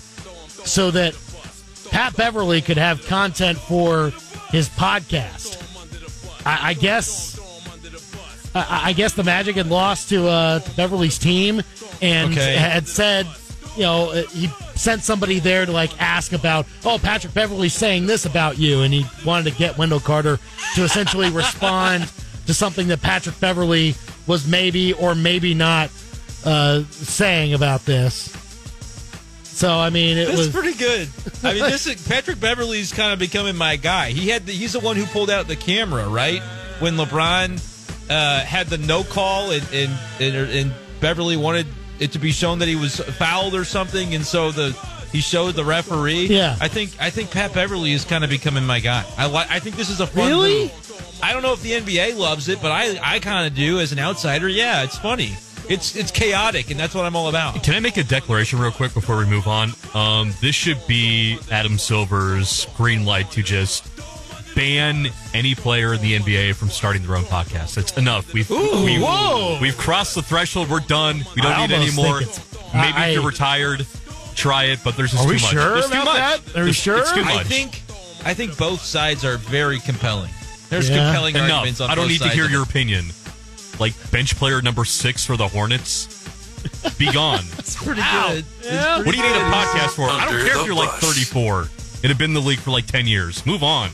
so 0.63 0.91
that 0.91 1.13
Pat 1.89 2.15
Beverley 2.15 2.61
could 2.61 2.77
have 2.77 3.05
content 3.07 3.57
for 3.57 4.11
his 4.51 4.69
podcast. 4.69 5.55
I, 6.45 6.69
I 6.69 6.73
guess. 6.73 7.35
I, 8.55 8.81
I 8.85 8.93
guess 8.93 9.13
the 9.13 9.23
Magic 9.23 9.55
had 9.55 9.67
lost 9.67 10.09
to, 10.09 10.27
uh, 10.27 10.59
Beverley's 10.75 11.17
team 11.19 11.61
and 12.01 12.31
Okay. 12.31 12.55
had 12.55 12.87
said, 12.87 13.27
you 13.75 13.83
know, 13.83 14.09
uh, 14.11 14.23
he 14.29 14.47
sent 14.75 15.03
somebody 15.03 15.39
there 15.39 15.65
to 15.65 15.71
like 15.71 15.91
ask 16.01 16.33
about, 16.33 16.65
oh, 16.85 16.97
Patrick 17.01 17.33
Beverley's 17.33 17.73
saying 17.73 18.05
this 18.07 18.25
about 18.25 18.57
you, 18.57 18.81
and 18.81 18.93
he 18.93 19.05
wanted 19.25 19.51
to 19.51 19.57
get 19.57 19.77
Wendell 19.77 19.99
Carter 19.99 20.39
to 20.75 20.83
essentially 20.83 21.29
respond 21.29 22.11
to 22.47 22.53
something 22.53 22.87
that 22.87 23.01
Patrick 23.01 23.39
Beverley 23.39 23.95
was 24.25 24.47
maybe 24.47 24.93
or 24.93 25.13
maybe 25.13 25.53
not 25.53 25.91
uh, 26.45 26.83
saying 26.89 27.53
about 27.53 27.85
this. 27.85 28.33
So 29.57 29.73
I 29.73 29.89
mean, 29.89 30.19
it 30.19 30.27
This 30.27 30.37
was 30.37 30.49
pretty 30.49 30.77
good. 30.77 31.09
I 31.43 31.53
mean, 31.53 31.63
this 31.63 31.87
is 31.87 32.07
Patrick 32.07 32.39
Beverley's 32.39 32.93
kind 32.93 33.11
of 33.11 33.17
becoming 33.17 33.55
my 33.55 33.75
guy. 33.75 34.11
He 34.11 34.29
had 34.29 34.45
the, 34.45 34.51
he's 34.51 34.73
the 34.73 34.79
one 34.79 34.95
who 34.95 35.05
pulled 35.07 35.31
out 35.31 35.47
the 35.47 35.55
camera, 35.55 36.07
right? 36.07 36.41
When 36.79 36.95
LeBron 36.95 37.59
uh, 38.07 38.41
had 38.41 38.67
the 38.67 38.77
no 38.77 39.03
call 39.03 39.49
and, 39.49 39.63
and 39.73 39.91
and 40.19 40.35
and 40.35 40.73
Beverley 41.01 41.37
wanted 41.37 41.65
it 41.99 42.11
to 42.11 42.19
be 42.19 42.31
shown 42.31 42.59
that 42.59 42.67
he 42.67 42.75
was 42.75 42.99
fouled 42.99 43.55
or 43.55 43.65
something, 43.65 44.13
and 44.13 44.23
so 44.23 44.51
the 44.51 44.77
he 45.11 45.21
showed 45.21 45.55
the 45.55 45.65
referee. 45.65 46.27
Yeah. 46.27 46.55
I 46.61 46.67
think 46.67 46.91
I 46.99 47.09
think 47.09 47.31
Pat 47.31 47.51
Beverley 47.51 47.93
is 47.93 48.05
kind 48.05 48.23
of 48.23 48.29
becoming 48.29 48.63
my 48.63 48.79
guy. 48.79 49.05
I 49.17 49.25
like. 49.25 49.49
I 49.49 49.59
think 49.59 49.75
this 49.75 49.89
is 49.89 49.99
a 50.01 50.05
fun 50.05 50.27
Really? 50.27 50.65
move. 50.65 51.19
I 51.23 51.33
don't 51.33 51.41
know 51.41 51.53
if 51.53 51.63
the 51.63 51.71
NBA 51.71 52.15
loves 52.15 52.47
it, 52.47 52.61
but 52.61 52.71
I 52.71 52.99
I 53.01 53.17
kind 53.19 53.47
of 53.47 53.55
do 53.55 53.79
as 53.79 53.91
an 53.91 53.97
outsider. 53.97 54.47
Yeah, 54.47 54.83
it's 54.83 54.99
funny. 54.99 55.35
It's 55.69 55.95
it's 55.95 56.11
chaotic, 56.11 56.71
and 56.71 56.79
that's 56.79 56.95
what 56.95 57.05
I'm 57.05 57.15
all 57.15 57.27
about. 57.27 57.61
Can 57.63 57.73
I 57.75 57.79
make 57.79 57.97
a 57.97 58.03
declaration 58.03 58.57
real 58.59 58.71
quick 58.71 58.93
before 58.93 59.17
we 59.17 59.25
move 59.25 59.47
on? 59.47 59.71
Um, 59.93 60.33
this 60.39 60.55
should 60.55 60.79
be 60.87 61.39
Adam 61.51 61.77
Silver's 61.77 62.67
green 62.77 63.05
light 63.05 63.29
to 63.31 63.43
just 63.43 63.85
ban 64.55 65.07
any 65.33 65.53
player 65.55 65.93
in 65.93 66.01
the 66.01 66.17
NBA 66.17 66.55
from 66.55 66.69
starting 66.69 67.03
their 67.05 67.15
own 67.17 67.25
podcast. 67.25 67.75
That's 67.75 67.95
enough. 67.97 68.33
We've 68.33 68.49
we've, 68.49 69.01
whoa. 69.01 69.57
we've 69.61 69.77
crossed 69.77 70.15
the 70.15 70.21
threshold. 70.21 70.69
We're 70.69 70.79
done. 70.79 71.17
We 71.35 71.41
don't 71.41 71.51
I 71.51 71.65
need 71.67 71.73
any 71.73 71.89
almost 71.89 71.95
more. 71.97 72.19
Maybe 72.81 72.97
I- 72.97 73.07
if 73.09 73.13
you're 73.15 73.25
retired, 73.27 73.85
try 74.35 74.65
it. 74.65 74.79
But 74.85 74.95
there's 74.95 75.11
just 75.11 75.23
Are 75.23 75.25
too 75.25 75.29
we 75.29 75.41
much. 75.41 75.51
sure 75.51 75.73
There's 75.73 75.85
too 75.89 76.01
about 76.01 76.05
much. 76.05 76.15
that? 76.45 76.55
Are 76.59 76.63
we 76.63 76.69
It's- 76.69 76.75
sure? 76.83 76.99
It's 76.99 77.11
too 77.11 77.23
much. 77.25 77.35
I 77.35 77.43
think 77.43 77.81
I 78.25 78.33
think 78.33 78.57
both 78.57 78.81
sides 78.81 79.25
are 79.25 79.37
very 79.37 79.79
compelling. 79.79 80.31
There's 80.69 80.89
Yeah. 80.89 80.97
compelling 81.11 81.35
arguments 81.37 81.79
enough. 81.79 81.91
on 81.91 81.91
I 81.91 81.95
don't 81.95 82.07
need 82.09 82.21
to 82.21 82.29
hear 82.29 82.49
your 82.49 82.63
opinion. 82.63 83.11
Like 83.79 83.93
bench 84.11 84.35
player 84.35 84.61
number 84.61 84.85
six 84.85 85.25
for 85.25 85.37
the 85.37 85.47
Hornets. 85.47 86.13
Be 86.97 87.11
gone. 87.11 87.43
It's 87.59 87.75
pretty 87.75 88.01
good. 88.01 88.45
Yeah. 88.63 88.97
What 88.97 89.11
do 89.11 89.17
you 89.17 89.23
need 89.23 89.35
a 89.35 89.39
podcast 89.51 89.89
for? 89.95 90.03
I 90.09 90.25
don't 90.25 90.45
care 90.45 90.59
if 90.59 90.65
you're 90.65 90.75
like 90.75 90.89
34 90.99 91.61
and 91.61 92.03
have 92.05 92.17
been 92.17 92.31
in 92.31 92.33
the 92.33 92.41
league 92.41 92.59
for 92.59 92.71
like 92.71 92.85
10 92.87 93.05
years. 93.07 93.45
Move 93.45 93.61
on. 93.63 93.89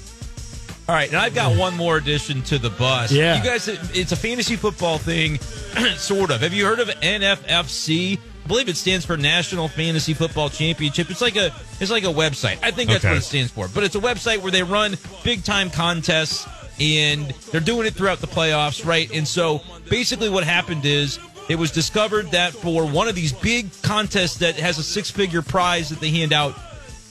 All 0.87 0.93
right, 0.95 1.07
and 1.07 1.17
I've 1.17 1.33
got 1.33 1.57
one 1.57 1.75
more 1.77 1.97
addition 1.97 2.41
to 2.43 2.57
the 2.59 2.69
bus. 2.69 3.11
Yeah. 3.11 3.37
you 3.37 3.43
guys, 3.43 3.67
it's 3.69 4.11
a 4.11 4.15
fantasy 4.17 4.55
football 4.57 4.97
thing, 4.97 5.39
sort 5.95 6.29
of. 6.29 6.41
Have 6.41 6.53
you 6.53 6.65
heard 6.65 6.79
of 6.79 6.89
NFFC? 6.89 8.17
I 8.17 8.47
believe 8.47 8.67
it 8.67 8.75
stands 8.75 9.05
for 9.05 9.15
National 9.15 9.69
Fantasy 9.69 10.13
Football 10.13 10.49
Championship. 10.49 11.09
It's 11.09 11.21
like 11.21 11.37
a 11.37 11.53
it's 11.79 11.89
like 11.89 12.03
a 12.03 12.07
website. 12.07 12.59
I 12.61 12.71
think 12.71 12.89
that's 12.89 13.05
Okay. 13.05 13.13
what 13.13 13.17
it 13.19 13.25
stands 13.25 13.51
for. 13.51 13.69
But 13.69 13.85
it's 13.85 13.95
a 13.95 13.99
website 14.01 14.39
where 14.41 14.51
they 14.51 14.63
run 14.63 14.97
big 15.23 15.45
time 15.45 15.69
contests 15.69 16.45
and 16.79 17.29
they're 17.51 17.61
doing 17.61 17.87
it 17.87 17.93
throughout 17.93 18.19
the 18.19 18.27
playoffs, 18.27 18.85
right? 18.85 19.11
And 19.13 19.27
so 19.27 19.61
basically 19.89 20.29
what 20.29 20.43
happened 20.43 20.85
is 20.85 21.19
it 21.49 21.55
was 21.55 21.71
discovered 21.71 22.31
that 22.31 22.53
for 22.53 22.85
one 22.85 23.07
of 23.07 23.15
these 23.15 23.33
big 23.33 23.69
contests 23.81 24.37
that 24.37 24.55
has 24.55 24.77
a 24.77 24.83
six 24.83 25.11
figure 25.11 25.41
prize 25.41 25.89
that 25.89 25.99
they 25.99 26.09
hand 26.09 26.33
out, 26.33 26.57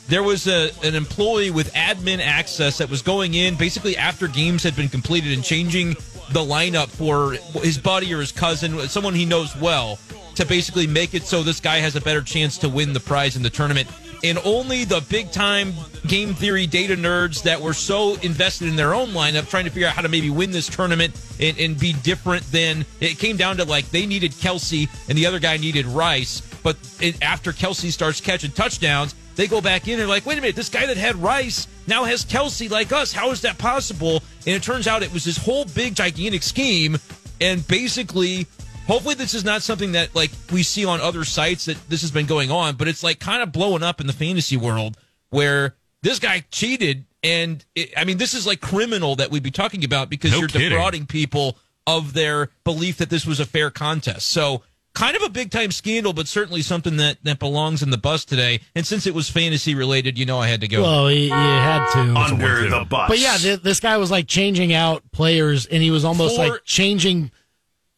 there 0.08 0.22
was 0.22 0.46
a, 0.46 0.70
an 0.82 0.94
employee 0.94 1.50
with 1.50 1.72
admin 1.74 2.18
access 2.18 2.78
that 2.78 2.90
was 2.90 3.02
going 3.02 3.34
in 3.34 3.54
basically 3.54 3.96
after 3.96 4.26
games 4.28 4.62
had 4.62 4.74
been 4.74 4.88
completed 4.88 5.32
and 5.32 5.44
changing 5.44 5.90
the 6.32 6.40
lineup 6.40 6.88
for 6.88 7.32
his 7.62 7.78
buddy 7.78 8.12
or 8.12 8.20
his 8.20 8.32
cousin, 8.32 8.78
someone 8.88 9.14
he 9.14 9.24
knows 9.24 9.54
well, 9.56 9.98
to 10.34 10.46
basically 10.46 10.86
make 10.86 11.14
it 11.14 11.24
so 11.24 11.42
this 11.42 11.60
guy 11.60 11.76
has 11.76 11.94
a 11.94 12.00
better 12.00 12.22
chance 12.22 12.58
to 12.58 12.68
win 12.68 12.92
the 12.92 13.00
prize 13.00 13.36
in 13.36 13.42
the 13.42 13.50
tournament. 13.50 13.88
And 14.24 14.38
only 14.44 14.84
the 14.84 15.04
big 15.08 15.32
time 15.32 15.74
game 16.06 16.34
theory 16.34 16.66
data 16.66 16.96
nerds 16.96 17.42
that 17.42 17.60
were 17.60 17.72
so 17.72 18.14
invested 18.22 18.68
in 18.68 18.76
their 18.76 18.94
own 18.94 19.08
lineup, 19.08 19.48
trying 19.48 19.64
to 19.64 19.70
figure 19.70 19.88
out 19.88 19.94
how 19.94 20.02
to 20.02 20.08
maybe 20.08 20.30
win 20.30 20.50
this 20.50 20.68
tournament 20.68 21.14
and, 21.40 21.58
and 21.58 21.78
be 21.78 21.92
different 21.92 22.44
than 22.52 22.84
it 23.00 23.18
came 23.18 23.36
down 23.36 23.56
to 23.56 23.64
like 23.64 23.90
they 23.90 24.06
needed 24.06 24.32
Kelce 24.32 24.88
and 25.08 25.18
the 25.18 25.26
other 25.26 25.38
guy 25.38 25.56
needed 25.56 25.86
Rice. 25.86 26.40
But 26.62 26.76
it, 27.00 27.20
after 27.22 27.52
Kelce 27.52 27.90
starts 27.90 28.20
catching 28.20 28.52
touchdowns, 28.52 29.14
they 29.34 29.46
go 29.46 29.60
back 29.60 29.88
in 29.88 29.98
and 29.98 30.08
like, 30.08 30.26
wait 30.26 30.38
a 30.38 30.40
minute, 30.40 30.56
this 30.56 30.68
guy 30.68 30.86
that 30.86 30.96
had 30.96 31.16
Rice 31.16 31.66
now 31.86 32.04
has 32.04 32.24
Kelce 32.24 32.70
like 32.70 32.92
us. 32.92 33.12
How 33.12 33.30
is 33.30 33.40
that 33.42 33.58
possible? 33.58 34.22
And 34.46 34.54
it 34.54 34.62
turns 34.62 34.86
out 34.86 35.02
it 35.02 35.12
was 35.12 35.24
this 35.24 35.36
whole 35.36 35.64
big 35.64 35.94
gigantic 35.94 36.42
scheme. 36.42 36.98
And 37.40 37.66
basically, 37.66 38.46
hopefully 38.92 39.14
this 39.14 39.32
is 39.34 39.44
not 39.44 39.62
something 39.62 39.92
that 39.92 40.14
like 40.14 40.30
we 40.52 40.62
see 40.62 40.84
on 40.84 41.00
other 41.00 41.24
sites 41.24 41.64
that 41.64 41.76
this 41.88 42.02
has 42.02 42.10
been 42.10 42.26
going 42.26 42.50
on, 42.50 42.76
but 42.76 42.88
it's 42.88 43.02
like 43.02 43.18
kind 43.18 43.42
of 43.42 43.50
blowing 43.52 43.82
up 43.82 44.00
in 44.00 44.06
the 44.06 44.12
fantasy 44.12 44.56
world 44.56 44.96
where 45.30 45.74
this 46.02 46.18
guy 46.18 46.44
cheated. 46.50 47.04
And 47.22 47.64
it, 47.74 47.92
I 47.96 48.04
mean, 48.04 48.18
this 48.18 48.34
is 48.34 48.46
like 48.46 48.60
criminal 48.60 49.16
that 49.16 49.30
we'd 49.30 49.42
be 49.42 49.50
talking 49.50 49.84
about 49.84 50.10
because 50.10 50.32
No 50.32 50.38
you're 50.40 50.48
kidding. 50.48 50.70
defrauding 50.70 51.06
people 51.06 51.56
of 51.86 52.12
their 52.12 52.50
belief 52.64 52.98
that 52.98 53.10
this 53.10 53.24
was 53.26 53.40
a 53.40 53.46
fair 53.46 53.70
contest. 53.70 54.28
So 54.28 54.62
kind 54.94 55.16
of 55.16 55.22
a 55.22 55.28
big 55.30 55.50
time 55.50 55.70
scandal, 55.70 56.12
but 56.12 56.28
certainly 56.28 56.60
something 56.62 56.98
that, 56.98 57.16
that 57.22 57.38
belongs 57.38 57.82
in 57.82 57.90
the 57.90 57.96
bus 57.96 58.24
today. 58.24 58.60
And 58.74 58.86
since 58.86 59.06
it 59.06 59.14
was 59.14 59.30
fantasy 59.30 59.74
related, 59.74 60.18
you 60.18 60.26
know, 60.26 60.38
I 60.38 60.48
had 60.48 60.60
to 60.60 60.68
go. 60.68 60.82
Well, 60.82 61.10
you, 61.10 61.24
you 61.26 61.30
had 61.30 61.90
to. 61.92 62.00
Under 62.14 62.68
the 62.68 62.84
bus. 62.84 63.08
But 63.08 63.18
yeah, 63.20 63.36
th- 63.36 63.62
this 63.62 63.80
guy 63.80 63.96
was 63.96 64.10
like 64.10 64.26
changing 64.26 64.72
out 64.74 65.02
players, 65.12 65.64
and 65.66 65.82
he 65.82 65.90
was 65.90 66.04
almost 66.04 66.36
For- 66.36 66.48
like 66.48 66.64
changing 66.64 67.30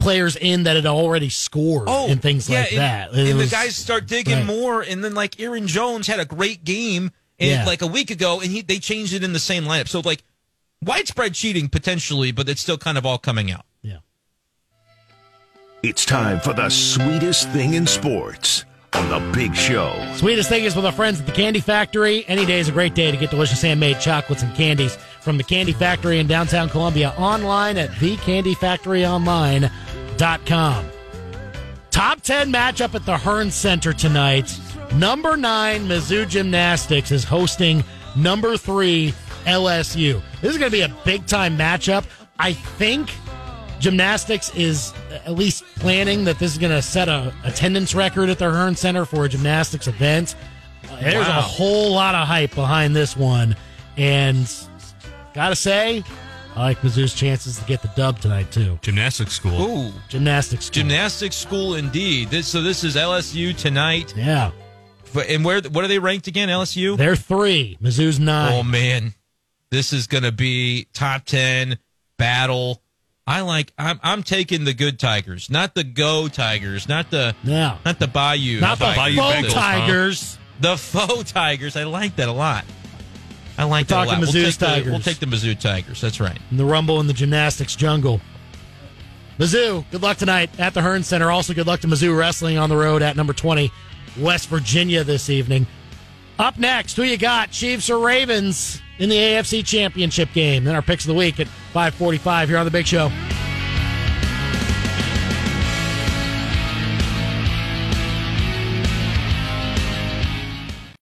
players 0.05 0.37
in 0.37 0.63
that 0.65 0.77
had 0.77 0.87
already 0.87 1.29
scored 1.31 1.89
oh, 1.89 2.09
and 2.09 2.23
things 2.23 2.49
like 2.49 2.59
Oh, 2.67 2.69
and, 2.71 2.79
that. 2.79 3.13
It 3.15 3.29
And 3.31 3.39
was- 3.39 3.51
the 3.51 3.57
guys 3.57 3.75
start 3.77 4.07
digging 4.07 4.35
right. 4.37 4.47
more, 4.47 4.81
and 4.83 5.03
then 5.03 5.15
like 5.15 5.41
Aaron 5.41 5.67
Jones 5.67 6.07
had 6.07 6.21
a 6.21 6.25
great 6.25 6.63
game 6.65 7.11
and 7.41 7.51
Yeah. 7.51 7.65
like 7.65 7.83
a 7.83 7.87
week 7.89 8.11
ago, 8.13 8.41
and 8.41 8.51
he 8.53 8.61
they 8.63 8.79
changed 8.79 9.13
it 9.13 9.25
in 9.25 9.33
the 9.33 9.41
same 9.41 9.65
lineup. 9.65 9.89
So 9.89 10.01
like 10.05 10.23
widespread 10.83 11.35
cheating 11.35 11.69
potentially, 11.69 12.31
but 12.31 12.49
it's 12.49 12.61
still 12.61 12.79
kind 12.79 12.97
of 12.99 13.05
all 13.05 13.19
coming 13.19 13.51
out. 13.51 13.65
Yeah. 13.83 13.99
It's 15.83 16.05
time 16.05 16.41
for 16.41 16.53
the 16.53 16.69
sweetest 16.71 17.49
thing 17.51 17.75
in 17.75 17.87
sports 17.87 18.65
on 18.95 19.09
the 19.09 19.19
big 19.33 19.55
show. 19.57 19.93
Sweetest 20.17 20.49
thing 20.49 20.65
is 20.65 20.77
with 20.77 20.87
our 20.87 20.93
friends 20.93 21.19
at 21.21 21.27
the 21.27 21.33
Candy 21.33 21.61
Factory. 21.61 22.25
Any 22.29 22.47
day 22.47 22.61
is 22.61 22.69
a 22.69 22.73
great 22.73 22.95
day 22.95 23.11
to 23.11 23.17
get 23.17 23.31
delicious 23.31 23.61
handmade 23.61 23.99
chocolates 24.01 24.43
and 24.45 24.55
candies 24.55 24.97
from 25.21 25.37
the 25.37 25.43
Candy 25.43 25.73
Factory 25.73 26.21
in 26.21 26.27
downtown 26.29 26.69
Columbia. 26.69 27.13
Online 27.19 27.77
at 27.77 27.91
thecandyfactoryonline.com. 27.91 29.71
Top 31.91 32.21
10 32.23 32.53
matchup 32.53 32.95
at 32.95 33.05
the 33.07 33.17
Hearnes 33.17 33.53
Center 33.53 33.93
tonight. 33.93 34.59
Number 34.95 35.37
9 35.37 35.87
Mizzou 35.89 36.29
Gymnastics 36.29 37.11
is 37.11 37.25
hosting 37.25 37.83
number 38.17 38.57
3 38.57 39.13
LSU. 39.47 40.21
This 40.41 40.53
is 40.53 40.59
going 40.59 40.71
to 40.71 40.77
be 40.77 40.83
a 40.83 40.95
big 41.05 41.27
time 41.27 41.57
matchup. 41.57 42.05
I 42.39 42.53
think 42.53 43.11
gymnastics 43.81 44.55
is 44.55 44.93
at 45.11 45.33
least 45.35 45.65
planning 45.77 46.25
that 46.25 46.39
this 46.39 46.53
is 46.53 46.59
going 46.59 46.73
to 46.73 46.83
set 46.83 47.09
a 47.09 47.33
attendance 47.45 47.95
record 47.95 48.29
at 48.31 48.39
the 48.39 48.47
Hearnes 48.47 48.79
Center 48.79 49.05
for 49.05 49.25
a 49.25 49.29
gymnastics 49.29 49.87
event. 49.89 50.35
Uh, 50.91 51.01
There's 51.01 51.27
Wow. 51.27 51.39
a 51.39 51.43
whole 51.43 51.93
lot 51.93 52.15
of 52.15 52.27
hype 52.27 52.55
behind 52.55 52.95
this 52.95 53.17
one, 53.17 53.57
and 53.97 54.51
gotta 55.33 55.57
say, 55.57 56.03
I 56.57 56.61
like 56.61 56.81
Mizzou's 56.83 57.15
chances 57.15 57.59
to 57.59 57.65
get 57.65 57.83
the 57.83 57.89
dub 57.97 58.21
tonight 58.21 58.53
too. 58.53 58.79
Gymnastics 58.83 59.33
school. 59.35 59.61
Ooh, 59.61 59.93
Gymnastics, 60.09 60.67
school. 60.67 60.75
gymnastics 60.83 61.37
school 61.37 61.75
indeed. 61.75 62.31
This 62.31 62.47
so 62.47 62.63
this 62.63 62.85
is 62.85 62.95
LSU 62.97 63.57
tonight, 63.57 64.15
yeah, 64.17 64.53
But- 65.13 65.29
and 65.29 65.45
where 65.45 65.61
what 65.63 65.85
are 65.85 65.89
they 65.89 65.99
ranked 65.99 66.27
again? 66.29 66.49
LSU. 66.49 66.97
they're 66.97 67.17
three. 67.17 67.77
Mizzou's 67.83 68.21
nine. 68.21 68.53
Oh 68.53 68.63
man, 68.63 69.15
this 69.71 69.93
is 69.93 70.07
going 70.07 70.23
to 70.25 70.33
be 70.33 70.87
top 70.93 71.25
ten 71.25 71.79
battle. 72.19 72.81
I 73.27 73.41
like. 73.41 73.73
I'm 73.79 73.99
I'm 74.03 74.23
taking 74.23 74.65
the 74.65 74.75
good 74.75 75.01
Tigers, 75.01 75.49
not 75.51 75.75
the 75.75 75.83
Go 75.83 76.29
Tigers, 76.29 76.89
not 76.89 77.11
the 77.11 77.35
yeah, 77.43 77.79
not 77.85 77.99
the 77.99 78.07
Bayou, 78.07 78.61
not 78.61 78.79
the 78.79 78.85
Tigers. 78.85 78.97
Bayou 78.97 79.17
faux 79.17 79.35
Bengals, 79.35 79.53
huh? 79.53 79.61
Tigers. 79.61 80.39
the 80.61 80.77
faux 80.77 81.33
Tigers. 81.33 81.75
I 81.77 81.85
like 81.85 82.15
that 82.17 82.29
a 82.29 82.33
lot. 82.33 82.65
I 83.57 83.65
like 83.65 83.85
We're 83.89 83.89
that 83.89 83.95
a 83.95 83.99
lot. 83.99 84.05
talking 84.07 84.21
We'll 84.21 84.29
Mizzou's 84.31 84.57
take, 84.57 84.59
the, 84.59 84.67
Tigers. 84.67 84.91
we'll 84.91 85.01
take 85.01 85.19
the 85.19 85.27
Mizzou 85.27 85.59
Tigers. 85.59 86.01
That's 86.01 86.21
right. 86.21 86.39
in 86.51 86.57
the 86.57 86.65
Rumble 86.65 87.01
in 87.01 87.07
the 87.07 87.13
gymnastics 87.13 87.77
jungle. 87.77 88.21
Mizzou, 89.39 89.85
good 89.91 90.03
luck 90.03 90.17
tonight 90.17 90.51
at 90.61 90.75
the 90.75 90.81
Hearnes 90.81 91.05
Center. 91.05 91.31
Also, 91.31 91.55
good 91.55 91.67
luck 91.67 91.81
to 91.81 91.89
Mizzou 91.89 92.17
Wrestling 92.17 92.57
on 92.59 92.69
the 92.69 92.77
road 92.77 93.03
at 93.03 93.17
number 93.17 93.33
20, 93.33 93.71
West 94.19 94.49
Virginia 94.49 95.03
this 95.05 95.29
evening. 95.29 95.67
Up 96.39 96.59
next, 96.59 96.97
who 96.97 97.03
you 97.03 97.17
got? 97.17 97.51
Chiefs 97.51 97.91
or 97.91 97.99
Ravens 98.05 98.81
in 98.99 99.09
the 99.09 99.17
AFC 99.17 99.65
Championship 99.65 100.33
game? 100.33 100.65
Then 100.65 100.75
our 100.75 100.83
picks 100.83 101.05
of 101.05 101.09
the 101.09 101.15
week 101.15 101.39
at 101.41 101.49
545 101.73 102.49
here 102.49 102.59
on 102.59 102.65
The 102.65 102.71
Big 102.71 102.87
Show. 102.87 103.11